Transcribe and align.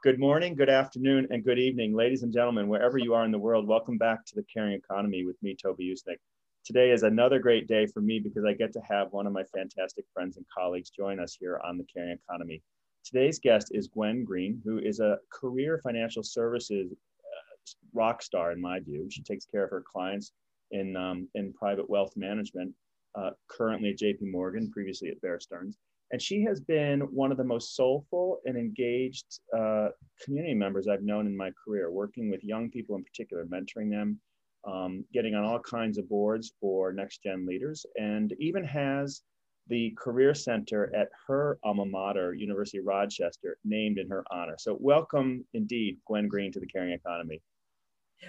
Good 0.00 0.20
morning, 0.20 0.54
good 0.54 0.70
afternoon, 0.70 1.26
and 1.30 1.42
good 1.42 1.58
evening, 1.58 1.92
ladies 1.92 2.22
and 2.22 2.32
gentlemen, 2.32 2.68
wherever 2.68 2.98
you 2.98 3.14
are 3.14 3.24
in 3.24 3.32
the 3.32 3.38
world. 3.38 3.66
Welcome 3.66 3.98
back 3.98 4.24
to 4.26 4.36
the 4.36 4.44
Caring 4.44 4.74
Economy 4.74 5.24
with 5.24 5.34
me, 5.42 5.56
Toby 5.60 5.92
Usnik. 5.92 6.18
Today 6.64 6.92
is 6.92 7.02
another 7.02 7.40
great 7.40 7.66
day 7.66 7.84
for 7.84 8.00
me 8.00 8.20
because 8.20 8.44
I 8.44 8.52
get 8.52 8.72
to 8.74 8.80
have 8.88 9.12
one 9.12 9.26
of 9.26 9.32
my 9.32 9.42
fantastic 9.52 10.04
friends 10.14 10.36
and 10.36 10.46
colleagues 10.56 10.90
join 10.90 11.18
us 11.18 11.36
here 11.40 11.60
on 11.64 11.78
the 11.78 11.84
Caring 11.92 12.16
Economy. 12.16 12.62
Today's 13.04 13.40
guest 13.40 13.72
is 13.72 13.88
Gwen 13.88 14.22
Greene, 14.22 14.62
who 14.64 14.78
is 14.78 15.00
a 15.00 15.18
career 15.32 15.80
financial 15.82 16.22
services 16.22 16.92
uh, 16.92 17.72
rock 17.92 18.22
star 18.22 18.52
in 18.52 18.60
my 18.60 18.78
view. 18.78 19.08
She 19.10 19.24
takes 19.24 19.46
care 19.46 19.64
of 19.64 19.70
her 19.70 19.82
clients 19.82 20.30
in, 20.70 20.94
um, 20.94 21.26
in 21.34 21.52
private 21.54 21.90
wealth 21.90 22.12
management, 22.14 22.72
uh, 23.16 23.30
currently 23.48 23.90
at 23.90 23.98
JP 23.98 24.30
Morgan, 24.30 24.70
previously 24.70 25.08
at 25.08 25.20
Bear 25.22 25.40
Stearns. 25.40 25.76
And 26.10 26.22
she 26.22 26.42
has 26.44 26.60
been 26.60 27.00
one 27.00 27.30
of 27.30 27.36
the 27.36 27.44
most 27.44 27.76
soulful 27.76 28.40
and 28.46 28.56
engaged 28.56 29.40
uh, 29.56 29.88
community 30.22 30.54
members 30.54 30.88
I've 30.88 31.02
known 31.02 31.26
in 31.26 31.36
my 31.36 31.50
career, 31.64 31.90
working 31.90 32.30
with 32.30 32.42
young 32.42 32.70
people 32.70 32.96
in 32.96 33.04
particular, 33.04 33.44
mentoring 33.44 33.90
them, 33.90 34.18
um, 34.66 35.04
getting 35.12 35.34
on 35.34 35.44
all 35.44 35.60
kinds 35.60 35.98
of 35.98 36.08
boards 36.08 36.52
for 36.60 36.92
next 36.92 37.22
gen 37.22 37.46
leaders, 37.46 37.84
and 37.96 38.34
even 38.38 38.64
has 38.64 39.22
the 39.68 39.94
Career 39.98 40.34
Center 40.34 40.94
at 40.96 41.08
her 41.26 41.58
alma 41.62 41.84
mater, 41.84 42.32
University 42.32 42.78
of 42.78 42.86
Rochester, 42.86 43.58
named 43.64 43.98
in 43.98 44.08
her 44.08 44.24
honor. 44.30 44.56
So, 44.58 44.78
welcome 44.80 45.44
indeed, 45.52 45.98
Gwen 46.06 46.26
Greene, 46.26 46.52
to 46.52 46.60
the 46.60 46.66
Caring 46.66 46.92
Economy. 46.92 47.42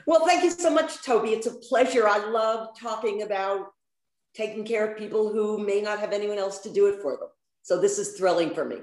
Well, 0.05 0.25
thank 0.25 0.43
you 0.43 0.51
so 0.51 0.69
much, 0.69 1.01
Toby. 1.03 1.29
It's 1.29 1.47
a 1.47 1.55
pleasure. 1.55 2.07
I 2.07 2.17
love 2.29 2.77
talking 2.77 3.23
about 3.23 3.67
taking 4.35 4.65
care 4.65 4.91
of 4.91 4.97
people 4.97 5.31
who 5.31 5.65
may 5.65 5.81
not 5.81 5.99
have 5.99 6.11
anyone 6.11 6.37
else 6.37 6.59
to 6.59 6.71
do 6.71 6.87
it 6.87 7.01
for 7.01 7.17
them. 7.17 7.29
So 7.63 7.79
this 7.79 7.99
is 7.99 8.17
thrilling 8.17 8.53
for 8.53 8.65
me. 8.65 8.77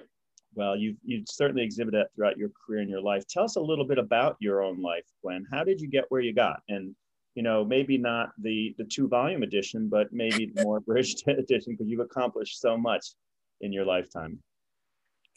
Well, 0.54 0.76
you 0.76 0.96
you 1.04 1.22
certainly 1.28 1.62
exhibited 1.62 2.00
that 2.00 2.14
throughout 2.14 2.38
your 2.38 2.48
career 2.48 2.80
and 2.80 2.90
your 2.90 3.02
life. 3.02 3.26
Tell 3.28 3.44
us 3.44 3.56
a 3.56 3.60
little 3.60 3.84
bit 3.86 3.98
about 3.98 4.36
your 4.40 4.62
own 4.62 4.80
life, 4.80 5.04
Gwen. 5.22 5.44
How 5.52 5.64
did 5.64 5.80
you 5.80 5.88
get 5.88 6.04
where 6.08 6.22
you 6.22 6.32
got? 6.32 6.60
And 6.68 6.94
you 7.34 7.42
know, 7.42 7.64
maybe 7.64 7.98
not 7.98 8.30
the 8.40 8.74
the 8.78 8.84
two 8.84 9.06
volume 9.06 9.42
edition, 9.42 9.88
but 9.88 10.12
maybe 10.12 10.50
the 10.54 10.62
more 10.62 10.78
abridged 10.78 11.24
edition, 11.28 11.74
because 11.74 11.88
you've 11.88 12.00
accomplished 12.00 12.60
so 12.60 12.76
much 12.76 13.06
in 13.60 13.72
your 13.72 13.84
lifetime. 13.84 14.38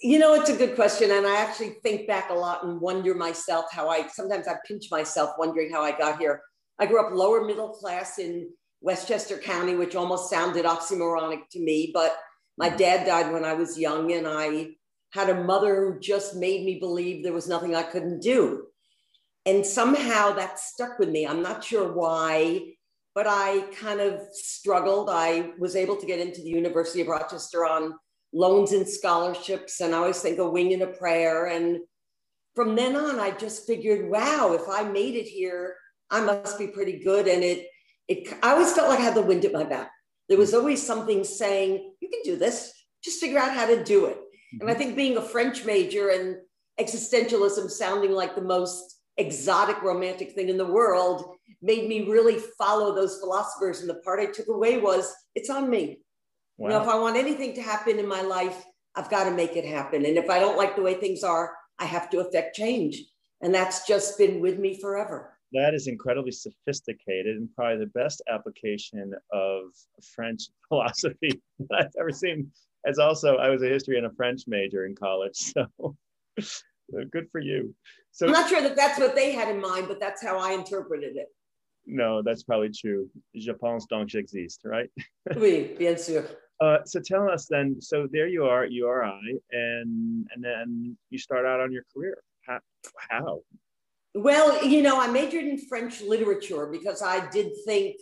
You 0.01 0.17
know, 0.17 0.33
it's 0.33 0.49
a 0.49 0.55
good 0.55 0.75
question, 0.75 1.11
and 1.11 1.27
I 1.27 1.41
actually 1.41 1.75
think 1.83 2.07
back 2.07 2.29
a 2.29 2.33
lot 2.33 2.63
and 2.63 2.79
wonder 2.79 3.13
myself 3.13 3.65
how 3.71 3.89
I 3.89 4.07
sometimes 4.07 4.47
I 4.47 4.55
pinch 4.65 4.85
myself 4.89 5.31
wondering 5.37 5.69
how 5.69 5.81
I 5.83 5.91
got 5.91 6.19
here. 6.19 6.41
I 6.79 6.85
grew 6.85 7.05
up 7.05 7.13
lower 7.13 7.43
middle 7.43 7.69
class 7.69 8.19
in 8.19 8.49
Westchester 8.79 9.37
County, 9.37 9.75
which 9.75 9.97
almost 9.97 10.29
sounded 10.29 10.63
oxymoronic 10.63 11.41
to 11.51 11.59
me, 11.59 11.91
but 11.93 12.17
my 12.59 12.67
dad 12.67 13.05
died 13.05 13.31
when 13.31 13.45
I 13.45 13.53
was 13.53 13.79
young, 13.79 14.11
and 14.11 14.27
I 14.27 14.71
had 15.13 15.29
a 15.29 15.43
mother 15.43 15.93
who 15.93 15.99
just 15.99 16.35
made 16.35 16.65
me 16.65 16.77
believe 16.77 17.23
there 17.23 17.33
was 17.33 17.47
nothing 17.47 17.73
I 17.73 17.83
couldn't 17.83 18.21
do. 18.21 18.65
And 19.45 19.65
somehow 19.65 20.33
that 20.33 20.59
stuck 20.59 20.99
with 20.99 21.09
me. 21.09 21.25
I'm 21.25 21.41
not 21.41 21.63
sure 21.63 21.93
why, 21.93 22.73
but 23.15 23.27
I 23.27 23.61
kind 23.79 24.01
of 24.01 24.21
struggled. 24.33 25.09
I 25.09 25.51
was 25.57 25.77
able 25.77 25.95
to 25.95 26.05
get 26.05 26.19
into 26.19 26.41
the 26.41 26.49
University 26.49 27.01
of 27.01 27.07
Rochester 27.07 27.65
on 27.65 27.93
loans 28.33 28.73
and 28.73 28.87
scholarships, 28.87 29.79
and 29.79 29.95
I 29.95 29.99
always 29.99 30.21
think 30.21 30.37
a 30.37 30.49
wing 30.49 30.73
and 30.73 30.81
a 30.81 30.87
prayer. 30.87 31.45
And 31.45 31.79
from 32.55 32.75
then 32.75 32.97
on, 32.97 33.21
I 33.21 33.31
just 33.31 33.65
figured, 33.67 34.11
wow, 34.11 34.51
if 34.51 34.67
I 34.69 34.83
made 34.83 35.15
it 35.15 35.27
here, 35.27 35.77
I 36.11 36.19
must 36.19 36.59
be 36.59 36.67
pretty 36.67 36.99
good. 36.99 37.27
And 37.29 37.41
it, 37.41 37.67
it, 38.09 38.37
I 38.43 38.51
always 38.51 38.73
felt 38.73 38.89
like 38.89 38.99
I 38.99 39.03
had 39.03 39.15
the 39.15 39.21
wind 39.21 39.45
at 39.45 39.53
my 39.53 39.63
back 39.63 39.91
there 40.29 40.37
was 40.37 40.53
always 40.53 40.81
something 40.81 41.23
saying, 41.23 41.93
you 41.99 42.09
can 42.09 42.21
do 42.23 42.37
this, 42.37 42.71
just 43.03 43.19
figure 43.19 43.39
out 43.39 43.53
how 43.53 43.65
to 43.65 43.83
do 43.83 44.05
it. 44.05 44.17
Mm-hmm. 44.17 44.61
And 44.61 44.69
I 44.69 44.73
mm-hmm. 44.73 44.81
think 44.81 44.95
being 44.95 45.17
a 45.17 45.21
French 45.21 45.65
major 45.65 46.09
and 46.09 46.37
existentialism 46.79 47.69
sounding 47.69 48.11
like 48.11 48.35
the 48.35 48.41
most 48.41 49.01
exotic 49.17 49.81
romantic 49.81 50.31
thing 50.31 50.47
in 50.47 50.57
the 50.57 50.65
world 50.65 51.35
made 51.61 51.89
me 51.89 52.09
really 52.09 52.37
follow 52.57 52.95
those 52.95 53.19
philosophers. 53.19 53.81
And 53.81 53.89
the 53.89 53.95
part 53.95 54.19
I 54.19 54.27
took 54.27 54.47
away 54.47 54.79
was, 54.79 55.13
it's 55.35 55.49
on 55.49 55.69
me. 55.69 55.99
Wow. 56.57 56.69
You 56.69 56.73
know, 56.75 56.81
if 56.83 56.87
I 56.87 56.99
want 56.99 57.17
anything 57.17 57.53
to 57.55 57.61
happen 57.61 57.99
in 57.99 58.07
my 58.07 58.21
life, 58.21 58.63
I've 58.95 59.09
got 59.09 59.25
to 59.25 59.31
make 59.31 59.55
it 59.55 59.65
happen. 59.65 60.05
And 60.05 60.17
if 60.17 60.29
I 60.29 60.39
don't 60.39 60.57
like 60.57 60.75
the 60.75 60.81
way 60.81 60.93
things 60.93 61.23
are, 61.23 61.53
I 61.79 61.85
have 61.85 62.09
to 62.11 62.19
affect 62.19 62.55
change. 62.55 63.03
And 63.41 63.53
that's 63.53 63.87
just 63.87 64.17
been 64.17 64.41
with 64.41 64.59
me 64.59 64.79
forever 64.79 65.33
that 65.53 65.73
is 65.73 65.87
incredibly 65.87 66.31
sophisticated 66.31 67.37
and 67.37 67.49
probably 67.55 67.77
the 67.77 67.91
best 67.91 68.21
application 68.31 69.13
of 69.31 69.63
French 70.13 70.43
philosophy 70.67 71.41
that 71.59 71.79
I've 71.79 71.95
ever 71.99 72.11
seen. 72.11 72.51
As 72.85 72.99
also, 72.99 73.37
I 73.37 73.49
was 73.49 73.61
a 73.61 73.67
history 73.67 73.97
and 73.97 74.05
a 74.05 74.11
French 74.11 74.43
major 74.47 74.85
in 74.85 74.95
college, 74.95 75.35
so 75.35 75.95
good 77.11 77.27
for 77.31 77.41
you. 77.41 77.75
So 78.11 78.25
I'm 78.25 78.31
not 78.31 78.49
sure 78.49 78.61
that 78.61 78.75
that's 78.75 78.99
what 78.99 79.15
they 79.15 79.31
had 79.31 79.49
in 79.49 79.59
mind, 79.59 79.87
but 79.87 79.99
that's 79.99 80.23
how 80.23 80.37
I 80.37 80.53
interpreted 80.53 81.17
it. 81.17 81.27
No, 81.85 82.21
that's 82.21 82.43
probably 82.43 82.69
true. 82.69 83.09
Je 83.35 83.51
pense 83.53 83.87
donc 83.87 84.09
j'existe, 84.09 84.65
right? 84.65 84.89
oui, 85.35 85.75
bien 85.77 85.95
sûr. 85.95 86.23
Uh, 86.61 86.79
so 86.85 86.99
tell 86.99 87.29
us 87.29 87.47
then. 87.49 87.81
So 87.81 88.07
there 88.11 88.27
you 88.27 88.45
are, 88.45 88.65
URI, 88.65 89.39
and 89.51 90.27
and 90.33 90.43
then 90.43 90.97
you 91.09 91.17
start 91.17 91.45
out 91.45 91.59
on 91.59 91.71
your 91.71 91.83
career. 91.93 92.17
How? 92.45 92.59
how? 93.09 93.41
Well, 94.21 94.65
you 94.65 94.81
know, 94.81 94.99
I 94.99 95.07
majored 95.07 95.45
in 95.45 95.57
French 95.57 96.01
literature 96.01 96.67
because 96.67 97.01
I 97.01 97.29
did 97.29 97.53
think 97.65 97.95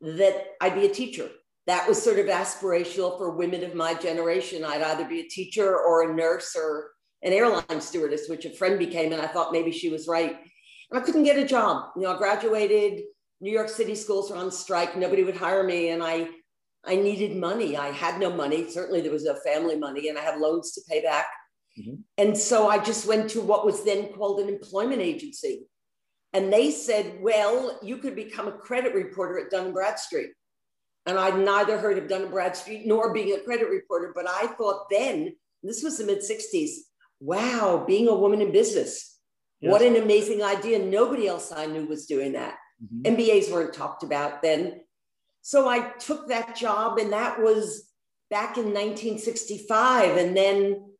that 0.00 0.46
I'd 0.62 0.74
be 0.74 0.86
a 0.86 0.94
teacher. 0.94 1.28
That 1.66 1.86
was 1.86 2.02
sort 2.02 2.18
of 2.18 2.26
aspirational 2.26 3.18
for 3.18 3.36
women 3.36 3.62
of 3.62 3.74
my 3.74 3.92
generation. 3.92 4.64
I'd 4.64 4.80
either 4.80 5.04
be 5.04 5.20
a 5.20 5.28
teacher 5.28 5.78
or 5.78 6.10
a 6.10 6.14
nurse 6.14 6.56
or 6.56 6.92
an 7.22 7.34
airline 7.34 7.80
stewardess, 7.80 8.26
which 8.26 8.46
a 8.46 8.50
friend 8.50 8.78
became, 8.78 9.12
and 9.12 9.20
I 9.20 9.26
thought 9.26 9.52
maybe 9.52 9.70
she 9.70 9.90
was 9.90 10.08
right. 10.08 10.34
And 10.90 10.98
I 10.98 11.04
couldn't 11.04 11.24
get 11.24 11.38
a 11.38 11.46
job. 11.46 11.90
You 11.94 12.02
know, 12.02 12.14
I 12.14 12.18
graduated, 12.18 13.02
New 13.42 13.52
York 13.52 13.68
City 13.68 13.94
schools 13.94 14.30
were 14.30 14.38
on 14.38 14.50
strike, 14.50 14.96
nobody 14.96 15.24
would 15.24 15.36
hire 15.36 15.62
me, 15.62 15.90
and 15.90 16.02
I 16.02 16.28
I 16.86 16.96
needed 16.96 17.36
money. 17.36 17.76
I 17.76 17.90
had 17.90 18.18
no 18.18 18.30
money. 18.30 18.70
Certainly 18.70 19.02
there 19.02 19.12
was 19.12 19.24
no 19.24 19.34
family 19.44 19.76
money, 19.76 20.08
and 20.08 20.18
I 20.18 20.22
had 20.22 20.38
loans 20.38 20.72
to 20.72 20.80
pay 20.88 21.02
back. 21.02 21.26
Mm-hmm. 21.78 21.94
And 22.18 22.36
so 22.36 22.68
I 22.68 22.78
just 22.78 23.06
went 23.06 23.30
to 23.30 23.40
what 23.40 23.66
was 23.66 23.84
then 23.84 24.12
called 24.12 24.40
an 24.40 24.48
employment 24.48 25.00
agency. 25.00 25.66
And 26.32 26.52
they 26.52 26.70
said, 26.70 27.18
well, 27.20 27.78
you 27.82 27.98
could 27.98 28.16
become 28.16 28.48
a 28.48 28.52
credit 28.52 28.94
reporter 28.94 29.38
at 29.38 29.50
Dun 29.50 29.72
& 29.72 29.74
Bradstreet. 29.74 30.30
And 31.06 31.18
I'd 31.18 31.38
neither 31.38 31.78
heard 31.78 31.98
of 31.98 32.08
Dun 32.08 32.28
& 32.28 32.30
Bradstreet 32.30 32.86
nor 32.86 33.12
being 33.12 33.36
a 33.36 33.40
credit 33.40 33.68
reporter, 33.68 34.12
but 34.14 34.28
I 34.28 34.46
thought 34.46 34.86
then, 34.90 35.36
this 35.62 35.82
was 35.82 35.98
the 35.98 36.04
mid 36.04 36.18
60s, 36.18 36.70
wow, 37.20 37.84
being 37.86 38.08
a 38.08 38.14
woman 38.14 38.40
in 38.40 38.52
business. 38.52 39.18
Yes. 39.60 39.70
What 39.70 39.82
an 39.82 39.96
amazing 39.96 40.42
idea. 40.42 40.78
Nobody 40.78 41.26
else 41.26 41.52
I 41.52 41.66
knew 41.66 41.86
was 41.86 42.06
doing 42.06 42.32
that. 42.32 42.56
Mm-hmm. 42.82 43.14
MBAs 43.14 43.50
weren't 43.52 43.72
talked 43.72 44.02
about 44.02 44.42
then. 44.42 44.80
So 45.42 45.68
I 45.68 45.90
took 45.98 46.28
that 46.28 46.56
job, 46.56 46.98
and 46.98 47.12
that 47.12 47.40
was 47.40 47.90
back 48.30 48.56
in 48.56 48.74
1965. 48.74 50.16
And 50.16 50.36
then 50.36 50.93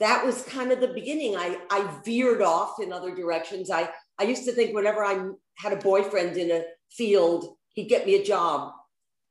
that 0.00 0.24
was 0.24 0.42
kind 0.42 0.72
of 0.72 0.80
the 0.80 0.88
beginning. 0.88 1.36
I, 1.36 1.58
I 1.70 2.00
veered 2.04 2.42
off 2.42 2.80
in 2.80 2.92
other 2.92 3.14
directions. 3.14 3.70
I, 3.70 3.88
I 4.18 4.24
used 4.24 4.44
to 4.44 4.52
think 4.52 4.74
whenever 4.74 5.04
I 5.04 5.30
had 5.56 5.72
a 5.72 5.76
boyfriend 5.76 6.36
in 6.36 6.50
a 6.50 6.64
field, 6.90 7.56
he'd 7.74 7.88
get 7.88 8.06
me 8.06 8.16
a 8.16 8.24
job 8.24 8.72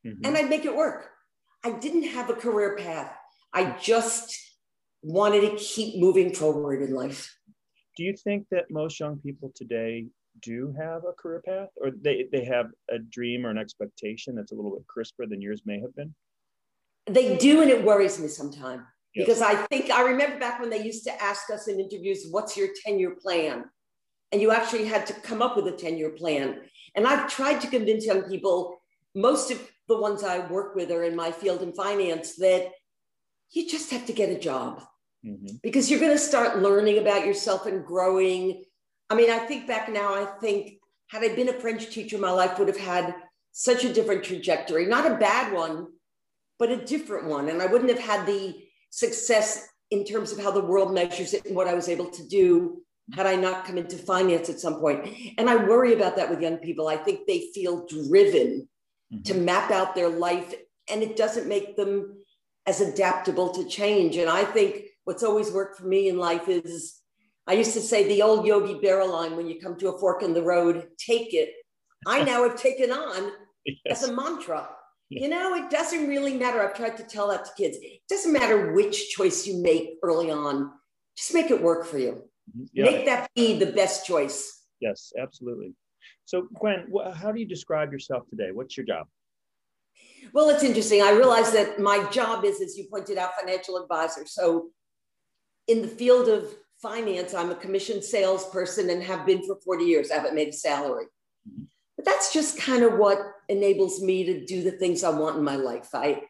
mm-hmm. 0.06 0.26
and 0.26 0.36
I'd 0.36 0.50
make 0.50 0.66
it 0.66 0.76
work. 0.76 1.10
I 1.64 1.72
didn't 1.72 2.04
have 2.04 2.30
a 2.30 2.34
career 2.34 2.76
path. 2.76 3.16
I 3.54 3.76
just 3.80 4.36
wanted 5.02 5.42
to 5.42 5.56
keep 5.58 6.00
moving 6.00 6.34
forward 6.34 6.82
in 6.82 6.94
life. 6.96 7.36
Do 7.96 8.04
you 8.04 8.16
think 8.16 8.48
that 8.52 8.66
most 8.70 9.00
young 9.00 9.18
people 9.18 9.52
today 9.56 10.08
do 10.42 10.74
have 10.78 11.04
a 11.06 11.14
career 11.14 11.42
path 11.46 11.70
or 11.78 11.92
they, 11.92 12.28
they 12.32 12.44
have 12.44 12.68
a 12.90 13.00
dream 13.00 13.46
or 13.46 13.52
an 13.52 13.58
expectation 13.58 14.36
that's 14.36 14.52
a 14.52 14.56
little 14.56 14.72
bit 14.72 14.86
crisper 14.88 15.26
than 15.26 15.42
yours 15.42 15.62
may 15.66 15.80
have 15.80 15.96
been? 15.96 16.14
They 17.08 17.38
do, 17.38 17.62
and 17.62 17.70
it 17.70 17.84
worries 17.84 18.20
me 18.20 18.28
sometimes 18.28 18.82
because 19.16 19.42
I 19.42 19.56
think 19.68 19.90
I 19.90 20.02
remember 20.02 20.38
back 20.40 20.60
when 20.60 20.70
they 20.70 20.84
used 20.84 21.06
to 21.06 21.24
ask 21.24 21.50
us 21.50 21.68
in 21.68 21.80
interviews, 21.80 22.28
what's 22.32 22.58
your 22.58 22.70
10 22.86 23.00
year 23.00 23.16
plan? 23.16 23.66
And 24.32 24.42
you 24.42 24.52
actually 24.52 24.86
had 24.86 25.06
to 25.08 25.14
come 25.14 25.42
up 25.42 25.56
with 25.56 25.68
a 25.68 25.72
10 25.72 25.98
year 25.98 26.10
plan. 26.10 26.62
And 26.96 27.08
I've 27.08 27.32
tried 27.32 27.62
to 27.62 27.68
convince 27.68 28.06
young 28.06 28.24
people, 28.24 28.78
most 29.16 29.52
of 29.52 29.72
the 29.88 30.00
ones 30.00 30.24
I 30.24 30.40
work 30.48 30.76
with 30.76 30.92
are 30.92 31.04
in 31.04 31.16
my 31.16 31.32
field 31.32 31.62
in 31.62 31.72
finance, 31.74 32.36
that 32.38 32.72
you 33.52 33.70
just 33.70 33.92
have 33.92 34.06
to 34.08 34.14
get 34.14 34.30
a 34.30 34.40
job 34.40 34.84
mm-hmm. 35.26 35.56
because 35.64 35.90
you're 35.90 36.00
going 36.00 36.12
to 36.12 36.18
start 36.18 36.60
learning 36.60 36.98
about 36.98 37.26
yourself 37.26 37.66
and 37.66 37.86
growing. 37.86 38.64
I 39.10 39.16
mean, 39.16 39.30
I 39.30 39.40
think 39.40 39.68
back 39.68 39.90
now, 39.90 40.14
I 40.14 40.26
think 40.42 40.80
had 41.08 41.24
I 41.24 41.36
been 41.36 41.50
a 41.50 41.54
French 41.54 41.90
teacher, 41.90 42.18
my 42.18 42.32
life 42.32 42.58
would 42.60 42.68
have 42.68 42.80
had 42.80 43.16
such 43.52 43.86
a 43.86 43.94
different 43.94 44.24
trajectory, 44.24 44.86
not 44.86 45.10
a 45.10 45.16
bad 45.16 45.54
one, 45.54 45.88
but 46.60 46.72
a 46.72 46.86
different 46.86 47.28
one. 47.28 47.48
And 47.48 47.62
I 47.62 47.68
wouldn't 47.68 47.92
have 47.92 48.00
had 48.00 48.26
the 48.26 48.65
success 48.90 49.68
in 49.92 50.04
terms 50.04 50.32
of 50.32 50.40
how 50.40 50.52
the 50.52 50.64
world 50.64 50.94
measures 50.94 51.34
it 51.34 51.46
and 51.46 51.56
what 51.56 51.68
I 51.68 51.74
was 51.74 51.90
able 51.90 52.10
to 52.10 52.28
do 52.28 52.82
had 53.14 53.28
I 53.28 53.36
not 53.36 53.66
come 53.66 53.78
into 53.78 53.98
finance 53.98 54.50
at 54.50 54.60
some 54.60 54.80
point. 54.80 55.08
And 55.38 55.50
I 55.50 55.56
worry 55.58 55.94
about 55.94 56.16
that 56.16 56.30
with 56.30 56.42
young 56.42 56.58
people. 56.58 56.88
I 56.88 56.98
think 56.98 57.28
they 57.28 57.50
feel 57.54 57.86
driven 57.86 58.68
mm-hmm. 59.14 59.22
to 59.24 59.34
map 59.36 59.70
out 59.70 59.94
their 59.94 60.10
life, 60.10 60.56
and 60.90 61.04
it 61.04 61.16
doesn't 61.16 61.48
make 61.48 61.76
them 61.76 62.24
as 62.66 62.82
adaptable 62.82 63.54
to 63.54 63.68
change. 63.68 64.18
And 64.18 64.30
I 64.30 64.44
think 64.44 64.86
what's 65.04 65.24
always 65.24 65.52
worked 65.52 65.78
for 65.78 65.86
me 65.86 66.10
in 66.10 66.18
life 66.18 66.50
is 66.50 67.00
I 67.48 67.54
used 67.54 67.74
to 67.74 67.82
say 67.82 68.08
the 68.08 68.24
old 68.24 68.46
Yogi 68.48 68.76
Berra 68.76 69.08
line 69.08 69.36
when 69.38 69.48
you 69.48 69.60
come 69.60 69.78
to 69.78 69.90
a 69.90 70.00
fork 70.00 70.24
in 70.24 70.34
the 70.34 70.42
road, 70.42 70.88
take 70.98 71.34
it. 71.34 71.54
I 72.08 72.24
now 72.24 72.48
have 72.48 72.60
taken 72.60 72.92
on 72.92 73.32
yes. 73.66 74.04
as 74.04 74.10
a 74.10 74.14
mantra. 74.14 74.68
You 75.10 75.30
know, 75.30 75.54
it 75.54 75.70
doesn't 75.70 76.08
really 76.08 76.36
matter. 76.36 76.62
I've 76.62 76.76
tried 76.76 76.98
to 76.98 77.04
tell 77.04 77.30
that 77.30 77.46
to 77.46 77.52
kids. 77.56 77.78
It 77.82 78.02
doesn't 78.10 78.34
matter 78.34 78.74
which 78.74 79.10
choice 79.10 79.46
you 79.46 79.62
make 79.62 79.98
early 80.02 80.32
on, 80.32 80.72
just 81.16 81.34
make 81.34 81.52
it 81.52 81.62
work 81.62 81.86
for 81.86 81.98
you. 81.98 82.24
Mm-hmm. 82.50 82.64
Yeah. 82.74 82.84
Make 82.86 83.06
that 83.06 83.30
be 83.36 83.58
the 83.58 83.68
best 83.68 84.06
choice. 84.06 84.64
Yes, 84.80 85.14
absolutely. 85.20 85.74
So, 86.26 86.48
Gwen, 86.56 86.92
how 87.14 87.32
do 87.32 87.40
you 87.40 87.46
describe 87.46 87.92
yourself 87.92 88.28
today? 88.30 88.50
What's 88.52 88.76
your 88.76 88.86
job? 88.86 89.08
Well, 90.34 90.50
it's 90.50 90.64
interesting. 90.64 91.02
I 91.02 91.12
realize 91.12 91.52
that 91.54 91.80
my 91.80 92.10
job 92.10 92.44
is, 92.44 92.60
as 92.62 92.78
you 92.78 92.88
pointed 92.90 93.18
out, 93.18 93.32
financial 93.40 93.78
advisor. 93.78 94.26
So, 94.26 94.70
in 95.68 95.82
the 95.82 95.88
field 95.88 96.28
of 96.28 96.54
finance, 96.82 97.34
I'm 97.34 97.52
a 97.52 97.56
commissioned 97.56 98.04
salesperson 98.04 98.90
and 98.90 99.02
have 99.04 99.26
been 99.26 99.46
for 99.46 99.56
40 99.64 99.86
years. 99.86 100.12
I 100.12 100.16
haven't 100.16 100.36
made 100.36 100.50
a 100.50 100.54
salary. 100.54 101.06
Mm-hmm. 102.06 102.12
That's 102.12 102.34
just 102.34 102.58
kind 102.60 102.84
of 102.84 102.98
what 102.98 103.20
enables 103.50 104.02
me 104.02 104.24
to 104.26 104.46
do 104.46 104.64
the 104.64 104.72
things 104.72 105.04
I 105.04 105.10
want 105.10 105.38
in 105.38 105.44
my 105.44 105.56
life. 105.56 105.90
I, 105.94 106.22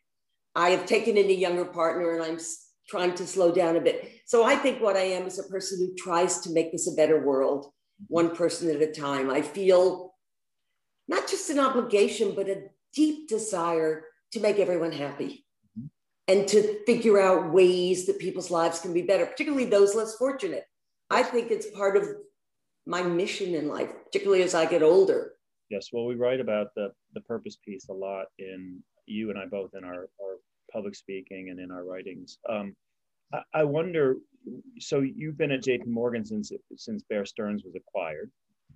I 0.55 0.69
have 0.69 0.85
taken 0.85 1.17
in 1.17 1.29
a 1.29 1.33
younger 1.33 1.65
partner 1.65 2.11
and 2.11 2.23
I'm 2.23 2.39
trying 2.87 3.15
to 3.15 3.27
slow 3.27 3.51
down 3.51 3.75
a 3.75 3.81
bit. 3.81 4.11
So 4.25 4.43
I 4.43 4.55
think 4.55 4.81
what 4.81 4.95
I 4.95 5.01
am 5.01 5.25
is 5.27 5.39
a 5.39 5.43
person 5.43 5.79
who 5.79 5.95
tries 5.95 6.39
to 6.41 6.51
make 6.51 6.71
this 6.71 6.87
a 6.87 6.95
better 6.95 7.25
world, 7.25 7.71
one 8.07 8.35
person 8.35 8.69
at 8.69 8.81
a 8.81 8.91
time. 8.91 9.29
I 9.29 9.41
feel 9.41 10.13
not 11.07 11.27
just 11.27 11.49
an 11.49 11.59
obligation, 11.59 12.33
but 12.35 12.49
a 12.49 12.63
deep 12.93 13.27
desire 13.27 14.05
to 14.31 14.39
make 14.39 14.59
everyone 14.59 14.91
happy 14.91 15.45
mm-hmm. 15.77 15.87
and 16.27 16.47
to 16.47 16.83
figure 16.85 17.19
out 17.19 17.51
ways 17.51 18.05
that 18.05 18.19
people's 18.19 18.51
lives 18.51 18.79
can 18.79 18.93
be 18.93 19.01
better, 19.01 19.25
particularly 19.25 19.65
those 19.65 19.95
less 19.95 20.15
fortunate. 20.15 20.65
I 21.09 21.23
think 21.23 21.51
it's 21.51 21.69
part 21.71 21.97
of 21.97 22.07
my 22.85 23.01
mission 23.01 23.55
in 23.55 23.67
life, 23.67 23.91
particularly 24.05 24.43
as 24.43 24.55
I 24.55 24.65
get 24.65 24.83
older. 24.83 25.34
Yes, 25.69 25.89
well, 25.91 26.05
we 26.05 26.15
write 26.15 26.39
about 26.39 26.67
the, 26.75 26.91
the 27.13 27.21
purpose 27.21 27.57
piece 27.63 27.87
a 27.89 27.93
lot 27.93 28.25
in 28.39 28.81
you 29.07 29.29
and 29.29 29.39
I 29.39 29.45
both 29.45 29.71
in 29.75 29.83
our, 29.83 30.09
our 30.21 30.37
public 30.71 30.95
speaking 30.95 31.49
and 31.49 31.59
in 31.59 31.71
our 31.71 31.83
writings. 31.83 32.37
Um, 32.49 32.75
I, 33.33 33.39
I, 33.53 33.63
wonder, 33.63 34.17
so 34.79 35.01
you've 35.01 35.37
been 35.37 35.51
at 35.51 35.63
JP 35.63 35.87
Morgan 35.87 36.25
since, 36.25 36.51
since 36.75 37.03
Bear 37.03 37.25
Stearns 37.25 37.63
was 37.63 37.75
acquired. 37.75 38.31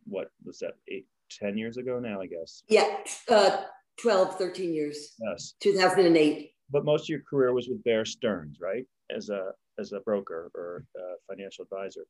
What 0.05 0.31
was 0.43 0.59
that, 0.59 0.73
eight, 0.87 1.05
10 1.31 1.57
years 1.57 1.77
ago 1.77 1.99
now, 1.99 2.21
I 2.21 2.27
guess? 2.27 2.63
Yeah, 2.67 2.97
uh, 3.29 3.63
12, 4.01 4.37
13 4.37 4.73
years. 4.73 5.13
Yes. 5.19 5.53
2008. 5.61 6.51
But 6.71 6.85
most 6.85 7.03
of 7.03 7.09
your 7.09 7.21
career 7.29 7.53
was 7.53 7.67
with 7.67 7.83
Bear 7.83 8.05
Stearns, 8.05 8.57
right? 8.61 8.85
As 9.15 9.29
a, 9.29 9.51
as 9.79 9.91
a 9.91 9.99
broker 10.01 10.51
or 10.55 10.85
a 10.95 11.33
financial 11.33 11.63
advisor. 11.63 12.05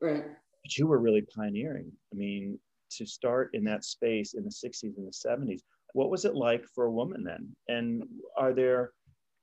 Right. 0.00 0.24
But 0.24 0.76
you 0.76 0.86
were 0.86 0.98
really 0.98 1.22
pioneering. 1.34 1.90
I 2.12 2.16
mean, 2.16 2.58
to 2.96 3.06
start 3.06 3.50
in 3.54 3.64
that 3.64 3.84
space 3.84 4.34
in 4.34 4.44
the 4.44 4.50
60s 4.50 4.96
and 4.96 5.06
the 5.06 5.28
70s 5.28 5.60
what 5.92 6.10
was 6.10 6.24
it 6.24 6.34
like 6.34 6.66
for 6.74 6.84
a 6.84 6.90
woman 6.90 7.24
then? 7.24 7.54
And 7.68 8.04
are 8.36 8.52
there 8.52 8.92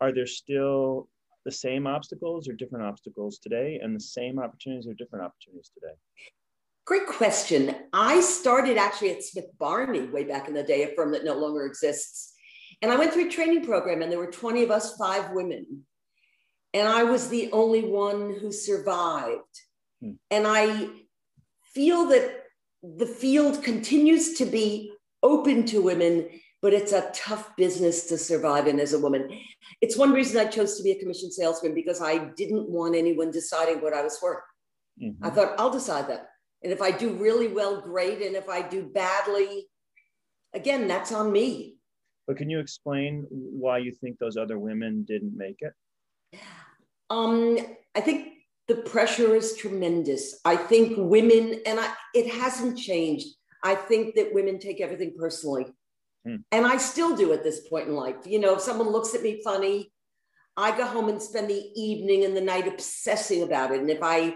are 0.01 0.11
there 0.13 0.27
still 0.27 1.09
the 1.45 1.51
same 1.51 1.87
obstacles 1.87 2.47
or 2.47 2.53
different 2.53 2.85
obstacles 2.85 3.39
today 3.39 3.79
and 3.81 3.95
the 3.95 3.99
same 3.99 4.39
opportunities 4.39 4.87
or 4.87 4.93
different 4.93 5.25
opportunities 5.25 5.71
today? 5.73 5.93
Great 6.85 7.05
question. 7.05 7.75
I 7.93 8.21
started 8.21 8.77
actually 8.77 9.11
at 9.11 9.23
smith 9.23 9.45
barney 9.59 10.03
way 10.07 10.23
back 10.23 10.47
in 10.47 10.53
the 10.53 10.63
day 10.63 10.83
a 10.83 10.95
firm 10.95 11.11
that 11.11 11.25
no 11.25 11.35
longer 11.35 11.65
exists. 11.65 12.33
And 12.81 12.91
i 12.91 12.95
went 12.95 13.13
through 13.13 13.27
a 13.27 13.31
training 13.31 13.65
program 13.65 14.01
and 14.01 14.11
there 14.11 14.19
were 14.19 14.31
20 14.31 14.63
of 14.63 14.71
us 14.71 14.95
five 14.95 15.31
women. 15.31 15.85
And 16.73 16.87
i 16.87 17.03
was 17.03 17.29
the 17.29 17.51
only 17.51 17.83
one 17.83 18.35
who 18.39 18.51
survived. 18.51 19.55
Hmm. 20.01 20.13
and 20.31 20.45
i 20.47 20.87
feel 21.73 22.05
that 22.05 22.48
the 22.83 23.05
field 23.05 23.63
continues 23.63 24.33
to 24.35 24.45
be 24.45 24.93
open 25.21 25.65
to 25.65 25.81
women, 25.81 26.27
but 26.61 26.73
it's 26.73 26.91
a 26.91 27.11
tough 27.13 27.55
business 27.55 28.07
to 28.07 28.17
survive 28.17 28.67
in 28.67 28.79
as 28.79 28.93
a 28.93 28.99
woman. 28.99 29.29
It's 29.81 29.97
one 29.97 30.11
reason 30.11 30.39
I 30.39 30.49
chose 30.49 30.77
to 30.77 30.83
be 30.83 30.91
a 30.91 30.99
commission 30.99 31.31
salesman 31.31 31.73
because 31.73 32.01
I 32.01 32.17
didn't 32.35 32.69
want 32.69 32.95
anyone 32.95 33.31
deciding 33.31 33.81
what 33.81 33.93
I 33.93 34.01
was 34.01 34.17
worth. 34.21 34.43
Mm-hmm. 35.01 35.25
I 35.25 35.29
thought, 35.29 35.55
I'll 35.59 35.71
decide 35.71 36.09
that. 36.09 36.27
And 36.63 36.73
if 36.73 36.81
I 36.81 36.91
do 36.91 37.13
really 37.13 37.47
well, 37.47 37.81
great. 37.81 38.21
And 38.21 38.35
if 38.35 38.49
I 38.49 38.61
do 38.61 38.83
badly, 38.83 39.67
again, 40.53 40.87
that's 40.87 41.11
on 41.11 41.31
me. 41.31 41.77
But 42.27 42.37
can 42.37 42.49
you 42.49 42.59
explain 42.59 43.25
why 43.29 43.79
you 43.79 43.91
think 43.91 44.19
those 44.19 44.37
other 44.37 44.59
women 44.59 45.03
didn't 45.07 45.35
make 45.35 45.57
it? 45.61 45.73
Um, 47.09 47.57
I 47.95 48.01
think 48.01 48.33
the 48.69 48.75
pressure 48.75 49.35
is 49.35 49.57
tremendous. 49.57 50.39
I 50.45 50.55
think 50.55 50.93
women, 50.95 51.59
and 51.65 51.79
I, 51.79 51.91
it 52.13 52.31
hasn't 52.31 52.77
changed. 52.77 53.27
I 53.63 53.73
think 53.73 54.15
that 54.15 54.33
women 54.33 54.59
take 54.59 54.79
everything 54.79 55.15
personally. 55.17 55.65
Hmm. 56.25 56.37
And 56.51 56.65
I 56.65 56.77
still 56.77 57.15
do 57.15 57.33
at 57.33 57.43
this 57.43 57.67
point 57.67 57.87
in 57.87 57.95
life. 57.95 58.15
You 58.25 58.39
know, 58.39 58.55
if 58.55 58.61
someone 58.61 58.89
looks 58.89 59.15
at 59.15 59.23
me 59.23 59.41
funny, 59.43 59.91
I 60.55 60.77
go 60.77 60.85
home 60.85 61.09
and 61.09 61.21
spend 61.21 61.49
the 61.49 61.71
evening 61.75 62.25
and 62.25 62.37
the 62.37 62.41
night 62.41 62.67
obsessing 62.67 63.41
about 63.41 63.71
it. 63.71 63.81
And 63.81 63.89
if 63.89 64.03
I 64.03 64.35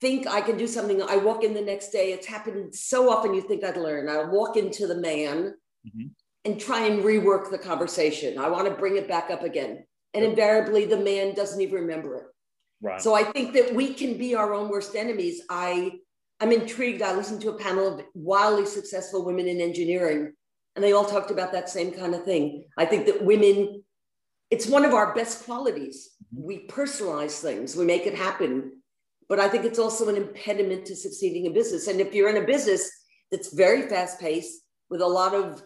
think 0.00 0.26
I 0.26 0.40
can 0.40 0.56
do 0.56 0.66
something, 0.66 1.02
I 1.02 1.16
walk 1.16 1.44
in 1.44 1.52
the 1.52 1.60
next 1.60 1.90
day. 1.90 2.12
It's 2.12 2.26
happened 2.26 2.74
so 2.74 3.10
often 3.10 3.34
you 3.34 3.42
think 3.42 3.64
I'd 3.64 3.76
learn. 3.76 4.08
I 4.08 4.24
walk 4.24 4.56
into 4.56 4.86
the 4.86 4.98
man 4.98 5.54
mm-hmm. 5.86 6.06
and 6.46 6.58
try 6.58 6.86
and 6.86 7.04
rework 7.04 7.50
the 7.50 7.58
conversation. 7.58 8.38
I 8.38 8.48
want 8.48 8.66
to 8.66 8.74
bring 8.74 8.96
it 8.96 9.08
back 9.08 9.30
up 9.30 9.42
again. 9.42 9.84
And 10.14 10.24
invariably, 10.24 10.86
the 10.86 10.96
man 10.96 11.34
doesn't 11.34 11.60
even 11.60 11.82
remember 11.82 12.16
it. 12.16 12.24
Right. 12.82 13.00
So 13.00 13.14
I 13.14 13.24
think 13.24 13.52
that 13.54 13.74
we 13.74 13.92
can 13.92 14.16
be 14.16 14.34
our 14.34 14.54
own 14.54 14.68
worst 14.68 14.96
enemies. 14.96 15.42
I 15.50 15.92
I'm 16.40 16.52
intrigued. 16.52 17.02
I 17.02 17.14
listened 17.14 17.42
to 17.42 17.50
a 17.50 17.58
panel 17.58 17.86
of 17.86 18.04
wildly 18.14 18.64
successful 18.64 19.24
women 19.24 19.46
in 19.46 19.60
engineering, 19.60 20.32
and 20.74 20.82
they 20.82 20.92
all 20.92 21.04
talked 21.04 21.30
about 21.30 21.52
that 21.52 21.68
same 21.68 21.92
kind 21.92 22.14
of 22.14 22.24
thing. 22.24 22.64
I 22.78 22.86
think 22.86 23.04
that 23.06 23.22
women, 23.22 23.84
it's 24.50 24.66
one 24.66 24.86
of 24.86 24.94
our 24.94 25.14
best 25.14 25.44
qualities. 25.44 26.10
Mm-hmm. 26.34 26.46
We 26.46 26.66
personalize 26.66 27.40
things, 27.40 27.76
we 27.76 27.84
make 27.84 28.06
it 28.06 28.14
happen. 28.14 28.72
But 29.28 29.38
I 29.38 29.48
think 29.48 29.64
it's 29.64 29.78
also 29.78 30.08
an 30.08 30.16
impediment 30.16 30.86
to 30.86 30.96
succeeding 30.96 31.44
in 31.44 31.52
business. 31.52 31.86
And 31.86 32.00
if 32.00 32.14
you're 32.14 32.30
in 32.30 32.42
a 32.42 32.46
business 32.46 32.90
that's 33.30 33.54
very 33.54 33.82
fast 33.82 34.18
paced 34.18 34.62
with 34.88 35.02
a 35.02 35.06
lot 35.06 35.34
of 35.34 35.62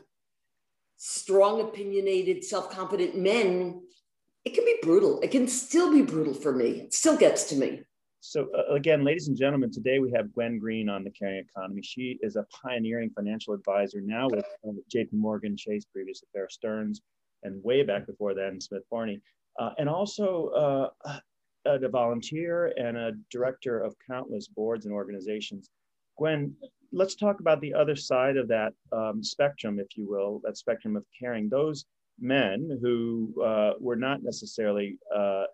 strong, 0.98 1.60
opinionated, 1.60 2.44
self 2.44 2.70
confident 2.70 3.16
men, 3.16 3.80
it 4.44 4.54
can 4.54 4.64
be 4.64 4.76
brutal. 4.82 5.20
It 5.20 5.30
can 5.30 5.48
still 5.48 5.90
be 5.92 6.02
brutal 6.02 6.34
for 6.34 6.52
me. 6.52 6.82
It 6.82 6.94
still 6.94 7.16
gets 7.16 7.44
to 7.44 7.56
me. 7.56 7.82
So 8.20 8.48
uh, 8.56 8.74
again, 8.74 9.04
ladies 9.04 9.28
and 9.28 9.36
gentlemen, 9.36 9.70
today 9.70 9.98
we 9.98 10.10
have 10.12 10.32
Gwen 10.32 10.58
Greene 10.58 10.88
on 10.88 11.04
the 11.04 11.10
Caring 11.10 11.44
Economy. 11.48 11.82
She 11.82 12.18
is 12.22 12.36
a 12.36 12.46
pioneering 12.62 13.10
financial 13.14 13.54
advisor 13.54 14.00
now 14.00 14.28
with 14.30 14.46
uh, 14.66 14.72
JP 14.94 15.12
Morgan 15.12 15.56
Chase, 15.56 15.84
previous 15.84 16.22
at 16.22 16.32
Bear 16.32 16.48
Stearns, 16.48 17.02
and 17.42 17.62
way 17.62 17.82
back 17.82 18.06
before 18.06 18.34
then, 18.34 18.60
Smith 18.60 18.82
Barney. 18.90 19.20
Uh, 19.58 19.70
and 19.78 19.88
also 19.88 20.90
uh, 21.06 21.18
a 21.66 21.88
volunteer 21.88 22.72
and 22.76 22.96
a 22.96 23.12
director 23.30 23.78
of 23.80 23.94
countless 24.10 24.48
boards 24.48 24.86
and 24.86 24.94
organizations. 24.94 25.70
Gwen, 26.18 26.54
let's 26.92 27.14
talk 27.14 27.40
about 27.40 27.60
the 27.60 27.74
other 27.74 27.96
side 27.96 28.36
of 28.36 28.48
that 28.48 28.72
um, 28.92 29.22
spectrum, 29.22 29.78
if 29.78 29.96
you 29.96 30.08
will, 30.08 30.40
that 30.44 30.56
spectrum 30.56 30.96
of 30.96 31.04
caring. 31.18 31.48
Those 31.48 31.84
men 32.18 32.78
who 32.80 33.34
uh, 33.42 33.72
were 33.80 33.96
not 33.96 34.22
necessarily 34.22 34.98
uh, 35.14 35.44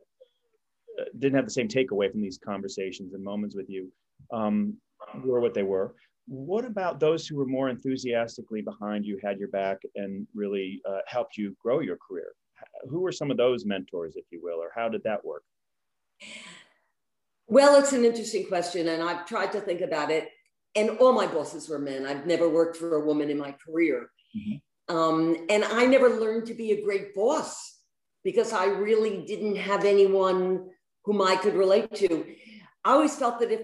didn't 1.19 1.37
have 1.37 1.47
the 1.47 1.51
same 1.51 1.69
takeaway 1.69 2.11
from 2.11 2.21
these 2.21 2.39
conversations 2.39 3.15
and 3.15 3.23
moments 3.23 3.57
with 3.57 3.69
you 3.69 3.91
um, 4.33 4.75
were 5.25 5.41
what 5.41 5.55
they 5.55 5.63
were. 5.63 5.95
What 6.27 6.65
about 6.65 7.01
those 7.01 7.27
who 7.27 7.37
were 7.37 7.47
more 7.47 7.71
enthusiastically 7.71 8.61
behind 8.61 9.05
you, 9.05 9.19
had 9.23 9.39
your 9.39 9.49
back, 9.49 9.79
and 9.97 10.27
really 10.35 10.81
uh, 10.89 10.99
helped 11.07 11.37
you 11.37 11.57
grow 11.63 11.81
your 11.81 11.97
career? 11.97 12.33
Who 12.89 13.01
were 13.01 13.13
some 13.13 13.31
of 13.31 13.37
those 13.37 13.65
mentors, 13.65 14.17
if 14.17 14.27
you 14.31 14.41
will, 14.43 14.59
or 14.59 14.71
how 14.75 14.89
did 14.89 15.03
that 15.05 15.25
work? 15.25 15.43
Well, 17.47 17.81
it's 17.81 17.93
an 17.93 18.05
interesting 18.05 18.47
question, 18.47 18.87
and 18.89 19.03
I've 19.03 19.27
tried 19.27 19.51
to 19.53 19.61
think 19.61 19.81
about 19.81 20.11
it. 20.11 20.29
And 20.77 20.91
all 20.99 21.13
my 21.13 21.27
bosses 21.27 21.69
were 21.69 21.81
men. 21.81 22.07
I've 22.07 22.27
never 22.27 22.49
worked 22.49 22.77
for 22.77 22.95
a 22.95 23.05
woman 23.05 23.29
in 23.29 23.39
my 23.39 23.53
career. 23.53 24.11
Mm-hmm. 24.37 24.57
Um, 24.91 25.47
and 25.49 25.65
I 25.65 25.87
never 25.87 26.09
learned 26.09 26.47
to 26.49 26.55
be 26.55 26.73
a 26.73 26.83
great 26.83 27.15
boss 27.15 27.79
because 28.25 28.53
I 28.53 28.67
really 28.67 29.25
didn't 29.25 29.55
have 29.55 29.85
anyone 29.85 30.69
whom 31.05 31.23
I 31.23 31.37
could 31.37 31.55
relate 31.55 31.95
to. 31.95 32.27
I 32.85 32.93
always 32.93 33.15
felt 33.15 33.39
that 33.39 33.53
if 33.53 33.63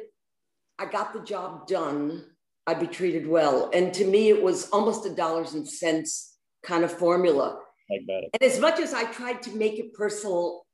I 0.78 0.86
got 0.86 1.12
the 1.12 1.20
job 1.20 1.66
done, 1.66 2.24
I'd 2.68 2.78
be 2.78 2.86
treated 2.86 3.26
well. 3.26 3.70
And 3.74 3.92
to 3.94 4.04
me, 4.04 4.28
it 4.28 4.40
was 4.40 4.70
almost 4.70 5.04
a 5.04 5.14
dollars 5.14 5.54
and 5.54 5.68
cents 5.68 6.36
kind 6.62 6.84
of 6.84 6.92
formula. 6.92 7.58
And 7.90 8.42
as 8.42 8.60
much 8.60 8.78
as 8.78 8.94
I 8.94 9.04
tried 9.10 9.42
to 9.42 9.50
make 9.50 9.80
it 9.80 9.94
personal, 9.94 10.64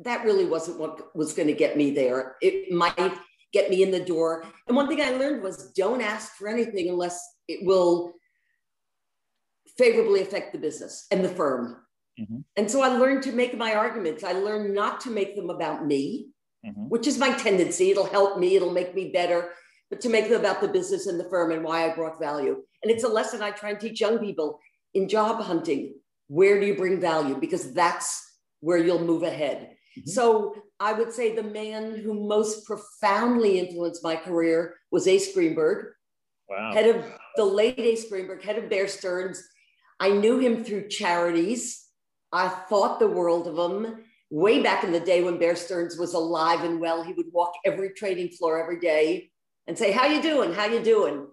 that 0.00 0.24
really 0.24 0.46
wasn't 0.46 0.78
what 0.78 1.14
was 1.14 1.34
going 1.34 1.48
to 1.48 1.54
get 1.54 1.76
me 1.76 1.90
there. 1.90 2.36
It 2.40 2.72
might 2.72 3.12
get 3.52 3.68
me 3.68 3.82
in 3.82 3.90
the 3.90 4.00
door. 4.00 4.44
And 4.68 4.76
one 4.76 4.88
thing 4.88 5.02
I 5.02 5.10
learned 5.10 5.42
was 5.42 5.70
don't 5.72 6.00
ask 6.00 6.32
for 6.32 6.48
anything 6.48 6.88
unless 6.88 7.20
it 7.46 7.66
will 7.66 8.14
favorably 9.78 10.22
affect 10.22 10.52
the 10.52 10.58
business 10.58 11.06
and 11.10 11.24
the 11.24 11.28
firm. 11.28 11.76
Mm-hmm. 12.20 12.38
And 12.56 12.70
so 12.70 12.80
I 12.82 12.88
learned 12.88 13.22
to 13.24 13.32
make 13.32 13.56
my 13.56 13.74
arguments. 13.74 14.24
I 14.24 14.32
learned 14.32 14.74
not 14.74 15.00
to 15.02 15.10
make 15.10 15.36
them 15.36 15.50
about 15.50 15.86
me. 15.86 16.28
mm-hmm. 16.66 16.88
which 16.88 17.06
is 17.06 17.18
my 17.18 17.32
tendency. 17.32 17.90
It'll 17.90 18.06
help 18.06 18.38
me, 18.38 18.56
it'll 18.56 18.72
make 18.72 18.94
me 18.94 19.10
better, 19.10 19.50
but 19.90 20.00
to 20.02 20.08
make 20.08 20.28
them 20.28 20.40
about 20.40 20.60
the 20.60 20.68
business 20.68 21.06
and 21.06 21.18
the 21.18 21.28
firm 21.28 21.52
and 21.52 21.62
why 21.62 21.90
I 21.90 21.94
brought 21.94 22.18
value. 22.18 22.62
And 22.82 22.90
it's 22.90 23.04
a 23.04 23.08
lesson 23.08 23.42
I 23.42 23.50
try 23.50 23.70
and 23.70 23.80
teach 23.80 24.00
young 24.00 24.18
people 24.18 24.60
in 24.94 25.08
job 25.08 25.42
hunting. 25.42 25.94
Where 26.28 26.60
do 26.60 26.66
you 26.66 26.74
bring 26.74 27.00
value? 27.00 27.36
Because 27.36 27.72
that's 27.72 28.22
where 28.60 28.78
you'll 28.78 29.04
move 29.04 29.22
ahead. 29.22 29.76
Mm-hmm. 29.98 30.10
So 30.10 30.56
I 30.80 30.92
would 30.92 31.12
say 31.12 31.34
the 31.34 31.42
man 31.42 31.96
who 31.96 32.14
most 32.14 32.66
profoundly 32.66 33.58
influenced 33.58 34.02
my 34.02 34.16
career 34.16 34.74
was 34.90 35.06
Ace 35.06 35.32
Greenberg, 35.32 35.92
wow. 36.48 36.72
head 36.72 36.94
of 36.94 37.04
the 37.36 37.44
late 37.44 37.78
Ace 37.78 38.08
Greenberg, 38.08 38.42
head 38.42 38.58
of 38.58 38.68
Bear 38.68 38.88
Stearns. 38.88 39.42
I 39.98 40.10
knew 40.10 40.38
him 40.38 40.64
through 40.64 40.88
charities. 40.88 41.84
I 42.32 42.48
thought 42.48 42.98
the 42.98 43.08
world 43.08 43.46
of 43.46 43.58
him. 43.58 44.04
Way 44.30 44.62
back 44.62 44.82
in 44.82 44.92
the 44.92 45.00
day 45.00 45.22
when 45.22 45.38
Bear 45.38 45.54
Stearns 45.54 45.96
was 45.96 46.14
alive 46.14 46.64
and 46.64 46.80
well, 46.80 47.02
he 47.02 47.12
would 47.12 47.32
walk 47.32 47.52
every 47.64 47.90
trading 47.90 48.28
floor 48.30 48.60
every 48.60 48.80
day 48.80 49.30
and 49.66 49.78
say, 49.78 49.92
"How 49.92 50.06
you 50.06 50.20
doing? 50.20 50.52
How 50.52 50.66
you 50.66 50.82
doing?" 50.82 51.28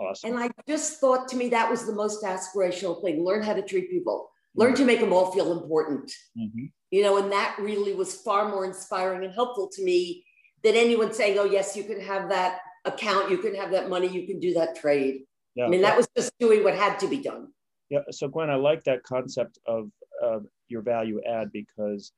Awesome. 0.00 0.30
And 0.30 0.38
I 0.38 0.50
just 0.66 1.00
thought 1.00 1.28
to 1.28 1.36
me 1.36 1.48
that 1.50 1.70
was 1.70 1.84
the 1.84 1.92
most 1.92 2.24
aspirational 2.24 3.02
thing: 3.02 3.24
learn 3.24 3.42
how 3.42 3.52
to 3.52 3.62
treat 3.62 3.90
people, 3.90 4.30
learn 4.54 4.72
mm-hmm. 4.72 4.82
to 4.82 4.86
make 4.86 5.00
them 5.00 5.12
all 5.12 5.30
feel 5.32 5.60
important. 5.60 6.10
Mm-hmm. 6.38 6.66
You 6.90 7.02
know, 7.02 7.18
and 7.18 7.30
that 7.30 7.56
really 7.58 7.94
was 7.94 8.14
far 8.22 8.48
more 8.48 8.64
inspiring 8.64 9.24
and 9.24 9.34
helpful 9.34 9.68
to 9.74 9.84
me 9.84 10.24
than 10.64 10.74
anyone 10.74 11.12
saying, 11.12 11.38
"Oh, 11.38 11.44
yes, 11.44 11.76
you 11.76 11.84
can 11.84 12.00
have 12.00 12.30
that 12.30 12.60
account, 12.86 13.30
you 13.30 13.38
can 13.38 13.54
have 13.54 13.70
that 13.72 13.90
money, 13.90 14.08
you 14.08 14.26
can 14.26 14.40
do 14.40 14.54
that 14.54 14.76
trade." 14.76 15.24
Yeah. 15.54 15.66
I 15.66 15.68
mean, 15.68 15.82
that 15.82 15.96
was 15.96 16.08
just 16.16 16.32
doing 16.38 16.64
what 16.64 16.74
had 16.74 16.98
to 17.00 17.08
be 17.08 17.18
done. 17.18 17.48
Yeah. 17.90 18.00
So, 18.10 18.28
Gwen, 18.28 18.50
I 18.50 18.56
like 18.56 18.84
that 18.84 19.02
concept 19.02 19.58
of 19.66 19.90
uh, 20.22 20.40
your 20.68 20.82
value 20.82 21.20
add 21.26 21.50
because 21.52 22.12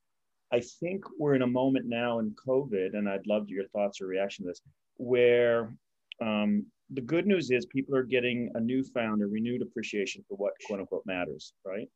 I 0.52 0.60
think 0.60 1.04
we're 1.18 1.34
in 1.34 1.42
a 1.42 1.46
moment 1.46 1.86
now 1.86 2.18
in 2.18 2.34
COVID, 2.46 2.96
and 2.96 3.08
I'd 3.08 3.26
love 3.26 3.48
your 3.48 3.68
thoughts 3.68 4.00
or 4.00 4.06
reaction 4.06 4.44
to 4.44 4.50
this, 4.50 4.60
where 4.96 5.72
um, 6.20 6.66
the 6.90 7.00
good 7.00 7.26
news 7.26 7.50
is 7.50 7.66
people 7.66 7.94
are 7.94 8.02
getting 8.02 8.50
a 8.54 8.60
newfound 8.60 9.22
or 9.22 9.28
renewed 9.28 9.62
appreciation 9.62 10.24
for 10.28 10.36
what 10.36 10.54
quote 10.66 10.80
unquote 10.80 11.06
matters, 11.06 11.52
right? 11.64 11.88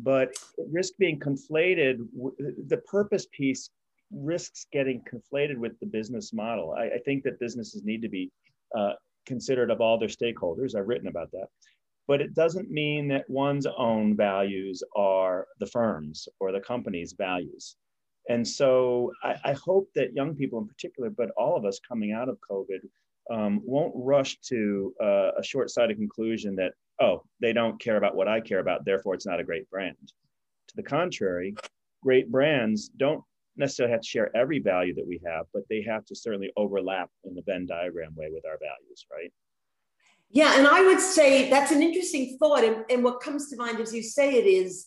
But 0.00 0.36
risk 0.70 0.92
being 0.98 1.18
conflated, 1.18 1.98
the 2.68 2.80
purpose 2.86 3.26
piece 3.32 3.70
risks 4.12 4.66
getting 4.72 5.02
conflated 5.12 5.56
with 5.56 5.78
the 5.80 5.86
business 5.86 6.32
model. 6.32 6.72
I, 6.78 6.84
I 6.84 6.98
think 7.04 7.24
that 7.24 7.40
businesses 7.40 7.82
need 7.84 8.00
to 8.02 8.08
be 8.08 8.30
uh, 8.76 8.92
considered 9.26 9.70
of 9.70 9.80
all 9.80 9.98
their 9.98 10.08
stakeholders. 10.08 10.76
I've 10.76 10.86
written 10.86 11.08
about 11.08 11.32
that 11.32 11.48
but 12.08 12.22
it 12.22 12.34
doesn't 12.34 12.70
mean 12.70 13.06
that 13.08 13.28
one's 13.28 13.66
own 13.66 14.16
values 14.16 14.82
are 14.96 15.46
the 15.60 15.66
firm's 15.66 16.26
or 16.40 16.50
the 16.50 16.60
company's 16.60 17.12
values. 17.12 17.76
And 18.30 18.46
so 18.46 19.12
I, 19.22 19.36
I 19.44 19.52
hope 19.52 19.88
that 19.94 20.14
young 20.14 20.34
people 20.34 20.58
in 20.58 20.66
particular, 20.66 21.10
but 21.10 21.30
all 21.36 21.56
of 21.56 21.66
us 21.66 21.78
coming 21.86 22.12
out 22.12 22.28
of 22.28 22.38
COVID, 22.50 22.80
um, 23.30 23.60
won't 23.62 23.92
rush 23.94 24.38
to 24.48 24.94
uh, 25.02 25.32
a 25.38 25.42
short 25.42 25.70
sighted 25.70 25.98
conclusion 25.98 26.56
that, 26.56 26.72
oh, 26.98 27.22
they 27.40 27.52
don't 27.52 27.78
care 27.78 27.98
about 27.98 28.16
what 28.16 28.26
I 28.26 28.40
care 28.40 28.60
about, 28.60 28.86
therefore 28.86 29.14
it's 29.14 29.26
not 29.26 29.40
a 29.40 29.44
great 29.44 29.68
brand. 29.68 29.96
To 30.68 30.76
the 30.76 30.82
contrary, 30.82 31.54
great 32.02 32.30
brands 32.30 32.88
don't 32.96 33.22
necessarily 33.56 33.92
have 33.92 34.00
to 34.00 34.08
share 34.08 34.34
every 34.34 34.60
value 34.60 34.94
that 34.94 35.06
we 35.06 35.20
have, 35.26 35.44
but 35.52 35.64
they 35.68 35.82
have 35.82 36.06
to 36.06 36.16
certainly 36.16 36.50
overlap 36.56 37.10
in 37.24 37.34
the 37.34 37.42
Venn 37.42 37.66
diagram 37.66 38.14
way 38.16 38.28
with 38.32 38.46
our 38.46 38.58
values, 38.58 39.06
right? 39.12 39.32
Yeah, 40.30 40.58
and 40.58 40.66
I 40.66 40.82
would 40.82 41.00
say 41.00 41.48
that's 41.48 41.72
an 41.72 41.82
interesting 41.82 42.36
thought. 42.38 42.64
And, 42.64 42.84
and 42.90 43.02
what 43.02 43.20
comes 43.20 43.48
to 43.50 43.56
mind 43.56 43.80
as 43.80 43.94
you 43.94 44.02
say 44.02 44.34
it 44.34 44.46
is, 44.46 44.86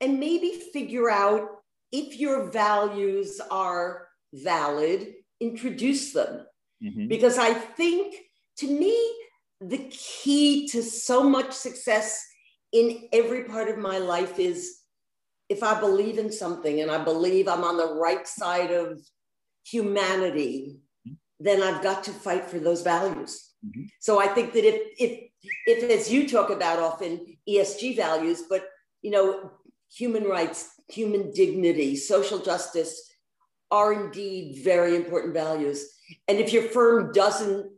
and 0.00 0.20
maybe 0.20 0.60
figure 0.72 1.10
out 1.10 1.42
if 1.92 2.18
your 2.18 2.50
values 2.50 3.40
are 3.50 4.08
valid, 4.32 5.14
introduce 5.40 6.12
them. 6.12 6.46
Mm-hmm. 6.82 7.08
Because 7.08 7.38
I 7.38 7.52
think 7.52 8.14
to 8.58 8.66
me, 8.66 8.96
the 9.60 9.88
key 9.90 10.68
to 10.68 10.82
so 10.82 11.22
much 11.22 11.52
success 11.52 12.24
in 12.72 13.08
every 13.12 13.44
part 13.44 13.68
of 13.68 13.78
my 13.78 13.98
life 13.98 14.38
is 14.38 14.78
if 15.48 15.62
I 15.62 15.78
believe 15.80 16.18
in 16.18 16.30
something 16.30 16.80
and 16.80 16.90
I 16.90 17.02
believe 17.02 17.48
I'm 17.48 17.64
on 17.64 17.76
the 17.76 17.94
right 17.94 18.26
side 18.26 18.70
of 18.70 19.00
humanity, 19.64 20.78
mm-hmm. 21.06 21.14
then 21.40 21.62
I've 21.62 21.82
got 21.82 22.04
to 22.04 22.12
fight 22.12 22.44
for 22.44 22.58
those 22.58 22.82
values. 22.82 23.47
Mm-hmm. 23.66 23.84
So 24.00 24.20
I 24.20 24.28
think 24.28 24.52
that 24.52 24.64
if, 24.64 24.82
if, 24.98 25.30
if, 25.66 25.90
as 25.90 26.12
you 26.12 26.28
talk 26.28 26.50
about 26.50 26.78
often, 26.78 27.36
ESG 27.48 27.96
values, 27.96 28.42
but 28.48 28.68
you 29.02 29.10
know, 29.10 29.50
human 29.90 30.24
rights, 30.24 30.70
human 30.88 31.32
dignity, 31.32 31.96
social 31.96 32.38
justice 32.38 33.10
are 33.70 33.92
indeed 33.92 34.62
very 34.64 34.96
important 34.96 35.34
values. 35.34 35.86
And 36.26 36.38
if 36.38 36.52
your 36.52 36.62
firm 36.62 37.12
doesn't 37.12 37.70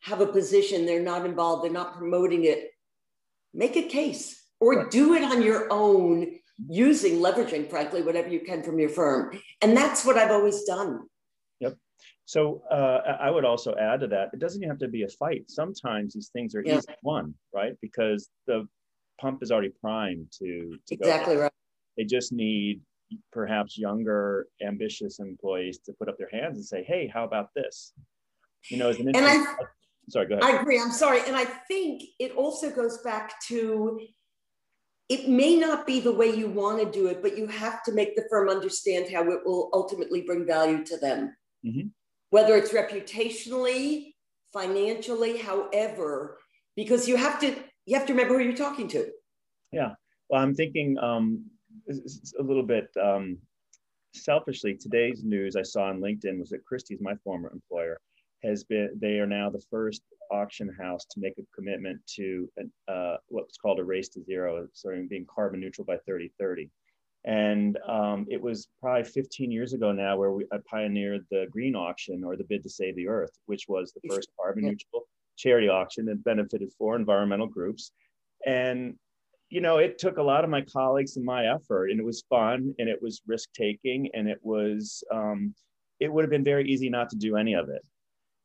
have 0.00 0.20
a 0.20 0.26
position, 0.26 0.84
they're 0.84 1.02
not 1.02 1.24
involved, 1.24 1.64
they're 1.64 1.72
not 1.72 1.96
promoting 1.96 2.44
it, 2.44 2.70
make 3.54 3.76
a 3.76 3.88
case 3.88 4.42
or 4.60 4.88
do 4.88 5.14
it 5.14 5.22
on 5.22 5.42
your 5.42 5.66
own 5.70 6.38
using 6.68 7.20
leveraging, 7.20 7.68
frankly, 7.68 8.02
whatever 8.02 8.28
you 8.28 8.40
can 8.40 8.62
from 8.62 8.78
your 8.78 8.88
firm. 8.88 9.38
And 9.62 9.76
that's 9.76 10.04
what 10.04 10.16
I've 10.16 10.30
always 10.30 10.64
done. 10.64 11.00
So 12.26 12.62
uh, 12.70 13.16
I 13.20 13.30
would 13.30 13.44
also 13.44 13.74
add 13.76 14.00
to 14.00 14.06
that, 14.08 14.30
it 14.32 14.38
doesn't 14.38 14.62
have 14.62 14.78
to 14.78 14.88
be 14.88 15.02
a 15.02 15.08
fight. 15.08 15.50
Sometimes 15.50 16.14
these 16.14 16.28
things 16.28 16.54
are 16.54 16.62
yeah. 16.64 16.78
easy 16.78 16.92
won, 17.02 17.34
right? 17.52 17.74
Because 17.82 18.30
the 18.46 18.66
pump 19.20 19.42
is 19.42 19.52
already 19.52 19.72
primed 19.80 20.32
to, 20.38 20.78
to 20.86 20.94
exactly 20.94 21.36
right. 21.36 21.52
They 21.98 22.04
just 22.04 22.32
need 22.32 22.80
perhaps 23.30 23.78
younger, 23.78 24.48
ambitious 24.66 25.18
employees 25.18 25.78
to 25.84 25.92
put 25.92 26.08
up 26.08 26.16
their 26.18 26.30
hands 26.32 26.56
and 26.56 26.64
say, 26.64 26.82
"Hey, 26.82 27.06
how 27.12 27.24
about 27.24 27.50
this?" 27.54 27.92
You 28.70 28.78
know, 28.78 28.88
as 28.88 28.98
an 28.98 29.08
and 29.14 29.18
I, 29.18 29.44
sorry, 30.08 30.26
go 30.26 30.38
ahead. 30.38 30.56
I 30.56 30.60
agree. 30.60 30.80
I'm 30.80 30.90
sorry, 30.90 31.20
and 31.26 31.36
I 31.36 31.44
think 31.44 32.02
it 32.18 32.32
also 32.32 32.70
goes 32.70 32.98
back 33.02 33.40
to 33.48 34.00
it 35.08 35.28
may 35.28 35.56
not 35.56 35.86
be 35.86 36.00
the 36.00 36.12
way 36.12 36.34
you 36.34 36.48
want 36.48 36.80
to 36.80 36.90
do 36.90 37.06
it, 37.08 37.22
but 37.22 37.36
you 37.36 37.46
have 37.46 37.82
to 37.84 37.92
make 37.92 38.16
the 38.16 38.24
firm 38.30 38.48
understand 38.48 39.12
how 39.12 39.22
it 39.30 39.40
will 39.44 39.68
ultimately 39.72 40.22
bring 40.22 40.46
value 40.46 40.82
to 40.86 40.96
them. 40.96 41.36
Mm-hmm 41.64 41.88
whether 42.34 42.56
it's 42.56 42.72
reputationally, 42.72 44.14
financially, 44.52 45.38
however, 45.38 46.38
because 46.74 47.06
you 47.06 47.16
have 47.16 47.38
to 47.38 47.54
you 47.86 47.96
have 47.96 48.06
to 48.08 48.12
remember 48.12 48.36
who 48.36 48.42
you're 48.42 48.56
talking 48.56 48.88
to. 48.88 49.08
Yeah. 49.70 49.92
Well, 50.28 50.42
I'm 50.42 50.52
thinking 50.52 50.98
um, 50.98 51.44
a 51.88 52.42
little 52.42 52.64
bit 52.64 52.88
um, 53.00 53.38
selfishly. 54.14 54.74
Today's 54.74 55.22
news 55.22 55.54
I 55.54 55.62
saw 55.62 55.84
on 55.84 56.00
LinkedIn 56.00 56.40
was 56.40 56.48
that 56.48 56.64
Christie's, 56.64 57.00
my 57.00 57.14
former 57.22 57.52
employer, 57.52 58.00
has 58.42 58.64
been. 58.64 58.90
They 59.00 59.20
are 59.20 59.28
now 59.28 59.48
the 59.48 59.62
first 59.70 60.02
auction 60.32 60.74
house 60.76 61.04
to 61.12 61.20
make 61.20 61.34
a 61.38 61.46
commitment 61.54 62.00
to 62.16 62.50
uh, 62.88 63.18
what's 63.28 63.58
called 63.58 63.78
a 63.78 63.84
race 63.84 64.08
to 64.08 64.24
zero, 64.24 64.66
sort 64.72 65.08
being 65.08 65.26
carbon 65.32 65.60
neutral 65.60 65.84
by 65.84 65.98
2030. 65.98 66.68
And 67.24 67.78
um, 67.88 68.26
it 68.28 68.40
was 68.40 68.68
probably 68.80 69.04
15 69.04 69.50
years 69.50 69.72
ago 69.72 69.92
now 69.92 70.16
where 70.16 70.32
we, 70.32 70.44
I 70.52 70.58
pioneered 70.70 71.24
the 71.30 71.46
green 71.50 71.74
auction 71.74 72.22
or 72.22 72.36
the 72.36 72.44
bid 72.44 72.62
to 72.64 72.68
save 72.68 72.96
the 72.96 73.08
earth, 73.08 73.32
which 73.46 73.64
was 73.66 73.92
the 73.92 74.08
first 74.08 74.28
carbon 74.40 74.64
neutral 74.64 75.08
charity 75.36 75.68
auction 75.68 76.04
that 76.06 76.22
benefited 76.22 76.70
four 76.76 76.96
environmental 76.96 77.46
groups. 77.46 77.92
And, 78.44 78.96
you 79.48 79.62
know, 79.62 79.78
it 79.78 79.98
took 79.98 80.18
a 80.18 80.22
lot 80.22 80.44
of 80.44 80.50
my 80.50 80.60
colleagues 80.60 81.16
and 81.16 81.24
my 81.24 81.46
effort 81.46 81.90
and 81.90 81.98
it 81.98 82.04
was 82.04 82.24
fun 82.28 82.74
and 82.78 82.88
it 82.88 83.00
was 83.00 83.22
risk 83.26 83.48
taking 83.54 84.10
and 84.12 84.28
it 84.28 84.38
was, 84.42 85.02
um, 85.10 85.54
it 86.00 86.12
would 86.12 86.24
have 86.24 86.30
been 86.30 86.44
very 86.44 86.68
easy 86.68 86.90
not 86.90 87.08
to 87.10 87.16
do 87.16 87.36
any 87.36 87.54
of 87.54 87.70
it. 87.70 87.82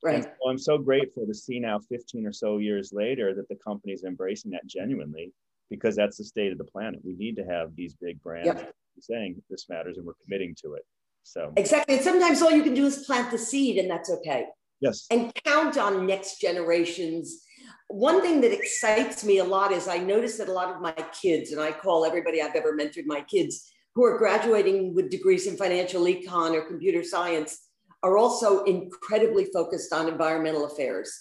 Right. 0.01 0.24
So 0.24 0.50
I'm 0.50 0.57
so 0.57 0.77
grateful 0.77 1.25
to 1.27 1.33
see 1.33 1.59
now 1.59 1.79
15 1.79 2.25
or 2.25 2.31
so 2.31 2.59
years 2.59 2.93
later 2.93 3.33
that 3.36 3.50
the 3.50 3.57
company 3.57 3.91
is 3.91 4.05
embracing 4.05 4.51
that 4.51 4.65
genuinely 4.65 5.33
because 5.70 5.96
that's 5.96 6.18
the 6.18 6.24
state 6.24 6.52
of 6.52 6.58
the 6.58 6.64
planet. 6.64 7.00
We 7.04 7.14
need 7.14 7.36
to 7.38 7.44
have 7.44 7.76
these 7.76 7.94
big 7.94 8.22
brands 8.22 8.48
yep. 8.48 8.74
saying 9.00 9.42
this 9.50 9.68
matters 9.70 9.98
and 9.98 10.06
we're 10.06 10.14
committing 10.24 10.56
to 10.64 10.74
it. 10.74 10.84
So 11.24 11.54
exactly. 11.58 11.96
And 11.96 12.04
sometimes 12.04 12.42
all 12.42 12.52
you 12.52 12.64
can 12.64 12.74
do 12.74 12.86
is 12.86 13.06
plant 13.06 13.32
the 13.32 13.38
seed 13.38 13.78
and 13.78 13.90
that's 13.90 14.10
okay. 14.10 14.46
Yes. 14.80 15.06
And 15.12 15.34
count 15.46 15.78
on 15.78 16.06
next 16.06 16.40
generations. 16.40 17.44
One 17.90 18.22
thing 18.22 18.42
that 18.42 18.54
excites 18.54 19.24
me 19.24 19.40
a 19.40 19.44
lot 19.44 19.72
is 19.72 19.88
I 19.88 19.98
notice 19.98 20.38
that 20.38 20.48
a 20.48 20.54
lot 20.54 20.74
of 20.74 20.82
my 20.82 20.94
kids, 21.22 21.52
and 21.52 21.60
I 21.60 21.72
call 21.72 22.06
everybody 22.06 22.42
I've 22.42 22.56
ever 22.56 22.76
mentored 22.76 23.06
my 23.06 23.22
kids 23.22 23.72
who 23.96 24.06
are 24.06 24.18
graduating 24.18 24.96
with 24.96 25.10
degrees 25.10 25.48
in 25.48 25.58
financial 25.58 26.04
econ 26.04 26.54
or 26.54 26.62
computer 26.62 27.04
science, 27.04 27.68
are 28.04 28.18
also 28.18 28.64
incredibly 28.64 29.46
focused 29.46 29.92
on 29.92 30.08
environmental 30.08 30.66
affairs. 30.66 31.12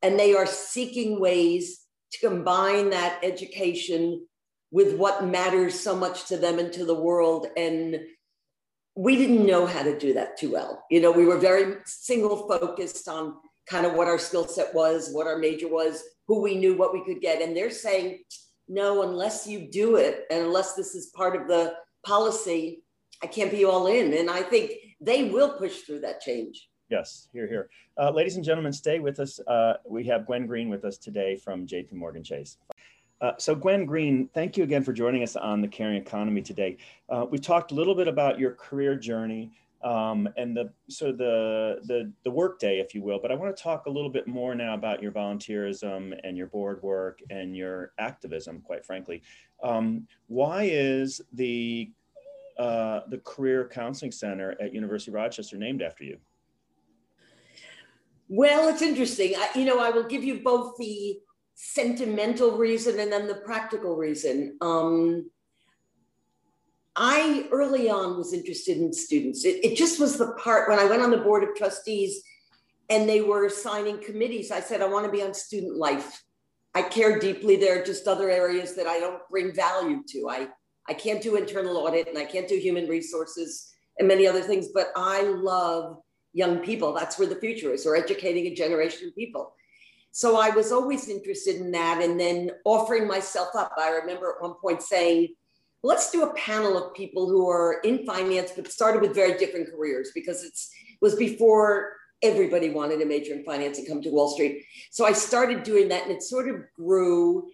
And 0.00 0.18
they 0.18 0.34
are 0.34 0.46
seeking 0.46 1.20
ways 1.20 1.81
to 2.12 2.28
combine 2.28 2.90
that 2.90 3.20
education 3.22 4.26
with 4.70 4.96
what 4.96 5.26
matters 5.26 5.78
so 5.78 5.94
much 5.94 6.26
to 6.28 6.36
them 6.36 6.58
and 6.58 6.72
to 6.72 6.84
the 6.84 6.94
world. 6.94 7.46
And 7.56 8.00
we 8.94 9.16
didn't 9.16 9.46
know 9.46 9.66
how 9.66 9.82
to 9.82 9.98
do 9.98 10.14
that 10.14 10.38
too 10.38 10.52
well. 10.52 10.84
You 10.90 11.00
know, 11.00 11.10
we 11.10 11.24
were 11.24 11.38
very 11.38 11.76
single 11.84 12.48
focused 12.48 13.08
on 13.08 13.34
kind 13.68 13.86
of 13.86 13.94
what 13.94 14.08
our 14.08 14.18
skill 14.18 14.46
set 14.46 14.74
was, 14.74 15.10
what 15.12 15.26
our 15.26 15.38
major 15.38 15.68
was, 15.68 16.02
who 16.26 16.42
we 16.42 16.56
knew, 16.56 16.76
what 16.76 16.92
we 16.92 17.04
could 17.04 17.20
get. 17.20 17.42
And 17.42 17.56
they're 17.56 17.70
saying, 17.70 18.20
no, 18.68 19.02
unless 19.02 19.46
you 19.46 19.68
do 19.70 19.96
it 19.96 20.24
and 20.30 20.42
unless 20.44 20.74
this 20.74 20.94
is 20.94 21.06
part 21.14 21.36
of 21.36 21.48
the 21.48 21.74
policy, 22.04 22.82
I 23.22 23.26
can't 23.26 23.50
be 23.50 23.64
all 23.64 23.86
in. 23.86 24.14
And 24.14 24.30
I 24.30 24.42
think 24.42 24.72
they 25.00 25.24
will 25.24 25.58
push 25.58 25.80
through 25.80 26.00
that 26.00 26.20
change. 26.20 26.68
Yes, 26.92 27.28
here, 27.32 27.48
here. 27.48 27.70
Uh, 27.96 28.10
ladies 28.10 28.36
and 28.36 28.44
gentlemen, 28.44 28.70
stay 28.70 28.98
with 28.98 29.18
us. 29.18 29.40
Uh, 29.46 29.78
we 29.86 30.04
have 30.04 30.26
Gwen 30.26 30.46
Greene 30.46 30.68
with 30.68 30.84
us 30.84 30.98
today 30.98 31.36
from 31.36 31.66
JP 31.66 31.94
Morgan 31.94 32.22
Chase. 32.22 32.58
Uh, 33.22 33.32
so 33.38 33.54
Gwen 33.54 33.86
Greene, 33.86 34.28
thank 34.34 34.58
you 34.58 34.62
again 34.62 34.84
for 34.84 34.92
joining 34.92 35.22
us 35.22 35.34
on 35.34 35.62
the 35.62 35.68
Caring 35.68 35.96
Economy 35.96 36.42
today. 36.42 36.76
Uh, 37.08 37.24
we 37.30 37.38
talked 37.38 37.72
a 37.72 37.74
little 37.74 37.94
bit 37.94 38.08
about 38.08 38.38
your 38.38 38.50
career 38.50 38.94
journey 38.94 39.50
um, 39.82 40.28
and 40.36 40.54
the 40.54 40.70
so 40.90 41.12
the 41.12 41.80
the 41.86 42.12
the 42.24 42.30
work 42.30 42.58
day, 42.58 42.78
if 42.78 42.94
you 42.94 43.00
will. 43.00 43.18
But 43.18 43.32
I 43.32 43.36
want 43.36 43.56
to 43.56 43.62
talk 43.62 43.86
a 43.86 43.90
little 43.90 44.10
bit 44.10 44.28
more 44.28 44.54
now 44.54 44.74
about 44.74 45.02
your 45.02 45.12
volunteerism 45.12 46.20
and 46.22 46.36
your 46.36 46.48
board 46.48 46.82
work 46.82 47.20
and 47.30 47.56
your 47.56 47.92
activism. 47.98 48.60
Quite 48.60 48.84
frankly, 48.84 49.22
um, 49.62 50.06
why 50.26 50.68
is 50.70 51.22
the 51.32 51.90
uh, 52.58 53.00
the 53.08 53.16
Career 53.24 53.66
Counseling 53.66 54.12
Center 54.12 54.54
at 54.60 54.74
University 54.74 55.10
of 55.10 55.14
Rochester 55.14 55.56
named 55.56 55.80
after 55.80 56.04
you? 56.04 56.18
Well, 58.34 58.70
it's 58.70 58.80
interesting. 58.80 59.34
I, 59.36 59.58
you 59.58 59.66
know, 59.66 59.78
I 59.78 59.90
will 59.90 60.04
give 60.04 60.24
you 60.24 60.40
both 60.42 60.78
the 60.78 61.18
sentimental 61.54 62.56
reason 62.56 62.98
and 62.98 63.12
then 63.12 63.28
the 63.28 63.34
practical 63.34 63.94
reason. 63.94 64.56
Um, 64.62 65.30
I 66.96 67.46
early 67.52 67.90
on 67.90 68.16
was 68.16 68.32
interested 68.32 68.78
in 68.78 68.90
students. 68.94 69.44
It, 69.44 69.62
it, 69.62 69.76
just 69.76 70.00
was 70.00 70.16
the 70.16 70.32
part 70.42 70.70
when 70.70 70.78
I 70.78 70.86
went 70.86 71.02
on 71.02 71.10
the 71.10 71.18
board 71.18 71.42
of 71.42 71.54
trustees 71.54 72.22
and 72.88 73.06
they 73.06 73.20
were 73.20 73.44
assigning 73.44 74.02
committees. 74.02 74.50
I 74.50 74.60
said, 74.60 74.80
I 74.80 74.88
want 74.88 75.04
to 75.04 75.12
be 75.12 75.22
on 75.22 75.34
student 75.34 75.76
life. 75.76 76.24
I 76.74 76.84
care 76.84 77.18
deeply. 77.18 77.56
There 77.56 77.82
are 77.82 77.84
just 77.84 78.08
other 78.08 78.30
areas 78.30 78.74
that 78.76 78.86
I 78.86 78.98
don't 78.98 79.20
bring 79.30 79.54
value 79.54 80.02
to. 80.08 80.30
I, 80.30 80.48
I 80.88 80.94
can't 80.94 81.22
do 81.22 81.36
internal 81.36 81.76
audit 81.76 82.08
and 82.08 82.16
I 82.16 82.24
can't 82.24 82.48
do 82.48 82.56
human 82.56 82.88
resources 82.88 83.74
and 83.98 84.08
many 84.08 84.26
other 84.26 84.40
things, 84.40 84.68
but 84.72 84.88
I 84.96 85.20
love 85.20 85.98
young 86.32 86.58
people. 86.58 86.92
That's 86.92 87.18
where 87.18 87.28
the 87.28 87.36
future 87.36 87.72
is, 87.72 87.86
or 87.86 87.96
educating 87.96 88.46
a 88.46 88.54
generation 88.54 89.08
of 89.08 89.14
people. 89.14 89.54
So 90.10 90.38
I 90.38 90.50
was 90.50 90.72
always 90.72 91.08
interested 91.08 91.56
in 91.56 91.72
that 91.72 92.02
and 92.02 92.20
then 92.20 92.50
offering 92.64 93.08
myself 93.08 93.48
up. 93.56 93.72
I 93.78 93.90
remember 93.90 94.34
at 94.36 94.42
one 94.42 94.54
point 94.60 94.82
saying, 94.82 95.28
let's 95.82 96.10
do 96.10 96.22
a 96.24 96.34
panel 96.34 96.76
of 96.76 96.94
people 96.94 97.28
who 97.28 97.48
are 97.48 97.80
in 97.82 98.04
finance, 98.04 98.52
but 98.54 98.70
started 98.70 99.00
with 99.00 99.14
very 99.14 99.38
different 99.38 99.70
careers 99.70 100.10
because 100.14 100.44
it 100.44 100.52
was 101.00 101.14
before 101.16 101.94
everybody 102.22 102.70
wanted 102.70 102.98
to 102.98 103.06
major 103.06 103.32
in 103.32 103.42
finance 103.44 103.78
and 103.78 103.88
come 103.88 104.00
to 104.02 104.10
Wall 104.10 104.28
Street. 104.28 104.64
So 104.90 105.04
I 105.04 105.12
started 105.12 105.62
doing 105.62 105.88
that 105.88 106.04
and 106.04 106.12
it 106.12 106.22
sort 106.22 106.48
of 106.48 106.56
grew. 106.76 107.48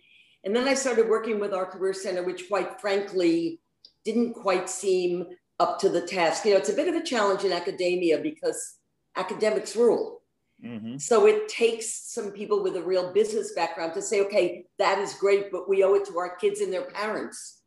And 0.45 0.55
then 0.55 0.69
I 0.69 0.75
started 0.75 1.09
working 1.09 1.41
with 1.41 1.55
our 1.55 1.65
career 1.65 1.95
center, 1.95 2.23
which 2.23 2.49
quite 2.49 2.81
frankly 2.81 3.61
didn't 4.05 4.35
quite 4.35 4.69
seem 4.69 5.27
up 5.61 5.79
to 5.81 5.89
the 5.89 6.01
task. 6.01 6.45
You 6.45 6.53
know, 6.53 6.59
it's 6.59 6.69
a 6.69 6.75
bit 6.75 6.89
of 6.89 6.95
a 6.95 7.05
challenge 7.05 7.45
in 7.45 7.53
academia 7.53 8.19
because 8.19 8.77
academics 9.17 9.75
rule. 9.77 10.23
Mm-hmm. 10.65 10.99
So 10.99 11.27
it 11.27 11.49
takes 11.49 12.13
some 12.13 12.33
people 12.33 12.63
with 12.63 12.77
a 12.77 12.83
real 12.83 13.13
business 13.13 13.53
background 13.53 13.95
to 13.95 14.03
say, 14.03 14.21
okay, 14.23 14.67
that 14.79 14.99
is 14.99 15.15
great, 15.15 15.53
but 15.53 15.69
we 15.69 15.85
owe 15.85 15.95
it 15.95 16.07
to 16.07 16.19
our 16.19 16.37
kids 16.37 16.61
and 16.61 16.73
their 16.73 16.91
parents 16.91 17.63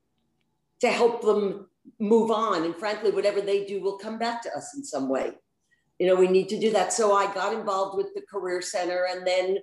to 0.82 0.90
help 0.90 1.22
them 1.22 1.68
move 2.00 2.32
on. 2.32 2.64
And 2.64 2.76
frankly, 2.76 3.12
whatever 3.12 3.42
they 3.42 3.66
do 3.66 3.82
will 3.82 3.98
come 3.98 4.20
back 4.20 4.42
to 4.44 4.56
us 4.56 4.76
in 4.76 4.84
some 4.84 5.08
way. 5.08 5.32
You 6.00 6.08
know, 6.08 6.16
we 6.16 6.28
need 6.28 6.50
to 6.50 6.60
do 6.60 6.72
that. 6.72 6.92
So 6.92 7.14
I 7.16 7.32
got 7.34 7.54
involved 7.54 7.96
with 7.96 8.14
the 8.14 8.22
Career 8.22 8.62
Center 8.62 9.08
and 9.10 9.26
then 9.26 9.58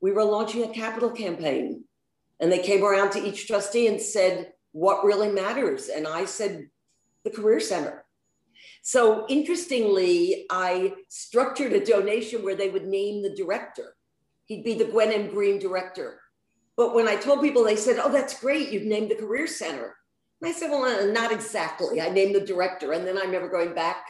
we 0.00 0.12
were 0.12 0.24
launching 0.24 0.64
a 0.64 0.72
capital 0.74 1.10
campaign. 1.10 1.84
And 2.40 2.50
they 2.50 2.58
came 2.58 2.84
around 2.84 3.10
to 3.12 3.24
each 3.24 3.46
trustee 3.46 3.86
and 3.86 4.00
said, 4.00 4.52
What 4.72 5.04
really 5.04 5.30
matters? 5.30 5.88
And 5.88 6.06
I 6.06 6.24
said, 6.24 6.68
The 7.24 7.30
Career 7.30 7.60
Center. 7.60 8.04
So 8.82 9.26
interestingly, 9.28 10.46
I 10.50 10.94
structured 11.08 11.72
a 11.72 11.84
donation 11.84 12.42
where 12.42 12.54
they 12.54 12.68
would 12.68 12.86
name 12.86 13.22
the 13.22 13.34
director. 13.34 13.96
He'd 14.44 14.64
be 14.64 14.74
the 14.74 14.84
Gwen 14.84 15.10
M. 15.10 15.30
Greene 15.30 15.58
director. 15.58 16.20
But 16.76 16.94
when 16.94 17.08
I 17.08 17.16
told 17.16 17.40
people, 17.40 17.64
they 17.64 17.76
said, 17.76 17.98
Oh, 17.98 18.12
that's 18.12 18.38
great. 18.40 18.70
You've 18.70 18.84
named 18.84 19.10
the 19.10 19.16
Career 19.16 19.46
Center. 19.46 19.96
And 20.44 20.54
I 20.54 20.58
said, 20.58 20.70
well, 20.70 20.84
uh, 20.84 21.10
not 21.10 21.32
exactly. 21.32 22.02
I 22.02 22.10
named 22.10 22.34
the 22.34 22.40
director. 22.40 22.92
And 22.92 23.06
then 23.06 23.16
I 23.16 23.22
remember 23.22 23.48
going 23.48 23.74
back 23.74 24.04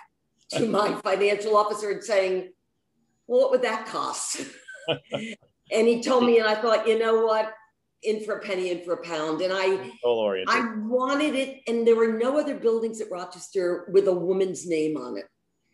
to 0.51 0.67
my 0.69 0.95
financial 1.03 1.57
officer 1.57 1.91
and 1.91 2.03
saying, 2.03 2.53
well, 3.29 3.43
what 3.43 3.51
would 3.53 3.63
that 3.63 3.87
cost? 3.87 4.41
and 5.13 5.89
he 5.89 6.03
told 6.03 6.25
me, 6.25 6.41
and 6.41 6.49
I 6.49 6.57
thought, 6.57 6.89
you 6.89 6.99
know 6.99 7.25
what? 7.25 7.53
In 8.05 8.25
for 8.25 8.37
a 8.37 8.41
penny, 8.41 8.71
in 8.71 8.85
for 8.85 8.95
a 8.95 9.03
pound. 9.03 9.41
And 9.41 9.53
I, 9.53 9.91
I 10.05 10.75
wanted 10.83 11.35
it. 11.35 11.63
And 11.67 11.87
there 11.87 11.97
were 11.97 12.13
no 12.13 12.39
other 12.39 12.55
buildings 12.55 13.01
at 13.01 13.11
Rochester 13.11 13.89
with 13.93 14.09
a 14.09 14.13
woman's 14.13 14.67
name 14.67 14.97
on 14.97 15.17
it. 15.17 15.25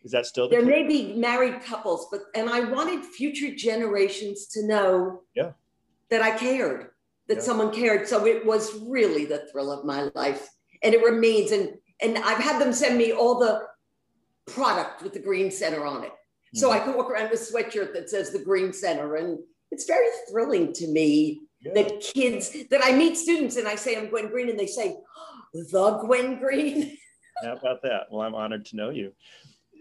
Is 0.03 0.11
that 0.11 0.25
still 0.25 0.49
the 0.49 0.55
there 0.55 0.65
case? 0.65 0.69
may 0.69 0.87
be 0.87 1.13
married 1.13 1.61
couples, 1.63 2.07
but 2.09 2.21
and 2.33 2.49
I 2.49 2.61
wanted 2.61 3.05
future 3.05 3.53
generations 3.53 4.47
to 4.47 4.65
know 4.65 5.21
yeah. 5.35 5.51
that 6.09 6.21
I 6.21 6.37
cared 6.37 6.89
that 7.27 7.37
yeah. 7.37 7.43
someone 7.43 7.71
cared. 7.71 8.07
So 8.07 8.25
it 8.25 8.45
was 8.45 8.79
really 8.81 9.25
the 9.25 9.47
thrill 9.51 9.71
of 9.71 9.85
my 9.85 10.09
life. 10.15 10.49
And 10.83 10.93
it 10.93 11.03
remains. 11.03 11.51
And 11.51 11.77
and 12.01 12.17
I've 12.17 12.39
had 12.39 12.59
them 12.59 12.73
send 12.73 12.97
me 12.97 13.11
all 13.11 13.39
the 13.39 13.61
product 14.47 15.03
with 15.03 15.13
the 15.13 15.19
Greene 15.19 15.51
Center 15.51 15.85
on 15.85 16.03
it. 16.03 16.09
Mm-hmm. 16.09 16.57
So 16.57 16.71
I 16.71 16.79
can 16.79 16.95
walk 16.95 17.09
around 17.09 17.29
with 17.29 17.39
a 17.39 17.53
sweatshirt 17.53 17.93
that 17.93 18.09
says 18.09 18.31
the 18.31 18.43
Greene 18.43 18.73
Center. 18.73 19.15
And 19.15 19.39
it's 19.69 19.85
very 19.85 20.07
thrilling 20.29 20.73
to 20.73 20.87
me 20.87 21.41
yeah. 21.61 21.73
that 21.73 22.01
kids 22.01 22.55
that 22.69 22.81
I 22.83 22.95
meet 22.95 23.17
students 23.17 23.57
and 23.57 23.67
I 23.67 23.75
say 23.75 23.97
I'm 23.97 24.09
Gwen 24.09 24.29
Greene 24.29 24.49
and 24.49 24.59
they 24.59 24.67
say, 24.67 24.95
oh, 24.95 25.41
the 25.53 25.97
Gwen 26.05 26.39
Greene. 26.39 26.97
How 27.43 27.53
about 27.53 27.81
that? 27.83 28.07
Well, 28.11 28.21
I'm 28.21 28.35
honored 28.35 28.65
to 28.67 28.75
know 28.75 28.89
you. 28.89 29.13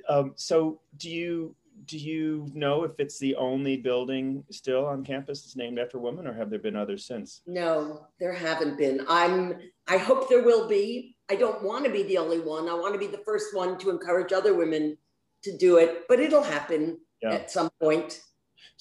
Um, 0.09 0.33
so 0.37 0.81
do 0.97 1.11
you 1.11 1.55
do 1.87 1.99
you 1.99 2.51
know 2.55 2.85
if 2.85 2.93
it's 2.99 3.19
the 3.19 3.35
only 3.37 3.77
building 3.77 4.45
still 4.51 4.87
on 4.87 5.05
campus 5.05 5.43
that's 5.43 5.57
named 5.57 5.79
after 5.79 5.99
women 5.99 6.27
or 6.27 6.33
have 6.33 6.51
there 6.51 6.59
been 6.59 6.77
others 6.77 7.07
since 7.07 7.43
no 7.47 8.07
there 8.19 8.33
haven't 8.33 8.77
been 8.77 9.05
i'm 9.09 9.55
i 9.89 9.97
hope 9.97 10.29
there 10.29 10.43
will 10.43 10.69
be 10.69 11.17
i 11.31 11.35
don't 11.35 11.63
want 11.63 11.85
to 11.85 11.91
be 11.91 12.03
the 12.05 12.19
only 12.19 12.39
one 12.39 12.69
i 12.69 12.75
want 12.75 12.93
to 12.93 12.99
be 12.99 13.07
the 13.07 13.23
first 13.25 13.55
one 13.55 13.79
to 13.79 13.91
encourage 13.91 14.33
other 14.33 14.55
women 14.55 14.97
to 15.43 15.57
do 15.57 15.79
it 15.79 16.03
but 16.09 16.21
it'll 16.21 16.43
happen 16.43 16.99
yeah. 17.23 17.31
at 17.31 17.51
some 17.51 17.71
point 17.81 18.21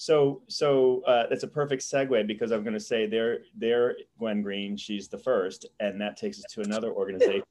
so 0.00 0.40
so 0.48 1.02
uh, 1.06 1.26
that's 1.28 1.42
a 1.42 1.48
perfect 1.48 1.82
segue 1.82 2.26
because 2.26 2.52
i'm 2.52 2.62
going 2.62 2.72
to 2.72 2.80
say 2.80 3.06
there 3.06 3.40
there 3.54 3.96
gwen 4.18 4.40
greene 4.40 4.74
she's 4.74 5.08
the 5.08 5.18
first 5.18 5.66
and 5.78 6.00
that 6.00 6.16
takes 6.16 6.38
us 6.38 6.44
to 6.50 6.62
another 6.62 6.90
organization 6.90 7.44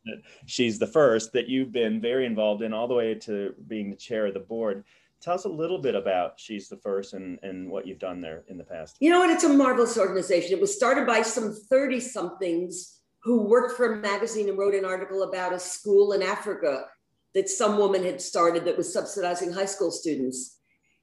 she's 0.48 0.80
the 0.80 0.88
first 0.88 1.32
that 1.32 1.48
you've 1.48 1.72
been 1.72 2.02
very 2.02 2.26
involved 2.26 2.64
in 2.64 2.74
all 2.74 2.88
the 2.88 2.94
way 2.94 3.14
to 3.14 3.54
being 3.68 3.92
the 3.92 3.96
chair 3.96 4.26
of 4.26 4.34
the 4.34 4.40
board 4.40 4.84
Tell 5.22 5.34
us 5.34 5.44
a 5.44 5.50
little 5.50 5.80
bit 5.80 5.96
about 5.96 6.40
She's 6.40 6.70
the 6.70 6.78
First 6.78 7.14
and, 7.14 7.38
and 7.44 7.70
what 7.70 7.86
you've 7.86 8.00
done 8.00 8.22
there 8.22 8.46
in 8.48 8.58
the 8.58 8.64
past. 8.64 8.96
You 9.02 9.10
know 9.10 9.20
what? 9.20 9.30
It's 9.30 9.44
a 9.44 9.50
marvelous 9.50 9.98
organization. 9.98 10.54
It 10.54 10.62
was 10.62 10.74
started 10.74 11.06
by 11.06 11.24
some 11.24 11.54
30 11.54 12.00
somethings 12.00 13.02
who 13.24 13.42
worked 13.42 13.76
for 13.76 13.92
a 13.92 13.98
magazine 13.98 14.48
and 14.48 14.58
wrote 14.58 14.76
an 14.76 14.86
article 14.86 15.24
about 15.24 15.52
a 15.52 15.60
school 15.60 16.14
in 16.14 16.24
Africa 16.24 16.86
that 17.36 17.50
some 17.50 17.78
woman 17.78 18.02
had 18.02 18.22
started 18.22 18.64
that 18.64 18.78
was 18.78 18.94
subsidizing 18.94 19.52
high 19.52 19.66
school 19.66 19.92
students. 19.92 20.59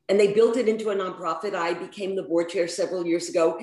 And 0.08 0.20
they 0.20 0.32
built 0.32 0.56
it 0.56 0.68
into 0.68 0.90
a 0.90 0.94
nonprofit. 0.94 1.54
I 1.54 1.74
became 1.74 2.14
the 2.14 2.22
board 2.22 2.48
chair 2.48 2.68
several 2.68 3.06
years 3.06 3.28
ago. 3.28 3.58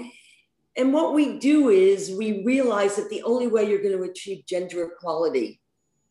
And 0.75 0.91
what 0.93 1.13
we 1.13 1.39
do 1.39 1.69
is 1.69 2.11
we 2.11 2.43
realize 2.43 2.95
that 2.95 3.09
the 3.09 3.23
only 3.23 3.47
way 3.47 3.69
you're 3.69 3.81
going 3.81 3.97
to 3.97 4.09
achieve 4.09 4.45
gender 4.45 4.83
equality, 4.83 5.61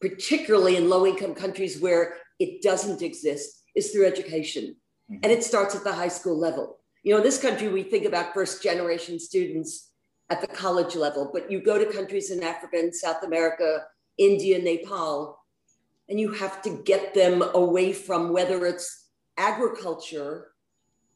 particularly 0.01 0.77
in 0.77 0.89
low 0.89 1.07
income 1.07 1.35
countries 1.35 1.81
where 1.81 2.15
it 2.39 2.63
doesn't 2.63 3.03
exist, 3.03 3.63
is 3.75 3.91
through 3.91 4.07
education. 4.07 4.77
Mm-hmm. 5.11 5.21
And 5.23 5.33
it 5.33 5.45
starts 5.45 5.75
at 5.75 5.85
the 5.85 5.93
high 5.93 6.09
school 6.09 6.39
level. 6.39 6.79
You 7.03 7.13
know, 7.13 7.19
in 7.19 7.25
this 7.25 7.41
country, 7.41 7.69
we 7.69 7.83
think 7.83 8.05
about 8.05 8.33
first 8.33 8.63
generation 8.63 9.19
students 9.19 9.91
at 10.31 10.41
the 10.41 10.47
college 10.47 10.95
level, 10.95 11.31
but 11.33 11.51
you 11.51 11.61
go 11.61 11.77
to 11.77 11.93
countries 11.93 12.31
in 12.31 12.43
Africa 12.43 12.79
and 12.79 12.95
South 12.95 13.23
America, 13.25 13.85
India, 14.17 14.63
Nepal, 14.63 15.39
and 16.09 16.21
you 16.21 16.33
have 16.33 16.63
to 16.63 16.83
get 16.85 17.13
them 17.13 17.43
away 17.55 17.93
from 17.93 18.33
whether 18.33 18.65
it's 18.67 19.02
agriculture 19.43 20.53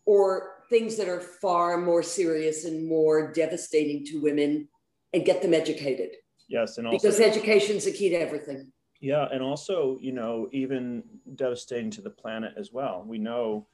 or 0.04 0.64
things 0.68 0.96
that 0.96 1.08
are 1.08 1.20
far 1.20 1.78
more 1.78 2.02
serious 2.02 2.64
and 2.64 2.88
more 2.88 3.32
devastating 3.32 4.04
to 4.06 4.20
women 4.20 4.68
and 5.12 5.24
get 5.24 5.42
them 5.42 5.54
educated. 5.54 6.10
Yes, 6.48 6.78
and 6.78 6.86
also 6.86 6.98
because 6.98 7.20
education 7.20 7.76
is 7.76 7.84
the 7.84 7.92
key 7.92 8.10
to 8.10 8.16
everything. 8.16 8.72
Yeah, 9.00 9.26
and 9.30 9.42
also, 9.42 9.98
you 10.00 10.12
know, 10.12 10.48
even 10.52 11.02
devastating 11.34 11.90
to 11.92 12.02
the 12.02 12.10
planet 12.10 12.54
as 12.56 12.72
well. 12.72 13.04
We 13.06 13.18
know 13.18 13.66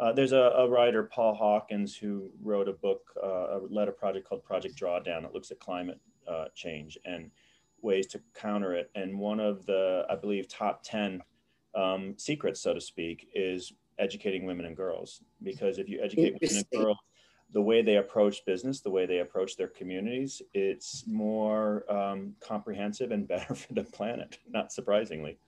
uh, 0.00 0.12
there's 0.12 0.32
a, 0.32 0.52
a, 0.56 0.68
writer, 0.68 1.04
Paul 1.04 1.36
Hawken, 1.36 1.94
who 1.96 2.30
wrote 2.42 2.68
a 2.68 2.72
book, 2.72 3.02
uh, 3.22 3.58
led 3.68 3.88
a 3.88 3.92
project 3.92 4.28
called 4.28 4.42
Project 4.42 4.76
Drawdown 4.80 5.22
that 5.22 5.34
looks 5.34 5.50
at 5.50 5.60
climate 5.60 6.00
uh, 6.26 6.46
change 6.54 6.98
and 7.04 7.30
ways 7.82 8.06
to 8.08 8.20
counter 8.34 8.74
it. 8.74 8.90
And 8.94 9.18
one 9.18 9.40
of 9.40 9.66
the, 9.66 10.06
I 10.08 10.16
believe, 10.16 10.48
top 10.48 10.82
10 10.82 11.22
um, 11.74 12.14
secrets, 12.16 12.60
so 12.60 12.72
to 12.74 12.80
speak, 12.80 13.28
is 13.34 13.72
educating 13.98 14.46
women 14.46 14.66
and 14.66 14.76
girls. 14.76 15.20
Because 15.42 15.78
if 15.78 15.88
you 15.88 16.00
educate 16.02 16.38
women 16.40 16.56
and 16.56 16.82
girls, 16.82 16.98
the 17.52 17.60
way 17.60 17.82
they 17.82 17.96
approach 17.96 18.44
business, 18.46 18.80
the 18.80 18.90
way 18.90 19.06
they 19.06 19.18
approach 19.18 19.56
their 19.56 19.68
communities, 19.68 20.40
it's 20.54 21.04
more 21.06 21.84
um, 21.92 22.34
comprehensive 22.40 23.10
and 23.10 23.28
better 23.28 23.54
for 23.62 23.74
the 23.74 23.84
planet, 23.84 24.38
not 24.48 24.72
surprisingly. 24.72 25.38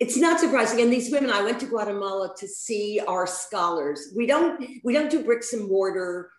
it's 0.00 0.16
not 0.16 0.40
surprising. 0.40 0.80
And 0.80 0.92
these 0.92 1.10
women, 1.10 1.30
I 1.30 1.42
went 1.42 1.60
to 1.60 1.66
Guatemala 1.66 2.34
to 2.36 2.48
see 2.48 3.00
our 3.06 3.26
scholars. 3.26 4.12
We 4.16 4.26
don't 4.26 4.64
we 4.82 4.92
don't 4.92 5.10
do 5.10 5.24
bricks 5.24 5.52
and 5.52 5.68
mortar. 5.68 6.30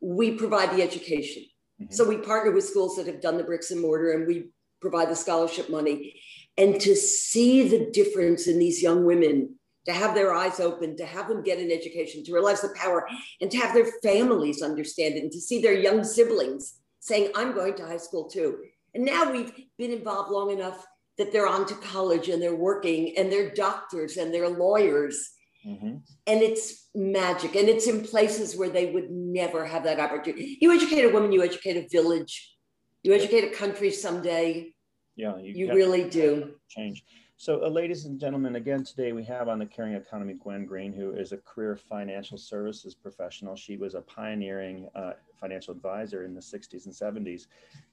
We 0.00 0.32
provide 0.32 0.76
the 0.76 0.82
education. 0.82 1.44
Mm-hmm. 1.80 1.92
So 1.92 2.06
we 2.06 2.18
partner 2.18 2.52
with 2.52 2.64
schools 2.64 2.96
that 2.96 3.06
have 3.06 3.20
done 3.20 3.36
the 3.36 3.44
bricks 3.44 3.70
and 3.70 3.80
mortar, 3.80 4.12
and 4.12 4.26
we 4.26 4.48
provide 4.80 5.08
the 5.08 5.16
scholarship 5.16 5.70
money. 5.70 6.20
And 6.58 6.80
to 6.80 6.96
see 6.96 7.68
the 7.68 7.90
difference 7.90 8.46
in 8.46 8.58
these 8.58 8.82
young 8.82 9.04
women, 9.04 9.55
to 9.86 9.92
have 9.92 10.14
their 10.14 10.34
eyes 10.34 10.60
open, 10.60 10.96
to 10.96 11.06
have 11.06 11.28
them 11.28 11.42
get 11.42 11.58
an 11.58 11.70
education, 11.70 12.24
to 12.24 12.32
realize 12.32 12.60
the 12.60 12.74
power, 12.76 13.06
and 13.40 13.50
to 13.50 13.58
have 13.58 13.74
their 13.74 13.90
families 14.02 14.62
understand 14.62 15.14
it, 15.14 15.22
and 15.22 15.32
to 15.32 15.40
see 15.40 15.60
their 15.60 15.74
young 15.74 16.04
siblings 16.04 16.80
saying, 17.00 17.30
"I'm 17.34 17.52
going 17.54 17.74
to 17.74 17.86
high 17.86 17.96
school 17.96 18.24
too." 18.24 18.58
And 18.94 19.04
now 19.04 19.30
we've 19.30 19.52
been 19.78 19.92
involved 19.92 20.30
long 20.30 20.50
enough 20.50 20.86
that 21.18 21.32
they're 21.32 21.46
on 21.46 21.66
to 21.66 21.74
college 21.74 22.28
and 22.28 22.42
they're 22.42 22.54
working 22.54 23.16
and 23.16 23.30
they're 23.30 23.50
doctors 23.50 24.16
and 24.16 24.32
they're 24.32 24.48
lawyers. 24.48 25.32
Mm-hmm. 25.66 25.96
And 26.26 26.42
it's 26.42 26.88
magic. 26.94 27.56
And 27.56 27.68
it's 27.68 27.86
in 27.86 28.02
places 28.02 28.56
where 28.56 28.68
they 28.68 28.92
would 28.92 29.10
never 29.10 29.64
have 29.66 29.84
that 29.84 29.98
opportunity. 29.98 30.58
You 30.60 30.72
educate 30.72 31.04
a 31.04 31.10
woman, 31.10 31.32
you 31.32 31.42
educate 31.42 31.76
a 31.76 31.88
village, 31.88 32.54
you 33.02 33.12
educate 33.12 33.44
a 33.44 33.56
country 33.56 33.90
someday. 33.90 34.72
Yeah, 35.16 35.38
you, 35.38 35.66
you 35.66 35.74
really 35.74 36.08
do. 36.08 36.54
Change. 36.68 37.04
So, 37.38 37.62
uh, 37.62 37.68
ladies 37.68 38.06
and 38.06 38.18
gentlemen, 38.18 38.56
again 38.56 38.82
today 38.82 39.12
we 39.12 39.22
have 39.24 39.46
on 39.46 39.58
the 39.58 39.66
Caring 39.66 39.92
Economy 39.92 40.32
Gwen 40.32 40.64
Greene, 40.64 40.94
who 40.94 41.12
is 41.12 41.32
a 41.32 41.36
career 41.36 41.76
financial 41.76 42.38
services 42.38 42.94
professional. 42.94 43.54
She 43.54 43.76
was 43.76 43.94
a 43.94 44.00
pioneering 44.00 44.88
uh, 44.94 45.12
financial 45.38 45.74
advisor 45.74 46.24
in 46.24 46.34
the 46.34 46.40
60s 46.40 46.86
and 46.86 46.94
70s, 46.94 47.48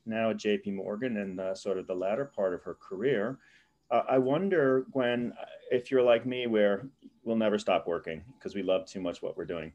now 0.05 0.29
at 0.29 0.37
JP 0.37 0.75
Morgan 0.75 1.17
and 1.17 1.41
uh, 1.41 1.53
sort 1.53 1.77
of 1.77 1.87
the 1.87 1.93
latter 1.93 2.23
part 2.23 2.53
of 2.53 2.63
her 2.63 2.75
career. 2.75 3.37
Uh, 3.91 4.03
I 4.09 4.17
wonder, 4.17 4.85
Gwen, 4.93 5.33
if 5.69 5.91
you're 5.91 6.03
like 6.03 6.25
me, 6.25 6.47
where 6.47 6.87
we'll 7.25 7.35
never 7.35 7.59
stop 7.59 7.85
working 7.85 8.23
because 8.39 8.55
we 8.55 8.63
love 8.63 8.85
too 8.85 9.01
much 9.01 9.21
what 9.21 9.35
we're 9.35 9.43
doing. 9.43 9.73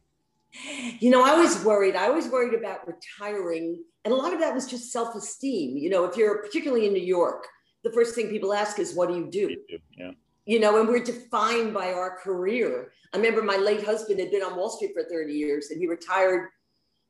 You 0.99 1.11
know, 1.11 1.23
I 1.23 1.37
was 1.37 1.63
worried. 1.63 1.95
I 1.95 2.09
was 2.09 2.27
worried 2.29 2.59
about 2.59 2.89
retiring. 2.89 3.85
And 4.07 4.15
a 4.15 4.17
lot 4.17 4.33
of 4.33 4.41
that 4.41 4.55
was 4.55 4.67
just 4.67 4.91
self 4.91 5.15
esteem. 5.15 5.77
You 5.77 5.91
know, 5.91 6.07
if 6.07 6.17
you're 6.17 6.39
particularly 6.39 6.87
in 6.87 6.95
New 6.95 7.05
York, 7.05 7.47
the 7.89 7.95
first 7.95 8.15
thing 8.15 8.29
people 8.29 8.53
ask 8.53 8.79
is, 8.79 8.95
What 8.95 9.09
do 9.09 9.17
you 9.17 9.31
do? 9.31 9.57
Yeah. 9.97 10.13
You 10.47 10.61
know, 10.61 10.81
and 10.81 10.89
we're 10.89 11.05
defined 11.05 11.75
by 11.75 11.93
our 11.93 12.19
career. 12.19 12.93
I 13.13 13.17
remember 13.17 13.43
my 13.43 13.57
late 13.57 13.85
husband 13.85 14.21
had 14.21 14.31
been 14.31 14.43
on 14.43 14.57
Wall 14.57 14.71
Street 14.71 14.93
for 14.95 15.05
30 15.05 15.33
years 15.33 15.71
and 15.71 15.81
he 15.81 15.87
retired 15.87 16.49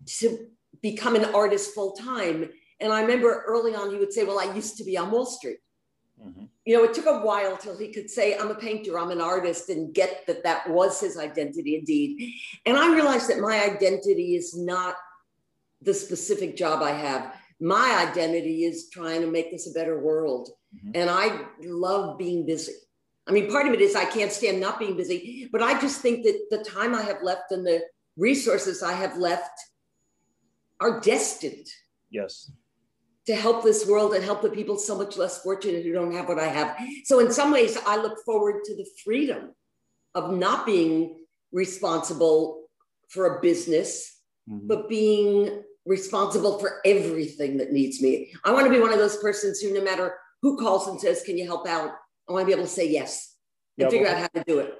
to 0.06 0.46
become 0.82 1.14
an 1.16 1.24
artist 1.26 1.74
full 1.74 1.92
time. 1.92 2.50
And 2.80 2.92
I 2.92 3.00
remember 3.00 3.44
early 3.46 3.74
on, 3.74 3.90
he 3.90 3.96
would 3.96 4.12
say, 4.12 4.24
Well, 4.24 4.40
I 4.40 4.54
used 4.54 4.76
to 4.78 4.84
be 4.84 4.96
on 4.96 5.10
Wall 5.10 5.26
Street. 5.26 5.58
Mm-hmm. 6.24 6.44
You 6.64 6.76
know, 6.76 6.84
it 6.84 6.94
took 6.94 7.06
a 7.06 7.20
while 7.20 7.56
till 7.56 7.78
he 7.78 7.92
could 7.92 8.10
say, 8.10 8.36
I'm 8.36 8.50
a 8.50 8.54
painter, 8.54 8.98
I'm 8.98 9.10
an 9.10 9.20
artist, 9.20 9.68
and 9.68 9.94
get 9.94 10.26
that 10.26 10.42
that 10.42 10.68
was 10.68 11.00
his 11.00 11.16
identity 11.16 11.76
indeed. 11.76 12.34
And 12.66 12.76
I 12.76 12.92
realized 12.92 13.30
that 13.30 13.38
my 13.38 13.62
identity 13.62 14.34
is 14.34 14.56
not 14.56 14.96
the 15.80 15.94
specific 15.94 16.56
job 16.56 16.82
I 16.82 16.90
have. 16.90 17.34
My 17.60 18.06
identity 18.08 18.64
is 18.64 18.88
trying 18.90 19.20
to 19.20 19.26
make 19.26 19.50
this 19.50 19.68
a 19.68 19.72
better 19.72 19.98
world. 19.98 20.50
Mm-hmm. 20.74 20.90
And 20.94 21.10
I 21.10 21.46
love 21.62 22.18
being 22.18 22.46
busy. 22.46 22.72
I 23.26 23.32
mean, 23.32 23.50
part 23.50 23.66
of 23.66 23.74
it 23.74 23.80
is 23.80 23.94
I 23.94 24.06
can't 24.06 24.32
stand 24.32 24.60
not 24.60 24.78
being 24.78 24.96
busy, 24.96 25.48
but 25.52 25.62
I 25.62 25.78
just 25.80 26.00
think 26.00 26.24
that 26.24 26.46
the 26.50 26.64
time 26.64 26.94
I 26.94 27.02
have 27.02 27.22
left 27.22 27.52
and 27.52 27.64
the 27.64 27.82
resources 28.16 28.82
I 28.82 28.92
have 28.92 29.18
left 29.18 29.58
are 30.80 31.00
destined. 31.00 31.66
Yes. 32.10 32.50
To 33.26 33.34
help 33.34 33.62
this 33.62 33.86
world 33.86 34.14
and 34.14 34.24
help 34.24 34.40
the 34.40 34.48
people 34.48 34.78
so 34.78 34.96
much 34.96 35.18
less 35.18 35.42
fortunate 35.42 35.84
who 35.84 35.92
don't 35.92 36.14
have 36.14 36.28
what 36.28 36.38
I 36.38 36.46
have. 36.46 36.78
So, 37.04 37.18
in 37.20 37.30
some 37.30 37.52
ways, 37.52 37.76
I 37.86 37.96
look 37.96 38.24
forward 38.24 38.64
to 38.64 38.74
the 38.74 38.86
freedom 39.04 39.54
of 40.14 40.32
not 40.32 40.64
being 40.64 41.16
responsible 41.52 42.68
for 43.08 43.36
a 43.36 43.40
business, 43.42 44.20
mm-hmm. 44.48 44.66
but 44.66 44.88
being 44.88 45.62
responsible 45.84 46.58
for 46.58 46.80
everything 46.86 47.58
that 47.58 47.72
needs 47.72 48.00
me. 48.00 48.32
I 48.44 48.52
want 48.52 48.66
to 48.66 48.72
be 48.72 48.80
one 48.80 48.92
of 48.92 48.98
those 48.98 49.18
persons 49.18 49.60
who, 49.60 49.74
no 49.74 49.82
matter 49.82 50.14
who 50.42 50.56
calls 50.56 50.88
and 50.88 51.00
says, 51.00 51.22
Can 51.22 51.36
you 51.36 51.46
help 51.46 51.66
out? 51.66 51.90
I 52.28 52.32
want 52.32 52.42
to 52.42 52.46
be 52.46 52.52
able 52.52 52.64
to 52.64 52.68
say 52.68 52.88
yes 52.88 53.36
and 53.78 53.84
yeah, 53.84 53.90
figure 53.90 54.06
well, 54.06 54.16
out 54.16 54.20
how 54.20 54.40
to 54.40 54.44
do 54.46 54.58
it. 54.60 54.74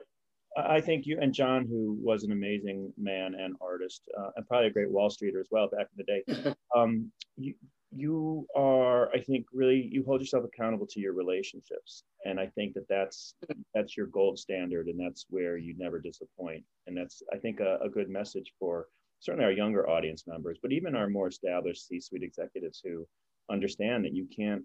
I 0.56 0.80
think 0.80 1.06
you 1.06 1.18
and 1.20 1.32
John, 1.32 1.66
who 1.66 1.96
was 2.00 2.24
an 2.24 2.32
amazing 2.32 2.92
man 2.98 3.34
and 3.34 3.54
artist, 3.60 4.02
uh, 4.18 4.30
and 4.36 4.46
probably 4.46 4.68
a 4.68 4.72
great 4.72 4.90
Wall 4.90 5.10
Streeter 5.10 5.40
as 5.40 5.48
well 5.50 5.68
back 5.68 5.86
in 5.96 6.04
the 6.04 6.42
day, 6.44 6.54
um, 6.76 7.10
you, 7.36 7.54
you 7.94 8.46
are, 8.56 9.10
I 9.12 9.20
think, 9.20 9.46
really 9.52 9.88
you 9.90 10.04
hold 10.04 10.20
yourself 10.20 10.44
accountable 10.44 10.86
to 10.88 11.00
your 11.00 11.14
relationships, 11.14 12.02
and 12.24 12.40
I 12.40 12.46
think 12.46 12.74
that 12.74 12.88
that's 12.88 13.34
that's 13.74 13.96
your 13.96 14.06
gold 14.06 14.38
standard, 14.38 14.88
and 14.88 14.98
that's 14.98 15.26
where 15.30 15.56
you 15.56 15.74
never 15.78 16.00
disappoint, 16.00 16.64
and 16.86 16.96
that's 16.96 17.22
I 17.32 17.38
think 17.38 17.60
a, 17.60 17.78
a 17.82 17.88
good 17.88 18.10
message 18.10 18.52
for 18.58 18.88
certainly 19.20 19.46
our 19.46 19.52
younger 19.52 19.88
audience 19.88 20.24
members, 20.26 20.58
but 20.62 20.72
even 20.72 20.94
our 20.94 21.08
more 21.08 21.28
established 21.28 21.86
C-suite 21.88 22.22
executives 22.22 22.80
who 22.84 23.06
understand 23.50 24.04
that 24.04 24.14
you 24.14 24.28
can't 24.34 24.62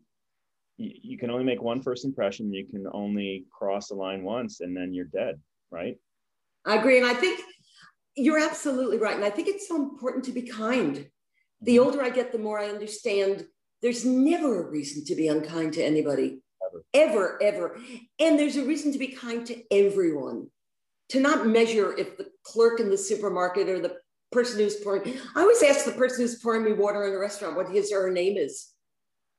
you, 0.77 1.17
can 1.17 1.29
only 1.29 1.43
make 1.43 1.61
one 1.61 1.81
first 1.81 2.03
impression. 2.03 2.51
You 2.53 2.65
can 2.65 2.85
only 2.91 3.45
cross 3.51 3.89
the 3.89 3.95
line 3.95 4.23
once 4.23 4.61
and 4.61 4.75
then 4.75 4.93
you're 4.93 5.05
dead 5.05 5.39
right? 5.73 5.97
I 6.65 6.75
agree. 6.75 6.97
And 6.97 7.07
i 7.07 7.13
think 7.13 7.41
you're 8.15 8.39
absolutely 8.39 8.99
right. 8.99 9.15
And 9.15 9.25
i 9.25 9.29
think 9.29 9.49
it's 9.49 9.67
so 9.67 9.75
important 9.75 10.23
to 10.25 10.31
be 10.31 10.43
kind. 10.43 11.07
The 11.61 11.75
mm-hmm. 11.77 11.85
older 11.85 12.01
i 12.01 12.09
get 12.09 12.31
the 12.31 12.37
more 12.37 12.59
i 12.59 12.67
understand 12.67 13.45
there's 13.81 14.05
never 14.05 14.63
a 14.63 14.71
reason 14.71 15.03
to 15.05 15.15
be 15.15 15.27
unkind 15.27 15.73
to 15.73 15.83
anybody. 15.83 16.39
Ever. 16.65 16.85
Ever, 16.93 17.43
ever. 17.43 17.77
and 18.19 18.39
there's 18.39 18.55
a 18.55 18.63
reason 18.63 18.93
to 18.93 18.99
be 18.99 19.07
kind 19.07 19.45
to 19.47 19.61
everyone. 19.71 20.47
To 21.09 21.19
not 21.19 21.45
measure 21.45 21.95
if 21.97 22.17
the 22.17 22.27
clerk 22.43 22.79
in 22.79 22.89
the 22.89 22.97
supermarket 22.97 23.67
or 23.67 23.79
the 23.79 23.97
person 24.31 24.59
who's 24.59 24.77
pouring 24.77 25.15
i 25.35 25.41
always 25.41 25.61
ask 25.61 25.85
the 25.85 25.91
person 25.91 26.21
who's 26.21 26.39
pouring 26.39 26.63
me 26.63 26.73
water 26.73 27.05
in 27.05 27.13
a 27.13 27.19
restaurant 27.19 27.55
what 27.55 27.69
his 27.69 27.91
or 27.91 28.01
her 28.01 28.11
name 28.11 28.35
is 28.35 28.72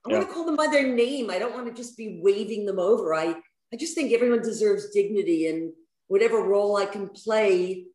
I 0.07 0.11
yeah. 0.11 0.19
want 0.19 0.29
to 0.29 0.35
call 0.35 0.45
them 0.45 0.57
by 0.57 0.67
their 0.67 0.87
name. 0.87 1.31
I 1.31 1.39
don't 1.39 1.55
want 1.55 1.67
to 1.67 1.73
just 1.73 1.97
be 1.97 2.21
waving 2.23 2.67
them 2.67 2.79
over. 2.79 3.15
I, 3.15 3.35
I 3.73 3.77
just 3.79 3.95
think 3.95 4.13
everyone 4.13 4.43
deserves 4.43 4.91
dignity 4.91 5.49
and 5.49 5.73
whatever 6.09 6.43
role 6.43 6.77
I 6.77 6.87
can 6.87 7.09
play 7.09 7.87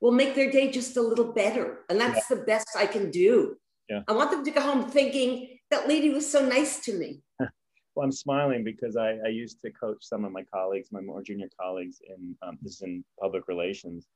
will 0.00 0.12
make 0.12 0.34
their 0.34 0.50
day 0.50 0.70
just 0.70 0.96
a 0.96 1.02
little 1.02 1.32
better. 1.32 1.80
And 1.90 2.00
that's 2.00 2.30
yeah. 2.30 2.36
the 2.36 2.42
best 2.44 2.68
I 2.76 2.86
can 2.86 3.10
do. 3.10 3.56
Yeah. 3.88 4.02
I 4.06 4.12
want 4.12 4.30
them 4.30 4.44
to 4.44 4.50
go 4.50 4.60
home 4.60 4.88
thinking 4.88 5.58
that 5.70 5.88
lady 5.88 6.10
was 6.10 6.30
so 6.30 6.46
nice 6.46 6.80
to 6.84 6.96
me. 6.96 7.20
well, 7.40 8.04
I'm 8.04 8.12
smiling 8.12 8.62
because 8.62 8.96
I, 8.96 9.18
I 9.24 9.28
used 9.28 9.60
to 9.62 9.72
coach 9.72 9.98
some 10.00 10.24
of 10.24 10.32
my 10.32 10.44
colleagues, 10.54 10.90
my 10.92 11.00
more 11.00 11.22
junior 11.22 11.48
colleagues 11.60 12.00
in 12.06 12.36
um, 12.42 12.58
this 12.62 12.74
is 12.74 12.82
in 12.82 13.04
public 13.20 13.48
relations, 13.48 14.06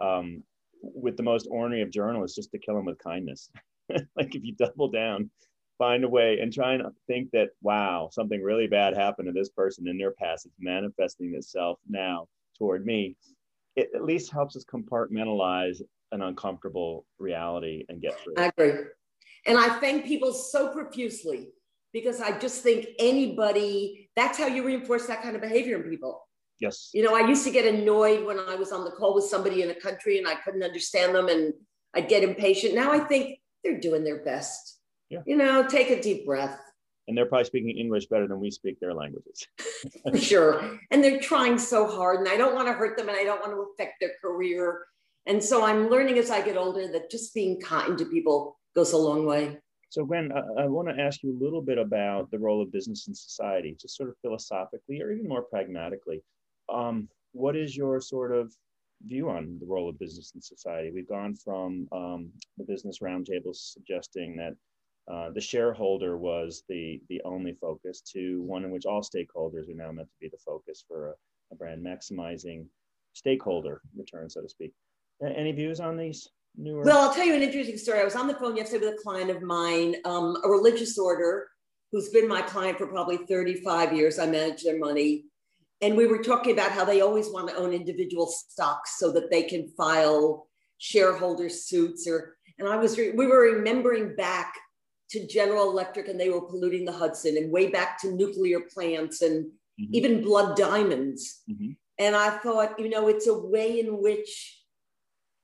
um, 0.00 0.42
with 0.82 1.16
the 1.16 1.22
most 1.22 1.48
ornery 1.50 1.82
of 1.82 1.90
journalists, 1.90 2.36
just 2.36 2.52
to 2.52 2.58
kill 2.58 2.76
them 2.76 2.84
with 2.84 2.98
kindness. 2.98 3.50
like 4.16 4.34
if 4.34 4.44
you 4.44 4.54
double 4.54 4.88
down 4.88 5.30
find 5.82 6.04
a 6.04 6.08
way 6.08 6.38
and 6.38 6.52
try 6.52 6.74
and 6.74 6.84
think 7.08 7.28
that 7.32 7.48
wow 7.60 8.08
something 8.12 8.40
really 8.40 8.68
bad 8.68 8.94
happened 8.94 9.26
to 9.26 9.32
this 9.32 9.48
person 9.48 9.88
in 9.88 9.98
their 9.98 10.12
past. 10.12 10.46
It's 10.46 10.54
manifesting 10.60 11.34
itself 11.34 11.80
now 11.88 12.28
toward 12.56 12.86
me. 12.86 13.16
It 13.74 13.90
at 13.92 14.04
least 14.04 14.30
helps 14.30 14.54
us 14.54 14.64
compartmentalize 14.64 15.82
an 16.12 16.22
uncomfortable 16.22 17.04
reality 17.18 17.84
and 17.88 18.00
get 18.00 18.16
through 18.20 18.34
i 18.38 18.52
agree. 18.56 18.84
And 19.46 19.58
i 19.58 19.80
thank 19.80 20.04
people 20.04 20.32
so 20.32 20.72
profusely 20.72 21.48
because 21.92 22.20
i 22.20 22.38
just 22.38 22.62
think 22.62 22.86
anybody 23.00 24.08
that's 24.14 24.38
how 24.38 24.46
you 24.46 24.64
reinforce 24.64 25.08
that 25.08 25.22
kind 25.22 25.34
of 25.34 25.42
behavior 25.42 25.82
in 25.82 25.90
people. 25.90 26.28
Yes. 26.60 26.90
You 26.94 27.02
know 27.02 27.16
i 27.16 27.26
used 27.26 27.44
to 27.44 27.50
get 27.50 27.66
annoyed 27.74 28.24
when 28.24 28.38
i 28.38 28.54
was 28.54 28.70
on 28.70 28.84
the 28.84 28.92
call 28.92 29.16
with 29.16 29.24
somebody 29.24 29.62
in 29.62 29.70
a 29.70 29.74
country 29.74 30.18
and 30.18 30.28
i 30.28 30.36
couldn't 30.36 30.62
understand 30.62 31.12
them 31.12 31.28
and 31.28 31.52
i'd 31.94 32.08
get 32.08 32.22
impatient. 32.22 32.76
Now 32.76 32.92
i 32.92 33.00
think 33.00 33.40
they're 33.64 33.80
doing 33.80 34.04
their 34.04 34.22
best 34.22 34.78
yeah. 35.12 35.20
You 35.26 35.36
know, 35.36 35.66
take 35.68 35.90
a 35.90 36.00
deep 36.00 36.24
breath. 36.24 36.58
And 37.06 37.16
they're 37.16 37.26
probably 37.26 37.44
speaking 37.44 37.76
English 37.76 38.06
better 38.06 38.26
than 38.26 38.40
we 38.40 38.50
speak 38.50 38.80
their 38.80 38.94
languages. 38.94 39.46
Sure. 40.16 40.78
And 40.90 41.02
they're 41.02 41.20
trying 41.20 41.58
so 41.58 41.86
hard, 41.86 42.20
and 42.20 42.28
I 42.28 42.36
don't 42.36 42.54
want 42.54 42.68
to 42.68 42.72
hurt 42.72 42.96
them 42.96 43.08
and 43.08 43.16
I 43.16 43.24
don't 43.24 43.40
want 43.40 43.52
to 43.52 43.66
affect 43.72 43.94
their 44.00 44.12
career. 44.20 44.86
And 45.26 45.42
so 45.42 45.64
I'm 45.64 45.90
learning 45.90 46.18
as 46.18 46.30
I 46.30 46.40
get 46.40 46.56
older 46.56 46.88
that 46.88 47.10
just 47.10 47.34
being 47.34 47.60
kind 47.60 47.98
to 47.98 48.04
people 48.06 48.58
goes 48.74 48.92
a 48.92 48.96
long 48.96 49.26
way. 49.26 49.58
So, 49.90 50.04
Gwen, 50.04 50.32
I, 50.32 50.62
I 50.62 50.66
want 50.66 50.88
to 50.88 51.00
ask 51.00 51.22
you 51.22 51.36
a 51.36 51.44
little 51.44 51.60
bit 51.60 51.78
about 51.78 52.30
the 52.30 52.38
role 52.38 52.62
of 52.62 52.72
business 52.72 53.06
in 53.08 53.14
society, 53.14 53.76
just 53.78 53.96
sort 53.96 54.08
of 54.08 54.16
philosophically 54.22 55.02
or 55.02 55.12
even 55.12 55.28
more 55.28 55.42
pragmatically. 55.42 56.22
Um, 56.72 57.08
what 57.32 57.56
is 57.56 57.76
your 57.76 58.00
sort 58.00 58.32
of 58.32 58.52
view 59.06 59.28
on 59.28 59.58
the 59.60 59.66
role 59.66 59.88
of 59.90 59.98
business 59.98 60.32
in 60.34 60.40
society? 60.40 60.90
We've 60.92 61.08
gone 61.08 61.34
from 61.34 61.86
um, 61.92 62.30
the 62.56 62.64
business 62.64 63.00
roundtables 63.00 63.56
suggesting 63.56 64.36
that 64.36 64.54
uh, 65.10 65.30
the 65.30 65.40
shareholder 65.40 66.16
was 66.16 66.62
the 66.68 67.00
the 67.08 67.20
only 67.24 67.52
focus 67.60 68.00
to 68.00 68.42
one 68.42 68.64
in 68.64 68.70
which 68.70 68.86
all 68.86 69.02
stakeholders 69.02 69.68
are 69.68 69.74
now 69.74 69.90
meant 69.90 70.08
to 70.08 70.16
be 70.20 70.28
the 70.28 70.38
focus 70.38 70.84
for 70.86 71.10
a, 71.10 71.14
a 71.52 71.56
brand 71.56 71.84
maximizing 71.84 72.66
stakeholder 73.12 73.80
return 73.96 74.30
so 74.30 74.40
to 74.40 74.48
speak. 74.48 74.72
Any 75.22 75.52
views 75.52 75.80
on 75.80 75.96
these 75.96 76.28
newer? 76.56 76.84
Well 76.84 77.08
i'll 77.08 77.14
tell 77.14 77.26
you 77.26 77.34
an 77.34 77.42
interesting 77.42 77.78
story. 77.78 78.00
I 78.00 78.04
was 78.04 78.16
on 78.16 78.28
the 78.28 78.34
phone 78.34 78.56
yesterday 78.56 78.86
with 78.86 79.00
a 79.00 79.02
client 79.02 79.30
of 79.30 79.42
mine 79.42 79.96
um, 80.04 80.36
a 80.44 80.48
religious 80.48 80.98
order 80.98 81.48
who's 81.90 82.08
been 82.10 82.28
my 82.28 82.42
client 82.42 82.78
for 82.78 82.86
probably 82.86 83.18
35 83.18 83.92
years. 83.92 84.18
I 84.18 84.26
manage 84.26 84.62
their 84.62 84.78
money. 84.78 85.26
And 85.82 85.96
we 85.96 86.06
were 86.06 86.22
talking 86.22 86.52
about 86.52 86.70
how 86.70 86.84
they 86.84 87.00
always 87.00 87.28
want 87.28 87.48
to 87.48 87.56
own 87.56 87.72
individual 87.72 88.26
stocks 88.28 88.98
so 88.98 89.12
that 89.12 89.30
they 89.30 89.42
can 89.42 89.68
file 89.76 90.46
shareholder 90.78 91.48
suits 91.48 92.08
or 92.08 92.36
and 92.58 92.66
i 92.66 92.76
was 92.76 92.98
re- 92.98 93.12
we 93.12 93.24
were 93.24 93.52
remembering 93.54 94.16
back 94.16 94.52
to 95.12 95.26
general 95.26 95.70
electric 95.70 96.08
and 96.08 96.18
they 96.18 96.30
were 96.30 96.40
polluting 96.40 96.84
the 96.84 96.92
hudson 96.92 97.36
and 97.36 97.52
way 97.52 97.68
back 97.68 98.00
to 98.00 98.12
nuclear 98.12 98.60
plants 98.60 99.22
and 99.22 99.46
mm-hmm. 99.46 99.94
even 99.94 100.22
blood 100.22 100.56
diamonds 100.56 101.42
mm-hmm. 101.50 101.72
and 101.98 102.16
i 102.16 102.30
thought 102.30 102.78
you 102.78 102.88
know 102.88 103.08
it's 103.08 103.26
a 103.26 103.38
way 103.38 103.78
in 103.80 104.00
which 104.02 104.62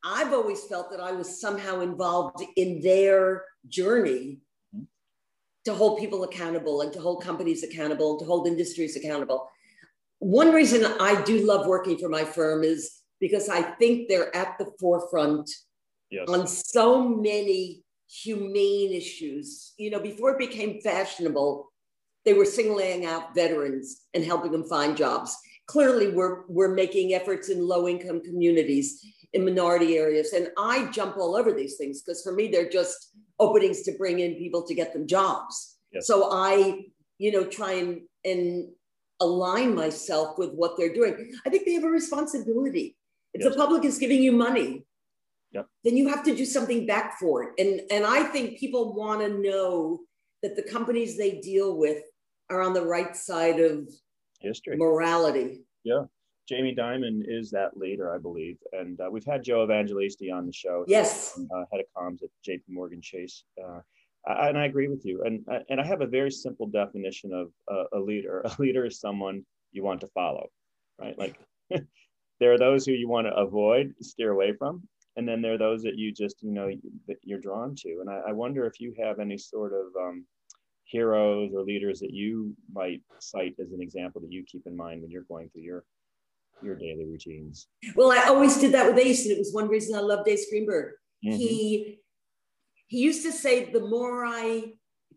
i've 0.04 0.32
always 0.32 0.64
felt 0.64 0.90
that 0.90 1.00
i 1.00 1.12
was 1.12 1.40
somehow 1.40 1.80
involved 1.80 2.42
in 2.56 2.80
their 2.80 3.44
journey 3.68 4.40
mm-hmm. 4.74 4.84
to 5.64 5.74
hold 5.74 5.98
people 5.98 6.24
accountable 6.24 6.80
and 6.80 6.92
to 6.92 7.00
hold 7.00 7.22
companies 7.22 7.62
accountable 7.62 8.12
and 8.12 8.20
to 8.20 8.26
hold 8.26 8.46
industries 8.46 8.96
accountable 8.96 9.48
one 10.20 10.52
reason 10.52 10.84
I 11.00 11.22
do 11.22 11.46
love 11.46 11.66
working 11.66 11.96
for 11.98 12.08
my 12.08 12.24
firm 12.24 12.64
is 12.64 12.92
because 13.20 13.48
I 13.48 13.62
think 13.62 14.08
they're 14.08 14.34
at 14.34 14.58
the 14.58 14.70
forefront 14.80 15.48
yes. 16.10 16.28
on 16.28 16.46
so 16.46 17.08
many 17.08 17.82
humane 18.08 18.92
issues. 18.92 19.74
You 19.76 19.90
know, 19.90 20.00
before 20.00 20.32
it 20.32 20.38
became 20.38 20.80
fashionable, 20.80 21.70
they 22.24 22.32
were 22.32 22.44
singling 22.44 23.06
out 23.06 23.34
veterans 23.34 24.02
and 24.14 24.24
helping 24.24 24.52
them 24.52 24.64
find 24.64 24.96
jobs. 24.96 25.36
Clearly, 25.66 26.10
we're, 26.10 26.46
we're 26.48 26.74
making 26.74 27.14
efforts 27.14 27.48
in 27.48 27.66
low 27.66 27.86
income 27.86 28.22
communities, 28.22 29.04
in 29.34 29.44
minority 29.44 29.98
areas. 29.98 30.32
And 30.32 30.48
I 30.58 30.86
jump 30.90 31.18
all 31.18 31.36
over 31.36 31.52
these 31.52 31.76
things 31.76 32.02
because 32.02 32.22
for 32.22 32.32
me, 32.32 32.48
they're 32.48 32.70
just 32.70 33.12
openings 33.38 33.82
to 33.82 33.92
bring 33.92 34.20
in 34.20 34.34
people 34.34 34.66
to 34.66 34.74
get 34.74 34.92
them 34.92 35.06
jobs. 35.06 35.76
Yes. 35.92 36.06
So 36.06 36.30
I, 36.32 36.86
you 37.18 37.32
know, 37.32 37.44
try 37.44 37.72
and, 37.72 38.00
and 38.24 38.68
align 39.20 39.74
myself 39.74 40.38
with 40.38 40.52
what 40.52 40.76
they're 40.76 40.94
doing. 40.94 41.32
I 41.46 41.50
think 41.50 41.66
they 41.66 41.74
have 41.74 41.84
a 41.84 41.88
responsibility. 41.88 42.96
If 43.34 43.42
yes. 43.42 43.52
the 43.52 43.58
public 43.58 43.84
is 43.84 43.98
giving 43.98 44.22
you 44.22 44.32
money, 44.32 44.86
yep. 45.52 45.66
then 45.84 45.96
you 45.96 46.08
have 46.08 46.22
to 46.24 46.34
do 46.34 46.44
something 46.44 46.86
back 46.86 47.18
for 47.18 47.42
it. 47.44 47.50
And, 47.58 47.80
and 47.90 48.04
I 48.04 48.24
think 48.24 48.58
people 48.58 48.94
want 48.94 49.20
to 49.20 49.28
know 49.28 50.00
that 50.42 50.56
the 50.56 50.62
companies 50.62 51.16
they 51.16 51.40
deal 51.40 51.76
with 51.76 52.02
are 52.50 52.62
on 52.62 52.72
the 52.72 52.84
right 52.84 53.16
side 53.16 53.60
of 53.60 53.88
history, 54.40 54.76
morality. 54.76 55.62
Yeah. 55.84 56.04
Jamie 56.48 56.74
Dimon 56.74 57.22
is 57.26 57.50
that 57.50 57.76
leader, 57.76 58.14
I 58.14 58.18
believe. 58.18 58.56
And 58.72 58.98
uh, 59.00 59.08
we've 59.10 59.24
had 59.24 59.42
Joe 59.44 59.66
Evangelisti 59.66 60.32
on 60.32 60.46
the 60.46 60.52
show. 60.52 60.84
Yes. 60.88 61.38
Uh, 61.38 61.64
head 61.70 61.80
of 61.80 61.86
comms 61.94 62.22
at 62.22 62.30
JP 62.46 62.62
Morgan 62.68 63.02
Chase. 63.02 63.44
Uh, 63.62 63.80
I, 64.26 64.48
and 64.48 64.58
I 64.58 64.64
agree 64.64 64.88
with 64.88 65.04
you. 65.04 65.22
And 65.24 65.44
and 65.68 65.80
I 65.80 65.84
have 65.84 66.00
a 66.00 66.06
very 66.06 66.30
simple 66.30 66.66
definition 66.66 67.32
of 67.34 67.50
a, 67.68 67.98
a 67.98 68.00
leader. 68.00 68.40
A 68.44 68.62
leader 68.62 68.86
is 68.86 68.98
someone 68.98 69.44
you 69.72 69.82
want 69.82 70.00
to 70.00 70.06
follow, 70.08 70.48
right? 70.98 71.18
Like 71.18 71.38
there 72.40 72.52
are 72.52 72.58
those 72.58 72.86
who 72.86 72.92
you 72.92 73.08
want 73.08 73.26
to 73.26 73.34
avoid, 73.34 73.94
steer 74.00 74.30
away 74.30 74.54
from, 74.58 74.82
and 75.18 75.26
then 75.26 75.42
there 75.42 75.54
are 75.54 75.58
those 75.58 75.82
that 75.82 75.98
you 75.98 76.12
just 76.12 76.36
you 76.42 76.52
know 76.52 76.70
that 77.08 77.16
you're 77.22 77.40
drawn 77.40 77.74
to. 77.74 77.98
And 78.00 78.08
I, 78.08 78.28
I 78.28 78.32
wonder 78.32 78.64
if 78.66 78.80
you 78.80 78.94
have 79.02 79.18
any 79.18 79.36
sort 79.36 79.72
of 79.72 79.86
um, 80.00 80.24
heroes 80.84 81.50
or 81.52 81.62
leaders 81.62 81.98
that 82.00 82.12
you 82.12 82.54
might 82.72 83.02
cite 83.18 83.56
as 83.60 83.72
an 83.72 83.82
example 83.82 84.20
that 84.20 84.32
you 84.32 84.44
keep 84.44 84.62
in 84.66 84.76
mind 84.76 85.02
when 85.02 85.10
you're 85.10 85.24
going 85.24 85.50
through 85.50 85.62
your 85.62 85.84
your 86.62 86.76
daily 86.76 87.04
routines. 87.04 87.66
Well, 87.96 88.12
I 88.12 88.28
always 88.28 88.58
did 88.58 88.72
that 88.72 88.86
with 88.86 89.04
Ace, 89.04 89.24
and 89.24 89.32
it 89.32 89.38
was 89.38 89.52
one 89.52 89.68
reason 89.68 89.96
I 89.96 90.00
loved 90.00 90.24
Dave 90.24 90.38
Greenberg. 90.50 90.94
Mm-hmm. 91.24 91.36
He 91.36 91.98
he 92.86 92.98
used 92.98 93.24
to 93.24 93.32
say, 93.32 93.70
the 93.72 93.80
more 93.80 94.24
I 94.24 94.74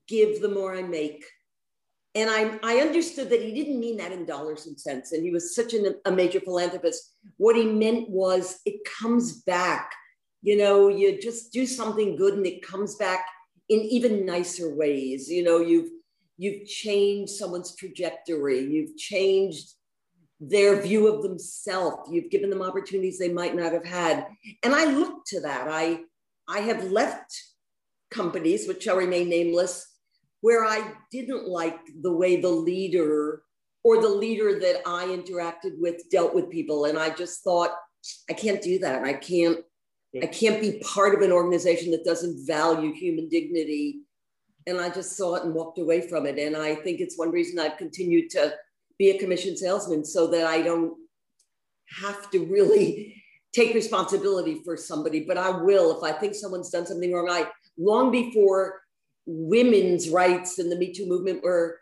give, 0.07 0.41
the 0.41 0.49
more 0.49 0.75
I 0.75 0.81
make. 0.81 1.23
And 2.13 2.29
I, 2.29 2.59
I 2.61 2.81
understood 2.81 3.29
that 3.29 3.41
he 3.41 3.53
didn't 3.53 3.79
mean 3.79 3.97
that 3.97 4.11
in 4.11 4.25
dollars 4.25 4.67
and 4.67 4.79
cents. 4.79 5.13
And 5.13 5.23
he 5.23 5.31
was 5.31 5.55
such 5.55 5.73
an, 5.73 5.95
a 6.05 6.11
major 6.11 6.41
philanthropist. 6.41 7.15
What 7.37 7.55
he 7.55 7.65
meant 7.65 8.09
was 8.09 8.59
it 8.65 8.81
comes 8.83 9.43
back. 9.43 9.91
You 10.41 10.57
know, 10.57 10.89
you 10.89 11.21
just 11.21 11.53
do 11.53 11.65
something 11.65 12.17
good 12.17 12.33
and 12.33 12.45
it 12.45 12.61
comes 12.61 12.95
back 12.95 13.25
in 13.69 13.79
even 13.79 14.25
nicer 14.25 14.75
ways. 14.75 15.29
You 15.29 15.43
know, 15.43 15.59
you've 15.59 15.89
you've 16.37 16.65
changed 16.65 17.33
someone's 17.33 17.75
trajectory, 17.75 18.59
you've 18.59 18.97
changed 18.97 19.73
their 20.39 20.81
view 20.81 21.07
of 21.07 21.21
themselves, 21.21 22.09
you've 22.11 22.31
given 22.31 22.49
them 22.49 22.63
opportunities 22.63 23.19
they 23.19 23.31
might 23.31 23.55
not 23.55 23.71
have 23.71 23.85
had. 23.85 24.25
And 24.63 24.73
I 24.73 24.85
look 24.85 25.23
to 25.27 25.41
that. 25.41 25.67
I 25.69 26.01
I 26.49 26.59
have 26.59 26.91
left 26.91 27.31
companies, 28.09 28.67
which 28.67 28.83
shall 28.83 28.97
remain 28.97 29.29
nameless, 29.29 29.87
where 30.41 30.65
I 30.65 30.93
didn't 31.11 31.47
like 31.47 31.79
the 32.01 32.11
way 32.11 32.41
the 32.41 32.49
leader 32.49 33.43
or 33.83 34.01
the 34.01 34.09
leader 34.09 34.59
that 34.59 34.81
I 34.85 35.05
interacted 35.05 35.79
with 35.79 36.09
dealt 36.11 36.35
with 36.35 36.49
people. 36.49 36.85
And 36.85 36.97
I 36.97 37.09
just 37.09 37.43
thought, 37.43 37.71
I 38.29 38.33
can't 38.33 38.61
do 38.61 38.79
that. 38.79 39.03
I 39.03 39.13
can't, 39.13 39.59
I 40.21 40.25
can't 40.27 40.61
be 40.61 40.81
part 40.83 41.15
of 41.15 41.21
an 41.21 41.31
organization 41.31 41.91
that 41.91 42.05
doesn't 42.05 42.45
value 42.45 42.93
human 42.93 43.29
dignity. 43.29 44.01
And 44.67 44.79
I 44.79 44.89
just 44.89 45.17
saw 45.17 45.35
it 45.35 45.43
and 45.43 45.53
walked 45.53 45.79
away 45.79 46.07
from 46.07 46.25
it. 46.25 46.37
And 46.37 46.55
I 46.55 46.75
think 46.75 46.99
it's 46.99 47.17
one 47.17 47.31
reason 47.31 47.59
I've 47.59 47.77
continued 47.77 48.29
to 48.31 48.53
be 48.99 49.11
a 49.11 49.19
commission 49.19 49.57
salesman 49.57 50.05
so 50.05 50.27
that 50.27 50.45
I 50.45 50.61
don't 50.61 50.93
have 51.99 52.29
to 52.31 52.45
really 52.45 53.23
take 53.53 53.73
responsibility 53.73 54.61
for 54.63 54.77
somebody, 54.77 55.25
but 55.27 55.37
I 55.37 55.49
will. 55.49 55.97
If 55.97 56.03
I 56.03 56.17
think 56.17 56.35
someone's 56.35 56.69
done 56.69 56.85
something 56.85 57.11
wrong, 57.11 57.29
I 57.29 57.49
long 57.77 58.11
before 58.11 58.79
women's 59.31 60.09
rights 60.09 60.59
and 60.59 60.71
the 60.71 60.75
Me 60.75 60.93
Too 60.93 61.07
movement 61.07 61.43
were 61.43 61.79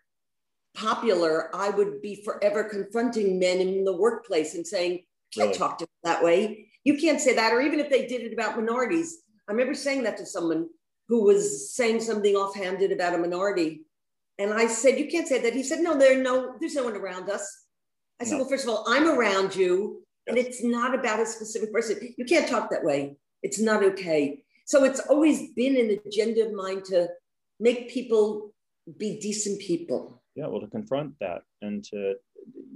popular, 0.75 1.53
I 1.55 1.69
would 1.69 2.01
be 2.01 2.23
forever 2.23 2.63
confronting 2.63 3.39
men 3.39 3.59
in 3.59 3.83
the 3.83 3.95
workplace 3.95 4.55
and 4.55 4.65
saying, 4.65 5.03
can't 5.33 5.47
really? 5.47 5.57
talk 5.57 5.77
to 5.79 5.85
them 5.85 5.89
that 6.03 6.23
way. 6.23 6.71
You 6.83 6.97
can't 6.97 7.21
say 7.21 7.35
that. 7.35 7.53
Or 7.53 7.61
even 7.61 7.79
if 7.79 7.89
they 7.89 8.07
did 8.07 8.21
it 8.21 8.33
about 8.33 8.55
minorities. 8.55 9.19
I 9.47 9.51
remember 9.51 9.73
saying 9.73 10.03
that 10.03 10.17
to 10.17 10.25
someone 10.25 10.69
who 11.07 11.23
was 11.23 11.73
saying 11.73 12.01
something 12.01 12.35
offhanded 12.35 12.91
about 12.91 13.15
a 13.15 13.17
minority. 13.17 13.81
And 14.37 14.53
I 14.53 14.67
said, 14.67 14.99
You 14.99 15.07
can't 15.07 15.27
say 15.27 15.41
that. 15.41 15.53
He 15.53 15.63
said, 15.63 15.79
No, 15.79 15.97
there 15.97 16.21
no, 16.21 16.55
there's 16.59 16.75
no 16.75 16.85
one 16.85 16.95
around 16.95 17.29
us. 17.29 17.65
I 18.19 18.25
said, 18.25 18.33
no. 18.33 18.39
Well, 18.39 18.49
first 18.49 18.65
of 18.65 18.69
all, 18.69 18.85
I'm 18.87 19.07
around 19.07 19.55
you, 19.55 20.03
and 20.27 20.37
it's 20.37 20.63
not 20.63 20.93
about 20.93 21.19
a 21.19 21.25
specific 21.25 21.73
person. 21.73 22.13
You 22.17 22.25
can't 22.25 22.49
talk 22.49 22.69
that 22.69 22.83
way. 22.83 23.17
It's 23.43 23.59
not 23.59 23.83
okay. 23.83 24.43
So 24.65 24.83
it's 24.83 24.99
always 24.99 25.53
been 25.53 25.77
an 25.77 25.99
agenda 26.05 26.45
of 26.45 26.53
mine 26.53 26.83
to 26.87 27.07
make 27.59 27.89
people 27.89 28.53
be 28.97 29.19
decent 29.19 29.59
people. 29.59 30.21
Yeah, 30.35 30.47
well, 30.47 30.61
to 30.61 30.67
confront 30.67 31.17
that 31.19 31.43
and 31.61 31.83
to, 31.85 32.15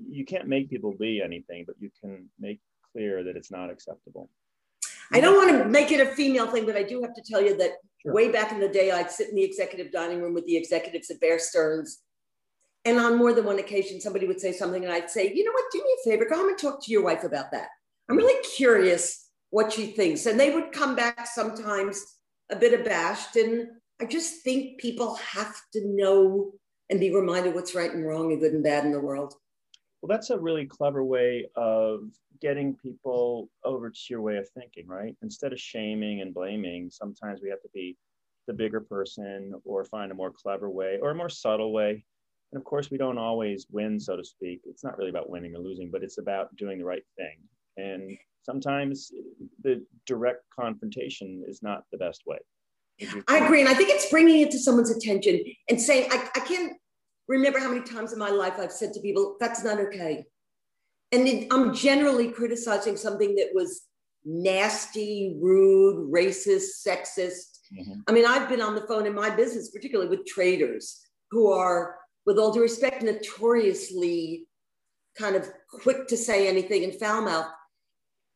you 0.09 0.25
can't 0.25 0.47
make 0.47 0.69
people 0.69 0.93
be 0.99 1.21
anything, 1.23 1.63
but 1.65 1.75
you 1.79 1.89
can 2.01 2.29
make 2.39 2.59
clear 2.91 3.23
that 3.23 3.35
it's 3.35 3.51
not 3.51 3.69
acceptable. 3.69 4.29
I 5.11 5.19
don't 5.19 5.35
want 5.35 5.63
to 5.63 5.69
make 5.69 5.91
it 5.91 6.05
a 6.05 6.11
female 6.11 6.47
thing, 6.47 6.65
but 6.65 6.75
I 6.75 6.83
do 6.83 7.01
have 7.01 7.13
to 7.15 7.21
tell 7.21 7.41
you 7.41 7.57
that 7.57 7.73
sure. 8.01 8.13
way 8.13 8.31
back 8.31 8.51
in 8.51 8.59
the 8.59 8.67
day, 8.67 8.91
I'd 8.91 9.11
sit 9.11 9.29
in 9.29 9.35
the 9.35 9.43
executive 9.43 9.91
dining 9.91 10.21
room 10.21 10.33
with 10.33 10.45
the 10.45 10.57
executives 10.57 11.09
at 11.09 11.19
Bear 11.19 11.39
Stearns. 11.39 11.99
And 12.85 12.99
on 12.99 13.17
more 13.17 13.33
than 13.33 13.45
one 13.45 13.59
occasion, 13.59 14.01
somebody 14.01 14.27
would 14.27 14.41
say 14.41 14.51
something, 14.51 14.83
and 14.83 14.91
I'd 14.91 15.09
say, 15.09 15.31
You 15.33 15.43
know 15.45 15.51
what? 15.51 15.71
Do 15.71 15.79
me 15.79 15.95
a 15.99 16.09
favor, 16.09 16.25
come 16.25 16.49
and 16.49 16.57
talk 16.57 16.83
to 16.83 16.91
your 16.91 17.03
wife 17.03 17.23
about 17.23 17.51
that. 17.51 17.69
I'm 18.09 18.17
really 18.17 18.41
curious 18.43 19.29
what 19.51 19.71
she 19.71 19.87
thinks. 19.87 20.25
And 20.25 20.39
they 20.39 20.53
would 20.53 20.71
come 20.71 20.95
back 20.95 21.27
sometimes 21.27 22.03
a 22.51 22.55
bit 22.55 22.77
abashed. 22.77 23.35
And 23.35 23.67
I 24.01 24.05
just 24.05 24.43
think 24.43 24.79
people 24.79 25.15
have 25.15 25.55
to 25.73 25.81
know 25.85 26.51
and 26.89 26.99
be 26.99 27.13
reminded 27.13 27.55
what's 27.55 27.75
right 27.75 27.91
and 27.91 28.05
wrong 28.05 28.31
and 28.31 28.41
good 28.41 28.53
and 28.53 28.63
bad 28.63 28.85
in 28.85 28.91
the 28.91 28.99
world. 28.99 29.33
Well, 30.01 30.09
that's 30.09 30.31
a 30.31 30.37
really 30.37 30.65
clever 30.65 31.03
way 31.03 31.47
of 31.55 32.01
getting 32.41 32.75
people 32.75 33.49
over 33.63 33.89
to 33.89 33.99
your 34.09 34.21
way 34.21 34.35
of 34.35 34.49
thinking, 34.49 34.85
right? 34.85 35.15
Instead 35.21 35.53
of 35.53 35.59
shaming 35.59 36.19
and 36.21 36.33
blaming, 36.33 36.89
sometimes 36.89 37.39
we 37.41 37.49
have 37.49 37.61
to 37.61 37.69
be 37.73 37.97
the 38.47 38.53
bigger 38.53 38.81
person 38.81 39.53
or 39.63 39.85
find 39.85 40.11
a 40.11 40.15
more 40.15 40.31
clever 40.31 40.69
way 40.69 40.99
or 41.01 41.11
a 41.11 41.15
more 41.15 41.29
subtle 41.29 41.71
way. 41.71 42.03
And 42.51 42.59
of 42.59 42.65
course, 42.65 42.91
we 42.91 42.97
don't 42.97 43.17
always 43.17 43.67
win, 43.71 43.99
so 43.99 44.17
to 44.17 44.23
speak. 44.25 44.61
It's 44.65 44.83
not 44.83 44.97
really 44.97 45.09
about 45.09 45.29
winning 45.29 45.55
or 45.55 45.59
losing, 45.59 45.89
but 45.89 46.03
it's 46.03 46.17
about 46.17 46.53
doing 46.57 46.79
the 46.79 46.85
right 46.85 47.05
thing. 47.15 47.37
And 47.77 48.17
sometimes 48.43 49.11
the 49.63 49.85
direct 50.05 50.43
confrontation 50.53 51.43
is 51.47 51.63
not 51.63 51.85
the 51.91 51.97
best 51.97 52.23
way. 52.27 52.39
I 53.27 53.39
agree. 53.39 53.59
And 53.59 53.69
I 53.69 53.73
think 53.73 53.89
it's 53.89 54.09
bringing 54.09 54.41
it 54.41 54.51
to 54.51 54.59
someone's 54.59 54.91
attention 54.91 55.43
and 55.69 55.81
saying, 55.81 56.09
I, 56.11 56.29
I 56.35 56.39
can't 56.41 56.73
remember 57.27 57.59
how 57.59 57.69
many 57.69 57.81
times 57.81 58.13
in 58.13 58.19
my 58.19 58.29
life 58.29 58.53
I've 58.59 58.71
said 58.71 58.93
to 58.93 58.99
people, 58.99 59.37
that's 59.39 59.63
not 59.63 59.79
okay. 59.79 60.25
And 61.11 61.27
it, 61.27 61.47
I'm 61.51 61.73
generally 61.73 62.29
criticizing 62.29 62.97
something 62.97 63.35
that 63.35 63.49
was 63.53 63.83
nasty, 64.25 65.37
rude, 65.41 66.11
racist, 66.11 66.85
sexist. 66.87 67.59
Mm-hmm. 67.75 68.01
I 68.07 68.11
mean, 68.11 68.25
I've 68.25 68.49
been 68.49 68.61
on 68.61 68.75
the 68.75 68.87
phone 68.87 69.05
in 69.05 69.13
my 69.13 69.29
business, 69.29 69.69
particularly 69.71 70.09
with 70.09 70.25
traders 70.25 71.01
who 71.31 71.51
are, 71.51 71.95
with 72.25 72.37
all 72.37 72.53
due 72.53 72.61
respect, 72.61 73.03
notoriously 73.03 74.47
kind 75.17 75.35
of 75.35 75.51
quick 75.69 76.07
to 76.07 76.17
say 76.17 76.47
anything 76.47 76.83
and 76.83 76.95
foul 76.95 77.21
mouth. 77.21 77.47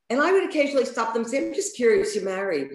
And 0.09 0.21
I 0.21 0.31
would 0.31 0.49
occasionally 0.49 0.85
stop 0.85 1.13
them 1.13 1.23
and 1.23 1.31
say, 1.31 1.45
I'm 1.45 1.53
just 1.53 1.75
curious, 1.75 2.15
you're 2.15 2.25
married. 2.25 2.69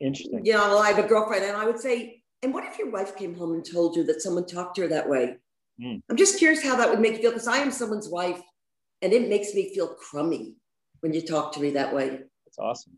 Interesting. 0.00 0.42
Know, 0.44 0.58
well, 0.58 0.78
I 0.78 0.88
have 0.90 1.04
a 1.04 1.08
girlfriend. 1.08 1.44
And 1.44 1.56
I 1.56 1.66
would 1.66 1.80
say, 1.80 2.22
and 2.42 2.54
what 2.54 2.64
if 2.64 2.78
your 2.78 2.90
wife 2.90 3.16
came 3.16 3.34
home 3.34 3.54
and 3.54 3.64
told 3.64 3.96
you 3.96 4.04
that 4.04 4.22
someone 4.22 4.46
talked 4.46 4.76
to 4.76 4.82
her 4.82 4.88
that 4.88 5.08
way? 5.08 5.36
Mm. 5.82 6.02
I'm 6.08 6.16
just 6.16 6.38
curious 6.38 6.62
how 6.62 6.76
that 6.76 6.88
would 6.90 7.00
make 7.00 7.14
you 7.14 7.22
feel 7.22 7.30
because 7.30 7.48
I 7.48 7.58
am 7.58 7.70
someone's 7.70 8.08
wife 8.08 8.40
And 9.02 9.12
it 9.12 9.28
makes 9.28 9.54
me 9.54 9.72
feel 9.72 9.88
crummy 9.88 10.56
when 11.00 11.12
you 11.12 11.22
talk 11.22 11.52
to 11.52 11.60
me 11.60 11.70
that 11.70 11.94
way. 11.94 12.08
That's 12.08 12.58
awesome. 12.58 12.94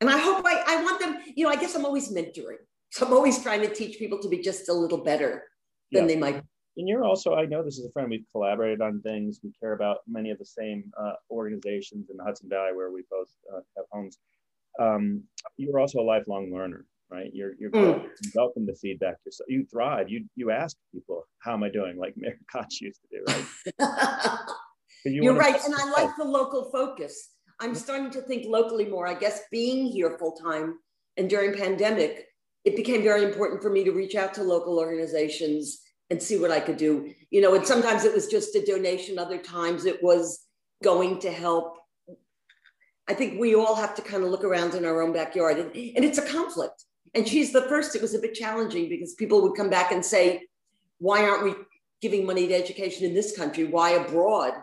And 0.00 0.10
I 0.10 0.18
hope 0.18 0.44
I, 0.46 0.62
I 0.66 0.82
want 0.82 1.00
them, 1.00 1.18
you 1.34 1.44
know, 1.44 1.50
I 1.50 1.56
guess 1.56 1.74
I'm 1.74 1.84
always 1.84 2.12
mentoring. 2.12 2.58
So 2.90 3.06
I'm 3.06 3.12
always 3.12 3.42
trying 3.42 3.60
to 3.62 3.72
teach 3.72 3.98
people 3.98 4.18
to 4.20 4.28
be 4.28 4.38
just 4.38 4.68
a 4.68 4.72
little 4.72 5.02
better 5.02 5.44
than 5.92 6.04
yeah. 6.04 6.14
they 6.14 6.16
might. 6.16 6.42
And 6.76 6.88
you're 6.88 7.04
also, 7.04 7.34
I 7.34 7.46
know 7.46 7.62
this 7.62 7.78
is 7.78 7.86
a 7.86 7.92
friend, 7.92 8.10
we've 8.10 8.24
collaborated 8.32 8.80
on 8.80 9.00
things. 9.02 9.40
We 9.42 9.52
care 9.58 9.72
about 9.72 9.98
many 10.08 10.30
of 10.30 10.38
the 10.38 10.44
same 10.44 10.92
uh, 11.00 11.14
organizations 11.30 12.10
in 12.10 12.16
the 12.16 12.24
Hudson 12.24 12.48
Valley 12.48 12.74
where 12.74 12.90
we 12.90 13.02
both 13.10 13.28
uh, 13.52 13.60
have 13.76 13.86
homes. 13.92 14.18
Um, 14.80 15.22
you're 15.56 15.78
also 15.78 16.00
a 16.00 16.02
lifelong 16.02 16.52
learner, 16.52 16.86
right? 17.10 17.30
You're, 17.32 17.52
you're 17.58 17.70
mm. 17.70 18.06
welcome 18.34 18.66
to 18.66 18.74
feedback. 18.74 19.16
You're, 19.24 19.58
you 19.58 19.66
thrive. 19.66 20.08
You, 20.08 20.24
you 20.36 20.50
ask 20.50 20.76
people, 20.92 21.24
how 21.38 21.54
am 21.54 21.62
I 21.62 21.70
doing? 21.70 21.96
Like 21.96 22.14
Mayor 22.16 22.38
Koch 22.52 22.80
used 22.80 23.00
to 23.02 23.18
do, 23.18 23.24
right? 23.28 24.38
you 25.04 25.30
are 25.30 25.34
right. 25.34 25.60
And 25.64 25.74
I 25.74 25.90
like 26.02 26.16
the 26.16 26.24
local 26.24 26.70
focus. 26.70 27.30
I'm 27.60 27.74
starting 27.74 28.10
to 28.10 28.20
think 28.22 28.46
locally 28.46 28.86
more. 28.86 29.06
I 29.06 29.14
guess 29.14 29.42
being 29.50 29.86
here 29.86 30.16
full 30.18 30.32
time 30.32 30.78
and 31.16 31.30
during 31.30 31.56
pandemic, 31.56 32.26
it 32.64 32.76
became 32.76 33.02
very 33.02 33.22
important 33.22 33.62
for 33.62 33.70
me 33.70 33.84
to 33.84 33.92
reach 33.92 34.14
out 34.14 34.34
to 34.34 34.42
local 34.42 34.78
organizations 34.78 35.80
and 36.10 36.22
see 36.22 36.38
what 36.38 36.50
I 36.50 36.60
could 36.60 36.76
do. 36.76 37.12
You 37.30 37.40
know, 37.40 37.54
and 37.54 37.66
sometimes 37.66 38.04
it 38.04 38.14
was 38.14 38.26
just 38.26 38.54
a 38.56 38.64
donation, 38.64 39.18
other 39.18 39.38
times 39.38 39.84
it 39.84 40.02
was 40.02 40.40
going 40.82 41.20
to 41.20 41.30
help. 41.30 41.78
I 43.08 43.14
think 43.14 43.38
we 43.38 43.54
all 43.54 43.74
have 43.74 43.94
to 43.96 44.02
kind 44.02 44.24
of 44.24 44.30
look 44.30 44.44
around 44.44 44.74
in 44.74 44.84
our 44.84 45.02
own 45.02 45.12
backyard, 45.12 45.58
and, 45.58 45.70
and 45.74 46.04
it's 46.04 46.18
a 46.18 46.26
conflict. 46.26 46.84
And 47.14 47.28
She's 47.28 47.52
the 47.52 47.62
First, 47.62 47.94
it 47.94 48.02
was 48.02 48.14
a 48.14 48.18
bit 48.18 48.34
challenging 48.34 48.88
because 48.88 49.14
people 49.14 49.42
would 49.42 49.56
come 49.56 49.70
back 49.70 49.92
and 49.92 50.04
say, 50.04 50.42
Why 50.98 51.24
aren't 51.24 51.44
we 51.44 51.54
giving 52.00 52.26
money 52.26 52.48
to 52.48 52.54
education 52.54 53.04
in 53.04 53.14
this 53.14 53.36
country? 53.36 53.64
Why 53.64 53.90
abroad? 53.90 54.54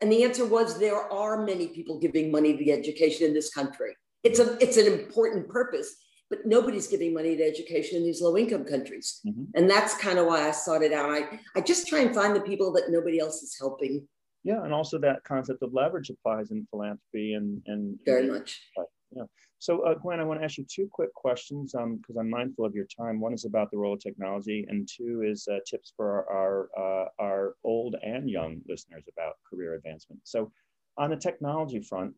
And 0.00 0.12
the 0.12 0.24
answer 0.24 0.44
was 0.44 0.78
there 0.78 1.10
are 1.12 1.44
many 1.44 1.68
people 1.68 1.98
giving 1.98 2.30
money 2.30 2.56
to 2.56 2.70
education 2.70 3.26
in 3.26 3.34
this 3.34 3.52
country. 3.52 3.96
It's 4.22 4.38
a 4.38 4.58
it's 4.60 4.76
an 4.76 4.92
important 4.92 5.48
purpose, 5.48 5.94
but 6.28 6.44
nobody's 6.44 6.86
giving 6.86 7.14
money 7.14 7.36
to 7.36 7.42
education 7.42 7.98
in 7.98 8.04
these 8.04 8.20
low 8.20 8.36
income 8.36 8.64
countries. 8.64 9.20
Mm-hmm. 9.26 9.44
And 9.54 9.70
that's 9.70 9.96
kind 9.96 10.18
of 10.18 10.26
why 10.26 10.48
I 10.48 10.50
sought 10.50 10.82
it 10.82 10.92
out. 10.92 11.10
I, 11.10 11.40
I 11.54 11.60
just 11.60 11.86
try 11.86 12.00
and 12.00 12.14
find 12.14 12.34
the 12.34 12.40
people 12.40 12.72
that 12.72 12.90
nobody 12.90 13.18
else 13.18 13.42
is 13.42 13.56
helping. 13.58 14.06
Yeah, 14.46 14.62
and 14.62 14.72
also 14.72 14.96
that 15.00 15.24
concept 15.24 15.60
of 15.64 15.74
leverage 15.74 16.08
applies 16.08 16.52
in 16.52 16.68
philanthropy 16.70 17.34
and 17.34 17.60
and 17.66 17.98
very 18.06 18.28
much. 18.30 18.62
Yeah. 19.10 19.24
So 19.58 19.80
uh, 19.80 19.94
Gwen, 19.94 20.20
I 20.20 20.22
want 20.22 20.38
to 20.38 20.44
ask 20.44 20.56
you 20.56 20.64
two 20.72 20.88
quick 20.92 21.12
questions 21.14 21.72
because 21.72 22.16
um, 22.16 22.18
I'm 22.20 22.30
mindful 22.30 22.64
of 22.64 22.72
your 22.72 22.84
time. 22.84 23.18
One 23.18 23.34
is 23.34 23.44
about 23.44 23.72
the 23.72 23.78
role 23.78 23.94
of 23.94 24.00
technology, 24.00 24.64
and 24.68 24.88
two 24.88 25.24
is 25.26 25.48
uh, 25.50 25.58
tips 25.68 25.92
for 25.96 26.30
our 26.30 26.68
our, 26.78 27.06
uh, 27.06 27.08
our 27.18 27.54
old 27.64 27.96
and 28.04 28.30
young 28.30 28.60
listeners 28.68 29.02
about 29.12 29.34
career 29.50 29.74
advancement. 29.74 30.20
So, 30.22 30.52
on 30.96 31.10
the 31.10 31.16
technology 31.16 31.80
front, 31.80 32.14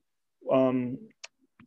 um, 0.53 0.99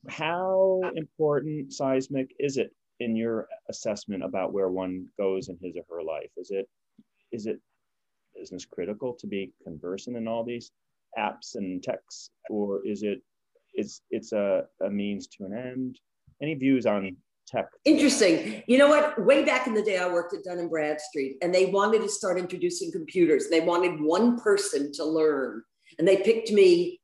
how 0.10 0.80
important 0.96 1.74
seismic 1.74 2.36
is 2.38 2.58
it 2.58 2.70
in 3.00 3.16
your 3.16 3.48
assessment 3.68 4.24
about 4.24 4.54
where 4.54 4.70
one 4.70 5.08
goes 5.18 5.50
in 5.50 5.58
his 5.60 5.76
or 5.76 5.98
her 5.98 6.04
life? 6.04 6.30
Is 6.38 6.52
it 6.52 6.70
is 7.32 7.48
it 7.48 7.60
business 8.42 8.66
critical 8.66 9.14
to 9.20 9.28
be 9.28 9.54
conversant 9.64 10.18
in 10.18 10.28
all 10.28 10.44
these 10.44 10.72
apps 11.18 11.56
and 11.56 11.84
texts, 11.84 12.32
or 12.50 12.86
is 12.86 13.04
it 13.04 13.20
it's 13.74 14.02
it's 14.10 14.32
a, 14.34 14.64
a 14.86 14.90
means 14.90 15.28
to 15.28 15.46
an 15.46 15.54
end? 15.54 16.00
Any 16.42 16.56
views 16.56 16.86
on 16.86 17.16
tech? 17.48 17.68
Interesting. 17.86 18.64
You 18.68 18.78
know 18.80 18.90
what? 18.90 19.24
Way 19.24 19.46
back 19.46 19.68
in 19.68 19.76
the 19.76 19.84
day, 19.84 19.98
I 19.98 20.08
worked 20.08 20.34
at 20.34 20.44
Dun 20.44 20.58
and 20.58 20.70
Bradstreet, 20.70 21.38
and 21.42 21.54
they 21.54 21.68
wanted 21.68 22.02
to 22.02 22.10
start 22.10 22.40
introducing 22.40 22.92
computers. 22.92 23.48
They 23.50 23.62
wanted 23.62 24.02
one 24.02 24.40
person 24.40 24.92
to 24.94 25.06
learn, 25.06 25.62
and 26.00 26.08
they 26.08 26.18
picked 26.18 26.52
me, 26.52 27.00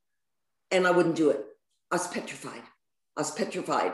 and 0.72 0.86
I 0.86 0.90
wouldn't 0.90 1.16
do 1.16 1.30
it. 1.30 1.44
I 1.92 1.94
was 1.94 2.08
petrified. 2.08 2.62
I 3.16 3.20
was 3.20 3.30
petrified. 3.30 3.92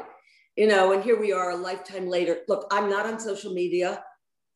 You 0.57 0.69
know, 0.69 0.93
and 0.93 1.03
here 1.03 1.19
we 1.21 1.33
are 1.33 1.51
a 1.51 1.57
lifetime 1.57 2.07
later. 2.09 2.39
Look, 2.49 2.69
I'm 2.71 2.89
not 2.89 3.07
on 3.07 3.19
social 3.19 3.53
media, 3.53 4.03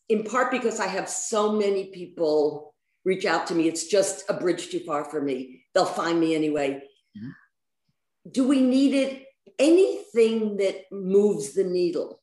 in 0.08 0.22
part 0.24 0.50
because 0.50 0.78
I 0.80 0.86
have 0.86 1.08
so 1.08 1.52
many 1.52 1.86
people 1.86 2.74
reach 3.08 3.24
out 3.24 3.46
to 3.46 3.54
me. 3.54 3.66
It's 3.66 3.86
just 3.86 4.24
a 4.28 4.34
bridge 4.34 4.70
too 4.70 4.80
far 4.80 5.04
for 5.04 5.20
me. 5.20 5.64
They'll 5.74 5.86
find 5.86 6.20
me 6.20 6.34
anyway. 6.34 6.82
Mm-hmm. 7.16 7.30
Do 8.30 8.46
we 8.46 8.60
need 8.60 8.94
it? 8.94 9.24
Anything 9.58 10.58
that 10.58 10.84
moves 10.92 11.54
the 11.54 11.64
needle 11.64 12.20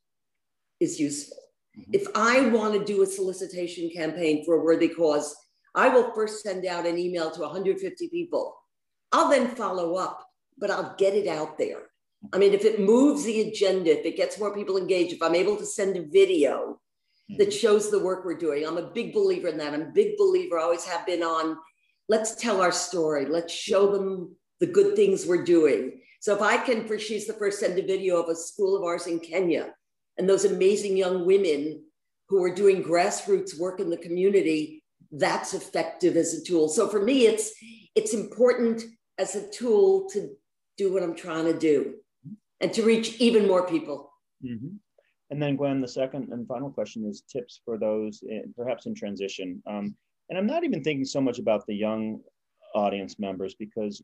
is 0.79 0.99
useful. 0.99 1.37
Mm-hmm. 1.77 1.91
If 1.93 2.07
I 2.15 2.47
want 2.49 2.75
to 2.75 2.85
do 2.85 3.01
a 3.01 3.07
solicitation 3.07 3.89
campaign 3.89 4.45
for 4.45 4.55
a 4.55 4.63
worthy 4.63 4.89
cause, 4.89 5.35
I 5.73 5.89
will 5.89 6.13
first 6.13 6.43
send 6.43 6.65
out 6.65 6.85
an 6.85 6.97
email 6.97 7.31
to 7.31 7.41
150 7.41 8.07
people. 8.09 8.55
I'll 9.11 9.29
then 9.29 9.55
follow 9.55 9.95
up, 9.95 10.25
but 10.57 10.69
I'll 10.69 10.95
get 10.97 11.15
it 11.15 11.27
out 11.27 11.57
there. 11.57 11.81
I 12.31 12.37
mean, 12.37 12.53
if 12.53 12.63
it 12.63 12.79
moves 12.79 13.23
the 13.23 13.41
agenda, 13.41 13.99
if 13.99 14.05
it 14.05 14.17
gets 14.17 14.39
more 14.39 14.53
people 14.53 14.77
engaged, 14.77 15.13
if 15.13 15.21
I'm 15.21 15.35
able 15.35 15.57
to 15.57 15.65
send 15.65 15.97
a 15.97 16.05
video 16.05 16.79
that 17.29 17.49
mm-hmm. 17.49 17.57
shows 17.57 17.89
the 17.89 18.03
work 18.03 18.23
we're 18.23 18.37
doing, 18.37 18.65
I'm 18.65 18.77
a 18.77 18.91
big 18.91 19.13
believer 19.13 19.47
in 19.47 19.57
that. 19.57 19.73
I'm 19.73 19.81
a 19.81 19.85
big 19.85 20.17
believer, 20.17 20.59
I 20.59 20.63
always 20.63 20.85
have 20.85 21.05
been 21.05 21.23
on 21.23 21.57
let's 22.07 22.35
tell 22.35 22.61
our 22.61 22.71
story, 22.71 23.25
let's 23.25 23.53
show 23.53 23.91
them 23.91 24.35
the 24.59 24.67
good 24.67 24.95
things 24.95 25.25
we're 25.25 25.43
doing. 25.43 26.01
So 26.19 26.35
if 26.35 26.41
I 26.41 26.57
can, 26.57 26.87
for 26.87 26.97
She's 26.97 27.27
the 27.27 27.33
First, 27.33 27.59
send 27.59 27.77
a 27.77 27.85
video 27.85 28.21
of 28.21 28.29
a 28.29 28.35
school 28.35 28.75
of 28.77 28.83
ours 28.83 29.07
in 29.07 29.19
Kenya 29.19 29.73
and 30.17 30.29
those 30.29 30.45
amazing 30.45 30.97
young 30.97 31.25
women 31.25 31.83
who 32.29 32.43
are 32.43 32.53
doing 32.53 32.83
grassroots 32.83 33.59
work 33.59 33.79
in 33.79 33.89
the 33.89 33.97
community, 33.97 34.83
that's 35.11 35.53
effective 35.53 36.15
as 36.15 36.33
a 36.33 36.43
tool. 36.43 36.67
So 36.67 36.87
for 36.87 37.01
me, 37.01 37.27
it's 37.27 37.51
it's 37.95 38.13
important 38.13 38.83
as 39.17 39.35
a 39.35 39.49
tool 39.51 40.09
to 40.09 40.29
do 40.77 40.91
what 40.91 41.03
I'm 41.03 41.15
trying 41.15 41.45
to 41.45 41.57
do 41.57 41.95
and 42.59 42.73
to 42.73 42.83
reach 42.83 43.19
even 43.21 43.47
more 43.47 43.67
people. 43.67 44.11
Mm-hmm. 44.43 44.75
And 45.31 45.41
then, 45.41 45.55
Gwen, 45.55 45.81
the 45.81 45.87
second 45.87 46.31
and 46.31 46.47
final 46.47 46.69
question 46.69 47.05
is 47.05 47.21
tips 47.21 47.61
for 47.65 47.77
those 47.77 48.23
in, 48.27 48.53
perhaps 48.55 48.85
in 48.85 48.93
transition. 48.93 49.61
Um, 49.67 49.95
and 50.29 50.37
I'm 50.37 50.45
not 50.45 50.63
even 50.63 50.83
thinking 50.83 51.05
so 51.05 51.21
much 51.21 51.39
about 51.39 51.65
the 51.65 51.75
young 51.75 52.19
audience 52.75 53.17
members 53.19 53.55
because 53.55 54.03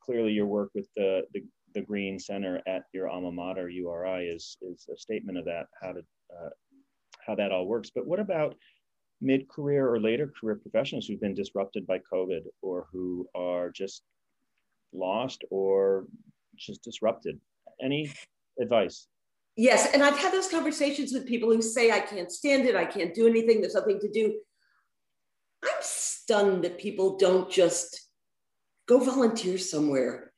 clearly 0.00 0.32
your 0.32 0.46
work 0.46 0.70
with 0.74 0.88
the, 0.96 1.22
the, 1.32 1.42
the 1.74 1.80
Greene 1.80 2.18
Center 2.18 2.60
at 2.66 2.84
your 2.92 3.08
alma 3.08 3.32
mater, 3.32 3.68
URI, 3.68 4.26
is, 4.26 4.58
is 4.62 4.86
a 4.92 4.96
statement 4.96 5.38
of 5.38 5.44
that, 5.46 5.66
how, 5.80 5.92
to, 5.92 6.00
uh, 6.00 6.50
how 7.26 7.34
that 7.34 7.52
all 7.52 7.66
works. 7.66 7.90
But 7.94 8.06
what 8.06 8.20
about 8.20 8.56
mid 9.22 9.48
career 9.48 9.88
or 9.88 9.98
later 10.00 10.30
career 10.38 10.56
professionals 10.56 11.06
who've 11.06 11.20
been 11.20 11.34
disrupted 11.34 11.86
by 11.86 12.00
COVID 12.12 12.42
or 12.60 12.86
who 12.92 13.26
are 13.34 13.70
just 13.70 14.02
lost 14.92 15.44
or 15.50 16.06
just 16.56 16.82
disrupted 16.82 17.40
any 17.82 18.12
advice? 18.60 19.06
Yes, 19.56 19.88
and 19.94 20.02
I've 20.02 20.18
had 20.18 20.32
those 20.32 20.48
conversations 20.48 21.12
with 21.12 21.26
people 21.26 21.50
who 21.50 21.62
say, 21.62 21.90
I 21.90 22.00
can't 22.00 22.30
stand 22.30 22.66
it, 22.66 22.76
I 22.76 22.84
can't 22.84 23.14
do 23.14 23.26
anything, 23.26 23.60
there's 23.60 23.74
nothing 23.74 23.98
to 24.00 24.10
do. 24.10 24.38
I'm 25.64 25.70
stunned 25.80 26.64
that 26.64 26.78
people 26.78 27.16
don't 27.16 27.50
just 27.50 28.06
go 28.86 28.98
volunteer 28.98 29.56
somewhere, 29.56 30.32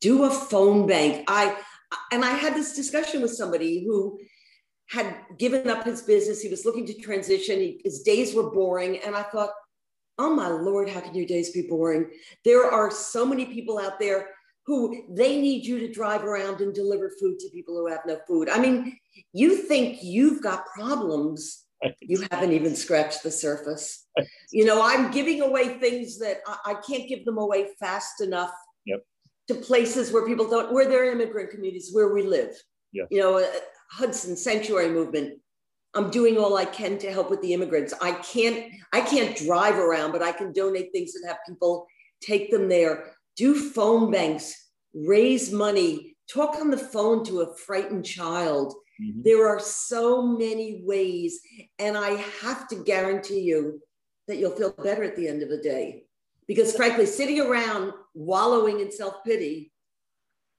do 0.00 0.24
a 0.24 0.30
phone 0.30 0.86
bank. 0.86 1.24
I 1.28 1.56
and 2.10 2.24
I 2.24 2.30
had 2.30 2.54
this 2.54 2.74
discussion 2.74 3.20
with 3.20 3.34
somebody 3.34 3.84
who 3.84 4.18
had 4.88 5.14
given 5.38 5.68
up 5.68 5.84
his 5.84 6.00
business. 6.02 6.40
He 6.40 6.48
was 6.48 6.64
looking 6.64 6.86
to 6.86 6.94
transition. 6.94 7.58
He, 7.58 7.80
his 7.84 8.02
days 8.02 8.34
were 8.34 8.50
boring, 8.50 8.98
and 8.98 9.14
I 9.14 9.22
thought, 9.22 9.50
oh 10.18 10.34
my 10.34 10.48
lord, 10.48 10.88
how 10.88 11.00
can 11.00 11.14
your 11.14 11.26
days 11.26 11.50
be 11.50 11.62
boring? 11.62 12.10
There 12.44 12.70
are 12.70 12.90
so 12.90 13.26
many 13.26 13.46
people 13.46 13.78
out 13.78 14.00
there 14.00 14.28
who 14.66 15.04
they 15.10 15.40
need 15.40 15.64
you 15.64 15.80
to 15.80 15.92
drive 15.92 16.24
around 16.24 16.60
and 16.60 16.74
deliver 16.74 17.10
food 17.20 17.38
to 17.40 17.50
people 17.50 17.74
who 17.74 17.88
have 17.88 18.02
no 18.06 18.18
food. 18.26 18.48
I 18.48 18.58
mean, 18.58 18.96
you 19.32 19.56
think 19.56 20.02
you've 20.02 20.42
got 20.42 20.66
problems, 20.66 21.64
you 22.00 22.24
haven't 22.30 22.52
even 22.52 22.76
scratched 22.76 23.22
the 23.22 23.30
surface. 23.30 24.06
You 24.52 24.64
know, 24.64 24.80
I'm 24.82 25.10
giving 25.10 25.40
away 25.40 25.78
things 25.78 26.18
that 26.20 26.38
I, 26.46 26.56
I 26.66 26.74
can't 26.74 27.08
give 27.08 27.24
them 27.24 27.38
away 27.38 27.68
fast 27.80 28.20
enough 28.20 28.52
yep. 28.86 29.00
to 29.48 29.54
places 29.54 30.12
where 30.12 30.26
people 30.26 30.48
don't, 30.48 30.72
where 30.72 30.88
there 30.88 31.08
are 31.08 31.12
immigrant 31.12 31.50
communities 31.50 31.90
where 31.92 32.12
we 32.12 32.22
live. 32.22 32.54
Yes. 32.92 33.08
You 33.10 33.20
know, 33.20 33.38
uh, 33.38 33.46
Hudson 33.90 34.36
Sanctuary 34.36 34.90
Movement. 34.90 35.38
I'm 35.94 36.10
doing 36.10 36.38
all 36.38 36.56
I 36.56 36.64
can 36.64 36.96
to 36.98 37.10
help 37.12 37.28
with 37.28 37.42
the 37.42 37.52
immigrants. 37.52 37.92
I 38.00 38.12
can't, 38.12 38.72
I 38.94 39.02
can't 39.02 39.36
drive 39.36 39.74
around, 39.74 40.12
but 40.12 40.22
I 40.22 40.32
can 40.32 40.52
donate 40.52 40.90
things 40.90 41.14
and 41.14 41.28
have 41.28 41.36
people 41.46 41.86
take 42.22 42.50
them 42.50 42.68
there 42.68 43.14
do 43.36 43.70
phone 43.70 44.10
banks, 44.10 44.70
raise 44.94 45.52
money, 45.52 46.16
talk 46.32 46.56
on 46.56 46.70
the 46.70 46.78
phone 46.78 47.24
to 47.24 47.40
a 47.40 47.54
frightened 47.56 48.04
child. 48.04 48.74
Mm-hmm. 49.00 49.22
There 49.24 49.48
are 49.48 49.60
so 49.60 50.22
many 50.22 50.82
ways. 50.84 51.40
And 51.78 51.96
I 51.96 52.10
have 52.42 52.68
to 52.68 52.76
guarantee 52.76 53.40
you 53.40 53.80
that 54.28 54.38
you'll 54.38 54.56
feel 54.56 54.72
better 54.72 55.02
at 55.02 55.16
the 55.16 55.28
end 55.28 55.42
of 55.42 55.48
the 55.48 55.58
day. 55.58 56.04
Because 56.46 56.74
frankly, 56.74 57.06
sitting 57.06 57.40
around 57.40 57.92
wallowing 58.14 58.80
in 58.80 58.90
self 58.90 59.24
pity 59.24 59.72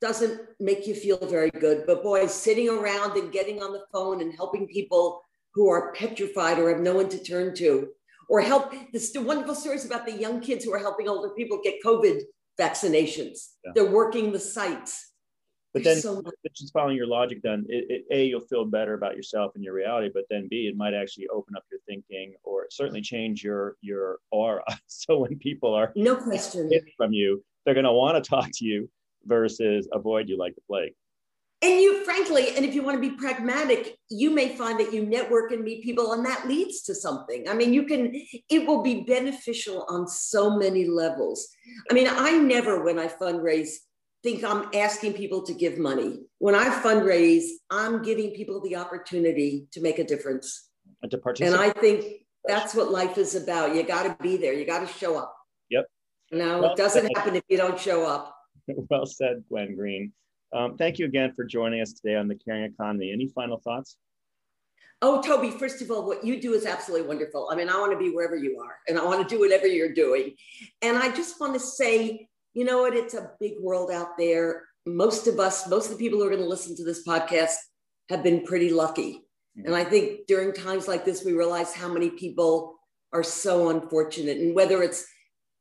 doesn't 0.01 0.41
make 0.59 0.87
you 0.87 0.95
feel 0.95 1.17
very 1.17 1.49
good. 1.49 1.85
But 1.85 2.03
boy, 2.03 2.27
sitting 2.27 2.69
around 2.69 3.17
and 3.17 3.31
getting 3.31 3.61
on 3.61 3.71
the 3.71 3.85
phone 3.91 4.21
and 4.21 4.33
helping 4.33 4.67
people 4.67 5.21
who 5.53 5.69
are 5.69 5.93
petrified 5.93 6.59
or 6.59 6.69
have 6.69 6.81
no 6.81 6.95
one 6.95 7.09
to 7.09 7.23
turn 7.23 7.55
to, 7.55 7.89
or 8.27 8.41
help 8.41 8.71
the 8.91 9.21
wonderful 9.21 9.53
stories 9.53 9.85
about 9.85 10.05
the 10.05 10.11
young 10.11 10.41
kids 10.41 10.65
who 10.65 10.73
are 10.73 10.79
helping 10.79 11.07
older 11.07 11.29
people 11.35 11.59
get 11.63 11.75
COVID 11.85 12.21
vaccinations. 12.59 13.49
Yeah. 13.63 13.71
They're 13.75 13.91
working 13.91 14.31
the 14.31 14.39
sites. 14.39 15.11
But 15.73 15.83
There's 15.83 16.03
then, 16.03 16.23
so 16.23 16.31
just 16.55 16.71
following 16.71 16.95
your 16.95 17.07
logic, 17.07 17.39
then 17.41 17.65
it, 17.67 17.85
it, 17.89 18.05
a 18.11 18.25
you'll 18.25 18.41
feel 18.41 18.63
better 18.63 18.93
about 18.93 19.15
yourself 19.15 19.53
and 19.55 19.63
your 19.63 19.73
reality. 19.73 20.11
But 20.13 20.25
then 20.29 20.47
b 20.47 20.67
it 20.67 20.77
might 20.77 20.93
actually 20.93 21.27
open 21.29 21.55
up 21.55 21.63
your 21.71 21.79
thinking, 21.87 22.35
or 22.43 22.67
certainly 22.69 23.01
change 23.01 23.43
your 23.43 23.75
your 23.81 24.19
aura. 24.31 24.63
So 24.87 25.19
when 25.19 25.39
people 25.39 25.73
are 25.73 25.91
no 25.95 26.15
question 26.15 26.69
from 26.97 27.11
you, 27.11 27.43
they're 27.65 27.73
going 27.73 27.85
to 27.85 27.91
want 27.91 28.23
to 28.23 28.29
talk 28.29 28.49
to 28.53 28.65
you 28.65 28.87
versus 29.25 29.87
avoid 29.91 30.29
you 30.29 30.37
like 30.37 30.53
the 30.53 30.61
plague. 30.69 30.93
And 31.63 31.79
you, 31.79 32.03
frankly, 32.03 32.57
and 32.57 32.65
if 32.65 32.75
you 32.75 32.83
want 32.83 33.01
to 33.01 33.09
be 33.09 33.15
pragmatic, 33.15 33.97
you 34.09 34.31
may 34.31 34.53
find 34.53 34.77
that 34.81 34.91
you 34.91 35.05
network 35.05 35.53
and 35.53 35.63
meet 35.63 35.81
people, 35.81 36.11
and 36.11 36.25
that 36.25 36.45
leads 36.45 36.81
to 36.83 36.93
something. 36.93 37.47
I 37.47 37.53
mean, 37.53 37.73
you 37.73 37.85
can, 37.85 38.13
it 38.49 38.67
will 38.67 38.83
be 38.83 39.05
beneficial 39.05 39.85
on 39.87 40.05
so 40.05 40.57
many 40.57 40.85
levels. 40.85 41.47
I 41.89 41.93
mean, 41.93 42.07
I 42.09 42.33
never, 42.33 42.83
when 42.83 42.99
I 42.99 43.07
fundraise, 43.07 43.69
think 44.23 44.43
I'm 44.43 44.67
asking 44.73 45.13
people 45.13 45.41
to 45.43 45.53
give 45.53 45.77
money. 45.77 46.23
When 46.39 46.53
I 46.53 46.67
fundraise, 46.81 47.45
I'm 47.71 48.03
giving 48.03 48.31
people 48.31 48.59
the 48.59 48.75
opportunity 48.75 49.67
to 49.71 49.79
make 49.79 49.99
a 49.99 50.03
difference. 50.03 50.67
And 51.01 51.09
to 51.11 51.17
participate. 51.17 51.53
And 51.53 51.61
I 51.61 51.71
think 51.79 52.25
that's 52.45 52.75
what 52.75 52.91
life 52.91 53.17
is 53.17 53.35
about. 53.35 53.73
You 53.73 53.83
got 53.83 54.03
to 54.03 54.21
be 54.21 54.35
there, 54.35 54.51
you 54.51 54.65
got 54.65 54.85
to 54.85 54.93
show 54.93 55.17
up. 55.17 55.33
Yep. 55.69 55.85
No, 56.33 56.59
well, 56.59 56.71
it 56.73 56.77
doesn't 56.77 57.15
happen 57.15 57.37
if 57.37 57.43
you 57.47 57.55
don't 57.55 57.79
show 57.79 58.05
up. 58.05 58.35
Well 58.89 59.05
said, 59.05 59.43
Gwen 59.49 59.75
Greene. 59.75 60.13
Um, 60.53 60.77
thank 60.77 60.99
you 60.99 61.05
again 61.05 61.33
for 61.33 61.43
joining 61.43 61.81
us 61.81 61.93
today 61.93 62.15
on 62.15 62.27
the 62.27 62.35
Caring 62.35 62.63
Economy. 62.63 63.11
Any 63.11 63.27
final 63.27 63.57
thoughts? 63.57 63.97
Oh, 65.01 65.21
Toby, 65.21 65.49
first 65.49 65.81
of 65.81 65.89
all, 65.89 66.05
what 66.05 66.23
you 66.23 66.39
do 66.39 66.53
is 66.53 66.65
absolutely 66.65 67.07
wonderful. 67.07 67.49
I 67.51 67.55
mean, 67.55 67.69
I 67.69 67.77
want 67.77 67.91
to 67.91 67.97
be 67.97 68.11
wherever 68.11 68.37
you 68.37 68.59
are 68.59 68.77
and 68.87 68.97
I 68.97 69.03
want 69.03 69.27
to 69.27 69.35
do 69.35 69.39
whatever 69.41 69.67
you're 69.67 69.93
doing. 69.93 70.35
And 70.81 70.97
I 70.97 71.13
just 71.13 71.39
want 71.41 71.55
to 71.55 71.59
say, 71.59 72.27
you 72.53 72.63
know 72.63 72.83
what? 72.83 72.95
It's 72.95 73.15
a 73.15 73.31
big 73.39 73.53
world 73.59 73.91
out 73.91 74.17
there. 74.17 74.63
Most 74.85 75.27
of 75.27 75.39
us, 75.39 75.67
most 75.67 75.91
of 75.91 75.97
the 75.97 76.03
people 76.03 76.19
who 76.19 76.25
are 76.25 76.29
going 76.29 76.41
to 76.41 76.47
listen 76.47 76.75
to 76.77 76.85
this 76.85 77.05
podcast 77.05 77.55
have 78.09 78.23
been 78.23 78.45
pretty 78.45 78.69
lucky. 78.69 79.21
And 79.55 79.75
I 79.75 79.83
think 79.83 80.25
during 80.27 80.53
times 80.53 80.87
like 80.87 81.05
this, 81.05 81.23
we 81.23 81.33
realize 81.33 81.73
how 81.73 81.87
many 81.87 82.09
people 82.09 82.75
are 83.11 83.23
so 83.23 83.69
unfortunate. 83.69 84.37
And 84.37 84.55
whether 84.55 84.81
it's 84.81 85.05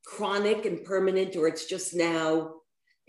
chronic 0.06 0.64
and 0.66 0.84
permanent 0.84 1.36
or 1.36 1.46
it's 1.46 1.66
just 1.66 1.94
now, 1.94 2.61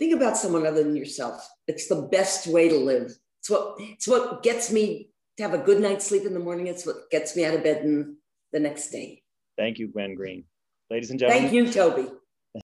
think 0.04 0.22
about 0.22 0.38
someone 0.38 0.68
other 0.68 0.84
than 0.84 0.96
yourself. 0.96 1.48
It's 1.66 1.88
the 1.88 2.02
best 2.02 2.48
way 2.48 2.68
to 2.68 2.76
live. 2.76 3.16
It's 3.40 3.50
what 3.50 3.76
it's 3.80 4.08
what 4.08 4.44
gets 4.44 4.72
me 4.72 5.10
to 5.38 5.44
have 5.44 5.54
a 5.54 5.58
good 5.58 5.80
night's 5.80 6.06
sleep 6.06 6.26
in 6.26 6.34
the 6.34 6.40
morning. 6.40 6.68
It's 6.68 6.86
what 6.86 7.10
gets 7.10 7.36
me 7.36 7.46
out 7.46 7.54
of 7.54 7.64
bed 7.64 7.84
in 7.84 8.18
the 8.52 8.60
next 8.60 8.90
day. 8.90 9.24
Thank 9.58 9.80
you, 9.80 9.88
Gwen 9.88 10.16
Greene. 10.16 10.44
Ladies 10.90 11.10
and 11.10 11.20
gentlemen. 11.20 11.50
Thank 11.50 11.54
you, 11.54 11.72
Toby. 11.72 12.08